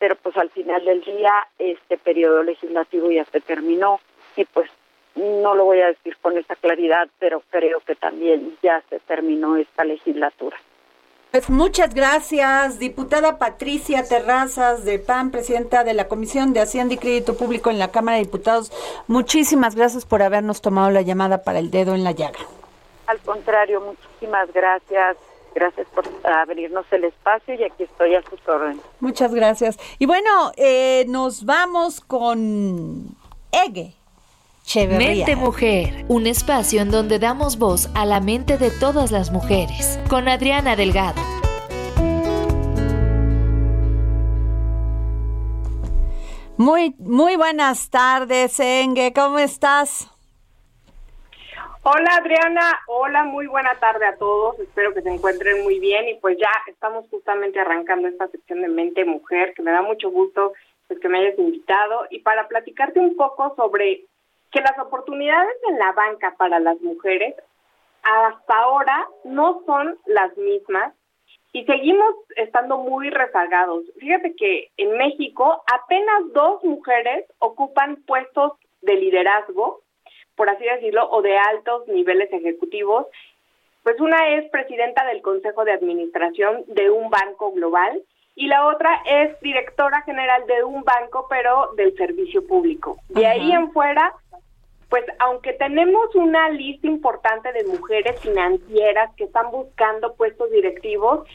pero 0.04 0.16
pues 0.16 0.36
al 0.36 0.50
final 0.50 0.84
del 0.84 1.00
día 1.00 1.32
este 1.58 1.96
periodo 1.96 2.42
legislativo 2.42 3.10
ya 3.10 3.24
se 3.24 3.40
terminó 3.40 4.00
y 4.36 4.44
pues 4.44 4.68
no 5.14 5.54
lo 5.54 5.64
voy 5.64 5.80
a 5.80 5.86
decir 5.86 6.14
con 6.20 6.36
esa 6.36 6.56
claridad, 6.56 7.08
pero 7.18 7.42
creo 7.48 7.80
que 7.80 7.94
también 7.94 8.54
ya 8.62 8.82
se 8.90 9.00
terminó 9.00 9.56
esta 9.56 9.82
legislatura. 9.82 10.58
Pues 11.30 11.48
muchas 11.48 11.94
gracias, 11.94 12.78
diputada 12.78 13.38
Patricia 13.38 14.06
Terrazas 14.06 14.84
de 14.84 14.98
PAN, 14.98 15.30
presidenta 15.30 15.84
de 15.84 15.94
la 15.94 16.06
Comisión 16.06 16.52
de 16.52 16.60
Hacienda 16.60 16.92
y 16.92 16.98
Crédito 16.98 17.34
Público 17.34 17.70
en 17.70 17.78
la 17.78 17.90
Cámara 17.90 18.18
de 18.18 18.24
Diputados. 18.24 18.72
Muchísimas 19.08 19.74
gracias 19.74 20.04
por 20.04 20.20
habernos 20.20 20.60
tomado 20.60 20.90
la 20.90 21.00
llamada 21.00 21.44
para 21.44 21.60
el 21.60 21.70
dedo 21.70 21.94
en 21.94 22.04
la 22.04 22.12
llaga. 22.12 22.40
Al 23.06 23.20
contrario, 23.20 23.80
muchísimas 23.80 24.52
gracias. 24.52 25.16
Gracias 25.54 25.86
por 25.94 26.04
abrirnos 26.24 26.84
el 26.90 27.04
espacio 27.04 27.54
y 27.54 27.62
aquí 27.62 27.84
estoy 27.84 28.14
a 28.14 28.22
su 28.22 28.36
órdenes. 28.50 28.82
Muchas 29.00 29.32
gracias. 29.34 29.78
Y 29.98 30.06
bueno, 30.06 30.52
eh, 30.56 31.04
nos 31.08 31.44
vamos 31.44 32.00
con 32.00 33.16
Ege. 33.52 33.94
Mente 34.74 35.36
Mujer, 35.36 36.06
un 36.08 36.26
espacio 36.26 36.80
en 36.80 36.90
donde 36.90 37.18
damos 37.18 37.58
voz 37.58 37.90
a 37.94 38.06
la 38.06 38.20
mente 38.20 38.56
de 38.56 38.70
todas 38.70 39.12
las 39.12 39.30
mujeres, 39.30 40.00
con 40.08 40.26
Adriana 40.26 40.74
Delgado. 40.74 41.20
Muy, 46.56 46.94
muy 46.98 47.36
buenas 47.36 47.90
tardes, 47.90 48.58
Enge, 48.58 49.12
¿cómo 49.12 49.38
estás? 49.38 50.08
Hola 51.86 52.16
Adriana, 52.16 52.80
hola, 52.86 53.24
muy 53.24 53.46
buena 53.46 53.74
tarde 53.78 54.06
a 54.06 54.16
todos, 54.16 54.58
espero 54.58 54.94
que 54.94 55.02
se 55.02 55.10
encuentren 55.10 55.62
muy 55.64 55.78
bien. 55.80 56.08
Y 56.08 56.14
pues 56.14 56.38
ya 56.38 56.50
estamos 56.66 57.06
justamente 57.10 57.60
arrancando 57.60 58.08
esta 58.08 58.26
sección 58.28 58.62
de 58.62 58.68
Mente 58.68 59.04
Mujer, 59.04 59.52
que 59.52 59.60
me 59.60 59.70
da 59.70 59.82
mucho 59.82 60.10
gusto 60.10 60.54
pues, 60.88 60.98
que 60.98 61.10
me 61.10 61.18
hayas 61.18 61.38
invitado. 61.38 62.06
Y 62.08 62.20
para 62.20 62.48
platicarte 62.48 63.00
un 63.00 63.14
poco 63.16 63.54
sobre 63.54 64.06
que 64.50 64.62
las 64.62 64.78
oportunidades 64.78 65.54
en 65.68 65.78
la 65.78 65.92
banca 65.92 66.34
para 66.38 66.58
las 66.58 66.80
mujeres 66.80 67.34
hasta 68.02 68.54
ahora 68.54 69.06
no 69.24 69.60
son 69.66 69.98
las 70.06 70.34
mismas 70.38 70.94
y 71.52 71.66
seguimos 71.66 72.14
estando 72.36 72.78
muy 72.78 73.10
rezagados. 73.10 73.84
Fíjate 73.98 74.34
que 74.36 74.70
en 74.78 74.96
México 74.96 75.62
apenas 75.70 76.32
dos 76.32 76.64
mujeres 76.64 77.26
ocupan 77.40 77.96
puestos 78.06 78.52
de 78.80 78.94
liderazgo 78.94 79.83
por 80.36 80.50
así 80.50 80.64
decirlo, 80.64 81.08
o 81.10 81.22
de 81.22 81.36
altos 81.36 81.86
niveles 81.88 82.32
ejecutivos. 82.32 83.06
Pues 83.82 84.00
una 84.00 84.30
es 84.30 84.50
presidenta 84.50 85.04
del 85.04 85.22
Consejo 85.22 85.64
de 85.64 85.72
Administración 85.72 86.64
de 86.68 86.90
un 86.90 87.10
banco 87.10 87.52
global 87.52 88.00
y 88.34 88.48
la 88.48 88.66
otra 88.66 89.02
es 89.06 89.38
directora 89.40 90.02
general 90.02 90.46
de 90.46 90.64
un 90.64 90.82
banco, 90.82 91.26
pero 91.28 91.72
del 91.76 91.94
servicio 91.96 92.46
público. 92.46 92.96
De 93.10 93.26
ahí 93.26 93.52
en 93.52 93.70
fuera, 93.72 94.12
pues 94.88 95.04
aunque 95.20 95.52
tenemos 95.52 96.14
una 96.14 96.48
lista 96.50 96.86
importante 96.86 97.52
de 97.52 97.64
mujeres 97.64 98.20
financieras 98.20 99.14
que 99.16 99.24
están 99.24 99.50
buscando 99.50 100.14
puestos 100.14 100.50
directivos, 100.50 101.28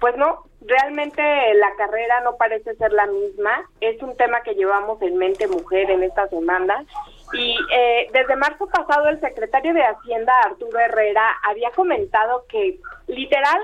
pues 0.00 0.16
no, 0.16 0.44
realmente 0.60 1.22
la 1.54 1.74
carrera 1.76 2.20
no 2.20 2.36
parece 2.36 2.74
ser 2.74 2.92
la 2.92 3.06
misma. 3.06 3.70
Es 3.80 4.02
un 4.02 4.16
tema 4.16 4.42
que 4.42 4.54
llevamos 4.54 5.00
en 5.00 5.16
mente 5.16 5.46
mujer 5.48 5.90
en 5.90 6.02
esta 6.02 6.28
semana 6.28 6.84
y 7.32 7.56
eh, 7.72 8.08
desde 8.12 8.36
marzo 8.36 8.66
pasado 8.66 9.08
el 9.08 9.20
secretario 9.20 9.74
de 9.74 9.82
Hacienda, 9.82 10.32
Arturo 10.40 10.78
Herrera, 10.78 11.36
había 11.42 11.70
comentado 11.70 12.44
que 12.48 12.78
literal 13.06 13.60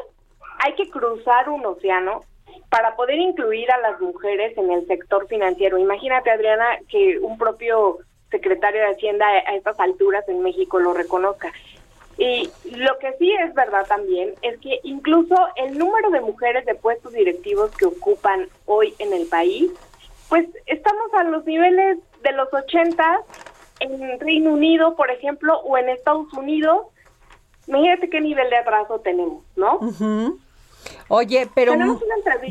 hay 0.59 0.75
que 0.75 0.91
cruzar 0.91 1.49
un 1.49 1.65
océano 1.67 2.23
para 2.69 2.97
poder 2.97 3.19
incluir 3.19 3.71
a 3.71 3.79
las 3.79 4.01
mujeres 4.01 4.57
en 4.57 4.71
el 4.71 4.87
sector 4.87 5.27
financiero. 5.29 5.79
Imagínate, 5.79 6.31
Adriana, 6.31 6.79
que 6.89 7.19
un 7.19 7.37
propio 7.39 7.99
secretario 8.31 8.81
de 8.81 8.95
Hacienda 8.95 9.27
a 9.27 9.57
estas 9.57 9.79
alturas 9.81 10.29
en 10.29 10.43
México 10.43 10.79
lo 10.79 10.95
reconozca. 10.95 11.53
Y 12.17 12.51
lo 12.71 12.99
que 12.99 13.15
sí 13.19 13.33
es 13.33 13.55
verdad 13.55 13.87
también 13.87 14.35
es 14.43 14.59
que 14.61 14.79
incluso 14.83 15.35
el 15.57 15.79
número 15.79 16.11
de 16.11 16.21
mujeres 16.21 16.67
de 16.67 16.75
puestos 16.75 17.13
directivos 17.13 17.75
que 17.77 17.87
ocupan 17.87 18.49
hoy 18.67 18.95
en 18.99 19.13
el 19.15 19.27
país, 19.27 19.73
pues 20.29 20.47
estamos 20.67 21.13
a 21.15 21.25
los 21.25 21.45
niveles 21.47 21.99
de 22.23 22.33
los 22.33 22.53
80 22.53 23.21
en 23.81 24.20
Reino 24.20 24.53
Unido, 24.53 24.95
por 24.95 25.11
ejemplo, 25.11 25.59
o 25.61 25.76
en 25.76 25.89
Estados 25.89 26.33
Unidos, 26.35 26.87
imagínate 27.66 28.09
qué 28.09 28.20
nivel 28.20 28.49
de 28.51 28.57
atraso 28.57 29.01
tenemos, 29.01 29.43
¿no? 29.57 29.81
Oye, 31.09 31.49
pero... 31.55 31.72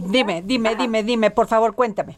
Dime, 0.07 0.41
dime, 0.43 0.75
dime, 0.75 1.03
dime, 1.03 1.31
por 1.31 1.47
favor, 1.47 1.73
cuéntame. 1.75 2.17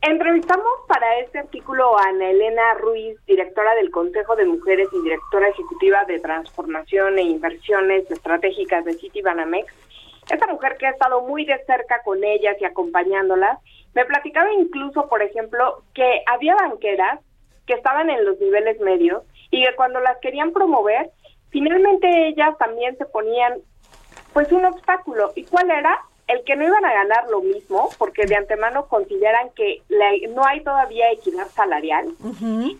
Entrevistamos 0.00 0.72
para 0.86 1.18
este 1.18 1.38
artículo 1.38 1.98
a 1.98 2.08
Ana 2.08 2.30
Elena 2.30 2.74
Ruiz, 2.74 3.18
directora 3.26 3.74
del 3.74 3.90
Consejo 3.90 4.36
de 4.36 4.46
Mujeres 4.46 4.88
y 4.92 5.02
directora 5.02 5.48
ejecutiva 5.48 6.04
de 6.04 6.20
Transformación 6.20 7.18
e 7.18 7.22
Inversiones 7.22 8.08
Estratégicas 8.10 8.84
de 8.84 8.94
Citibanamex. 8.94 9.66
Esta 10.30 10.46
mujer 10.46 10.76
que 10.78 10.86
ha 10.86 10.90
estado 10.90 11.22
muy 11.22 11.44
de 11.44 11.58
cerca 11.64 12.02
con 12.04 12.22
ellas 12.22 12.56
y 12.60 12.64
acompañándolas, 12.64 13.58
me 13.94 14.04
platicaba 14.04 14.52
incluso, 14.52 15.08
por 15.08 15.20
ejemplo, 15.22 15.82
que 15.94 16.22
había 16.26 16.54
banqueras 16.54 17.18
que 17.68 17.74
estaban 17.74 18.10
en 18.10 18.24
los 18.24 18.40
niveles 18.40 18.80
medios 18.80 19.22
y 19.50 19.62
que 19.62 19.76
cuando 19.76 20.00
las 20.00 20.18
querían 20.18 20.52
promover, 20.52 21.10
finalmente 21.50 22.28
ellas 22.28 22.56
también 22.58 22.96
se 22.96 23.04
ponían 23.04 23.60
pues 24.32 24.50
un 24.50 24.64
obstáculo. 24.64 25.32
¿Y 25.36 25.44
cuál 25.44 25.70
era? 25.70 25.96
El 26.26 26.44
que 26.44 26.56
no 26.56 26.66
iban 26.66 26.84
a 26.84 26.92
ganar 26.92 27.28
lo 27.30 27.40
mismo, 27.40 27.88
porque 27.96 28.26
de 28.26 28.36
antemano 28.36 28.86
consideran 28.86 29.48
que 29.56 29.82
no 30.30 30.44
hay 30.44 30.62
todavía 30.62 31.10
equidad 31.10 31.46
salarial. 31.48 32.06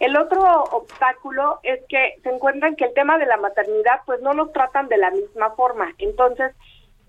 El 0.00 0.16
otro 0.16 0.42
obstáculo 0.72 1.58
es 1.62 1.80
que 1.88 2.16
se 2.22 2.28
encuentran 2.28 2.76
que 2.76 2.84
el 2.84 2.94
tema 2.94 3.16
de 3.18 3.24
la 3.26 3.38
maternidad 3.38 4.00
pues 4.04 4.20
no 4.20 4.34
los 4.34 4.52
tratan 4.52 4.88
de 4.88 4.98
la 4.98 5.10
misma 5.10 5.50
forma. 5.52 5.94
Entonces, 5.98 6.54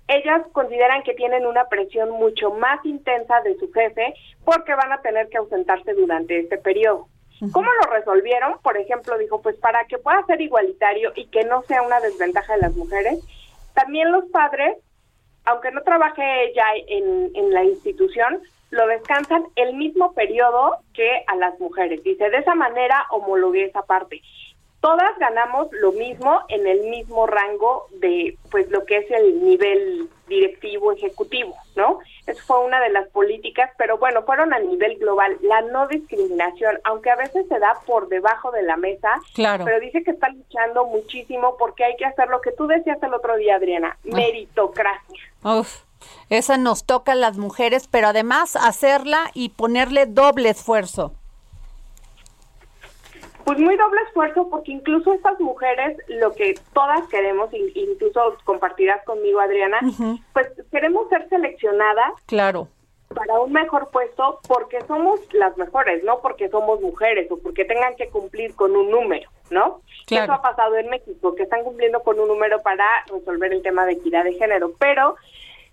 ellas 0.08 0.42
consideran 0.54 1.04
que 1.04 1.14
tienen 1.14 1.46
una 1.46 1.66
presión 1.66 2.10
mucho 2.12 2.52
más 2.52 2.84
intensa 2.86 3.42
de 3.42 3.56
su 3.58 3.72
jefe 3.72 4.14
porque 4.46 4.74
van 4.76 4.94
a 4.94 5.02
tener 5.02 5.28
que 5.28 5.38
ausentarse 5.38 5.94
durante 5.94 6.40
este 6.40 6.58
periodo. 6.58 7.08
¿Cómo 7.52 7.70
lo 7.74 7.92
resolvieron? 7.92 8.60
Por 8.62 8.78
ejemplo, 8.78 9.18
dijo, 9.18 9.42
pues 9.42 9.56
para 9.58 9.86
que 9.86 9.98
pueda 9.98 10.26
ser 10.26 10.42
igualitario 10.42 11.14
y 11.16 11.28
que 11.28 11.46
no 11.46 11.62
sea 11.64 11.82
una 11.82 12.00
desventaja 12.02 12.54
de 12.54 12.62
las 12.62 12.76
mujeres, 12.76 13.20
también 13.74 14.12
los 14.12 14.26
padres, 14.26 14.78
aunque 15.46 15.72
no 15.72 15.82
trabaje 15.84 16.54
ya 16.54 16.66
en, 16.88 17.32
en 17.34 17.54
la 17.54 17.64
institución, 17.64 18.42
lo 18.72 18.86
descansan 18.88 19.46
el 19.56 19.76
mismo 19.76 20.14
periodo 20.14 20.78
que 20.94 21.24
a 21.28 21.36
las 21.36 21.60
mujeres. 21.60 22.04
Dice, 22.04 22.30
de 22.30 22.38
esa 22.38 22.56
manera 22.56 23.06
homologué 23.10 23.66
esa 23.66 23.84
parte 23.84 24.22
todas 24.82 25.18
ganamos 25.20 25.68
lo 25.72 25.92
mismo 25.92 26.42
en 26.48 26.66
el 26.68 26.82
mismo 26.90 27.28
rango 27.28 27.88
de 28.00 28.38
pues 28.50 28.70
lo 28.70 28.86
que 28.86 28.98
es 28.98 29.12
el 29.12 29.44
nivel 29.44 30.10
directivo 30.28 30.92
ejecutivo, 30.94 31.56
¿no? 31.76 32.00
Eso 32.26 32.42
fue 32.46 32.64
una 32.64 32.80
de 32.80 32.90
las 32.90 33.08
políticas, 33.10 33.72
pero 33.78 33.98
bueno, 33.98 34.24
fueron 34.24 34.54
a 34.54 34.60
nivel 34.60 34.98
global. 35.00 35.38
La 35.42 35.62
no 35.62 35.88
discriminación, 35.88 36.80
aunque 36.84 37.10
a 37.10 37.16
veces 37.16 37.48
se 37.50 37.60
da 37.60 37.80
por 37.86 38.08
debajo 38.08 38.52
de 38.52 38.62
la 38.62 38.78
mesa, 38.78 39.10
claro. 39.34 39.66
pero 39.66 39.80
dice 39.80 40.04
que 40.04 40.12
está 40.12 40.30
luchando 40.30 40.86
muchísimo 40.86 41.58
porque 41.58 41.84
hay 41.84 41.96
que 41.98 42.06
hacer 42.06 42.30
lo 42.30 42.42
que 42.42 42.52
tú 42.52 42.68
decías 42.68 43.02
el 43.02 43.14
otro 43.14 43.36
día, 43.38 43.56
Adriana, 43.56 43.98
ah. 43.98 44.00
meritocracia. 44.04 45.20
Uf, 45.44 45.82
Esa 46.30 46.58
nos 46.58 46.86
toca 46.86 47.14
a 47.14 47.16
las 47.16 47.38
mujeres, 47.38 47.88
pero 47.88 48.08
además 48.08 48.56
hacerla 48.56 49.32
y 49.34 49.50
ponerle 49.50 50.06
doble 50.06 50.50
esfuerzo. 50.50 51.19
Pues 53.50 53.58
muy 53.58 53.76
doble 53.78 54.00
esfuerzo 54.04 54.48
porque 54.48 54.74
incluso 54.74 55.12
estas 55.12 55.40
mujeres, 55.40 55.98
lo 56.08 56.32
que 56.34 56.54
todas 56.72 57.08
queremos, 57.08 57.50
incluso 57.52 58.38
compartirás 58.44 59.04
conmigo 59.06 59.40
Adriana, 59.40 59.80
pues 60.34 60.50
queremos 60.72 61.10
ser 61.10 61.28
seleccionadas. 61.30 62.14
Claro 62.28 62.68
para 63.16 63.40
un 63.40 63.52
mejor 63.52 63.90
puesto 63.90 64.40
porque 64.48 64.82
somos 64.82 65.20
las 65.34 65.58
mejores, 65.58 66.04
no 66.04 66.20
porque 66.22 66.48
somos 66.50 66.80
mujeres 66.80 67.32
o 67.32 67.40
porque 67.40 67.66
tengan 67.66 67.96
que 67.96 68.10
cumplir 68.10 68.54
con 68.54 68.76
un 68.76 68.92
número, 68.92 69.32
¿no? 69.50 69.82
Eso 70.08 70.32
ha 70.32 70.44
pasado 70.44 70.78
en 70.78 70.92
México, 70.92 71.34
que 71.34 71.42
están 71.42 71.64
cumpliendo 71.64 72.02
con 72.02 72.20
un 72.20 72.28
número 72.28 72.60
para 72.62 72.86
resolver 73.12 73.52
el 73.52 73.64
tema 73.64 73.88
de 73.88 73.94
equidad 73.94 74.26
de 74.26 74.36
género, 74.36 74.74
pero 74.78 75.16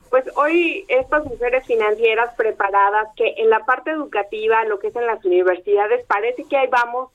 pues 0.09 0.25
hoy 0.35 0.87
estas 0.89 1.27
mujeres 1.27 1.67
financieras 1.67 2.35
preparadas 2.37 3.09
que 3.17 3.35
en 3.37 3.51
la 3.51 3.67
parte 3.67 3.91
educativa, 3.91 4.65
lo 4.65 4.79
que 4.79 4.87
es 4.87 4.97
en 4.97 5.07
las 5.07 5.23
universidades, 5.23 6.07
parece 6.07 6.45
que 6.45 6.57
ahí 6.57 6.69
vamos 6.69 7.11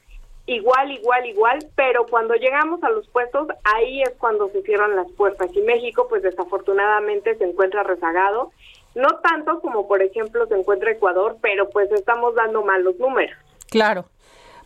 igual, 0.51 0.91
igual, 0.91 1.25
igual, 1.25 1.59
pero 1.75 2.05
cuando 2.05 2.35
llegamos 2.35 2.83
a 2.83 2.89
los 2.89 3.07
puestos, 3.09 3.47
ahí 3.63 4.01
es 4.01 4.11
cuando 4.17 4.49
se 4.49 4.61
cierran 4.63 4.95
las 4.95 5.11
puertas. 5.11 5.49
Y 5.55 5.61
México, 5.61 6.07
pues 6.09 6.23
desafortunadamente 6.23 7.35
se 7.37 7.45
encuentra 7.45 7.83
rezagado, 7.83 8.51
no 8.95 9.07
tanto 9.23 9.61
como 9.61 9.87
por 9.87 10.01
ejemplo 10.01 10.45
se 10.47 10.55
encuentra 10.55 10.91
Ecuador, 10.91 11.37
pero 11.41 11.69
pues 11.69 11.91
estamos 11.91 12.35
dando 12.35 12.63
malos 12.63 12.97
números. 12.99 13.37
Claro. 13.69 14.05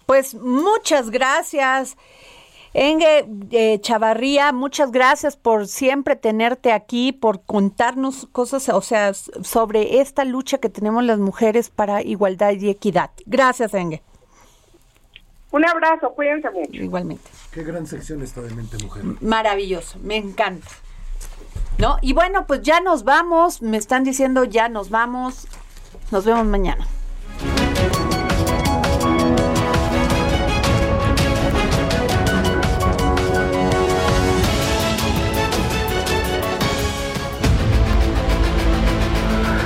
Pues 0.05 0.35
muchas 0.35 1.09
gracias. 1.09 1.97
Enge 2.73 3.25
eh, 3.51 3.79
Chavarría, 3.79 4.51
muchas 4.51 4.91
gracias 4.91 5.37
por 5.37 5.67
siempre 5.67 6.17
tenerte 6.17 6.73
aquí, 6.73 7.13
por 7.13 7.41
contarnos 7.41 8.27
cosas, 8.33 8.67
o 8.67 8.81
sea, 8.81 9.13
sobre 9.13 10.01
esta 10.01 10.25
lucha 10.25 10.57
que 10.57 10.67
tenemos 10.67 11.03
las 11.05 11.17
mujeres 11.17 11.69
para 11.69 12.01
igualdad 12.01 12.51
y 12.51 12.69
equidad. 12.69 13.11
Gracias, 13.25 13.73
Enge. 13.73 14.01
Un 15.51 15.65
abrazo, 15.65 16.11
cuídense 16.13 16.49
mucho. 16.49 16.83
Igualmente. 16.83 17.29
Qué 17.51 17.63
gran 17.63 17.87
sección 17.87 18.21
está 18.21 18.41
de 18.41 18.53
mente 18.53 18.77
mujer. 18.83 19.03
Maravilloso, 19.21 19.99
me 19.99 20.17
encanta. 20.17 20.67
¿No? 21.77 21.97
Y 22.01 22.13
bueno, 22.13 22.45
pues 22.45 22.61
ya 22.61 22.79
nos 22.79 23.03
vamos, 23.03 23.61
me 23.61 23.77
están 23.77 24.03
diciendo 24.03 24.43
ya 24.43 24.69
nos 24.69 24.89
vamos. 24.89 25.47
Nos 26.11 26.25
vemos 26.25 26.45
mañana. 26.45 26.87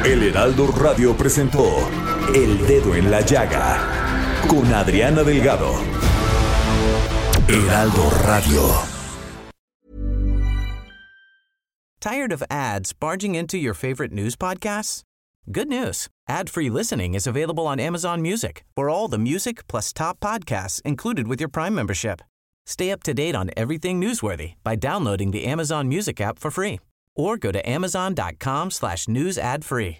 El 0.05 0.23
Heraldo 0.23 0.67
Radio 0.67 1.15
presentó 1.15 1.63
El 2.33 2.65
Dedo 2.65 2.95
en 2.95 3.11
la 3.11 3.21
Llaga 3.21 4.08
con 4.47 4.65
Adriana 4.73 5.23
Delgado. 5.23 5.73
Heraldo 7.47 8.09
Radio. 8.27 8.83
Tired 11.99 12.31
of 12.31 12.43
ads 12.49 12.93
barging 12.93 13.35
into 13.35 13.57
your 13.57 13.73
favorite 13.73 14.13
news 14.13 14.35
podcasts? 14.35 15.01
Good 15.51 15.67
news. 15.67 16.07
Ad-free 16.29 16.69
listening 16.69 17.13
is 17.13 17.27
available 17.27 17.67
on 17.67 17.79
Amazon 17.79 18.21
Music. 18.21 18.63
For 18.75 18.89
all 18.89 19.07
the 19.07 19.17
music 19.17 19.67
plus 19.67 19.91
top 19.91 20.19
podcasts 20.19 20.81
included 20.83 21.27
with 21.27 21.39
your 21.41 21.49
Prime 21.49 21.75
membership. 21.75 22.21
Stay 22.65 22.91
up 22.91 23.03
to 23.03 23.13
date 23.13 23.35
on 23.35 23.49
everything 23.57 23.99
newsworthy 23.99 24.53
by 24.63 24.75
downloading 24.75 25.31
the 25.31 25.45
Amazon 25.45 25.89
Music 25.89 26.21
app 26.21 26.39
for 26.39 26.51
free 26.51 26.79
or 27.15 27.35
go 27.35 27.51
to 27.51 27.69
amazon.com 27.69 28.71
slash 28.71 29.07
news 29.07 29.37
ad 29.37 29.65
free. 29.65 29.99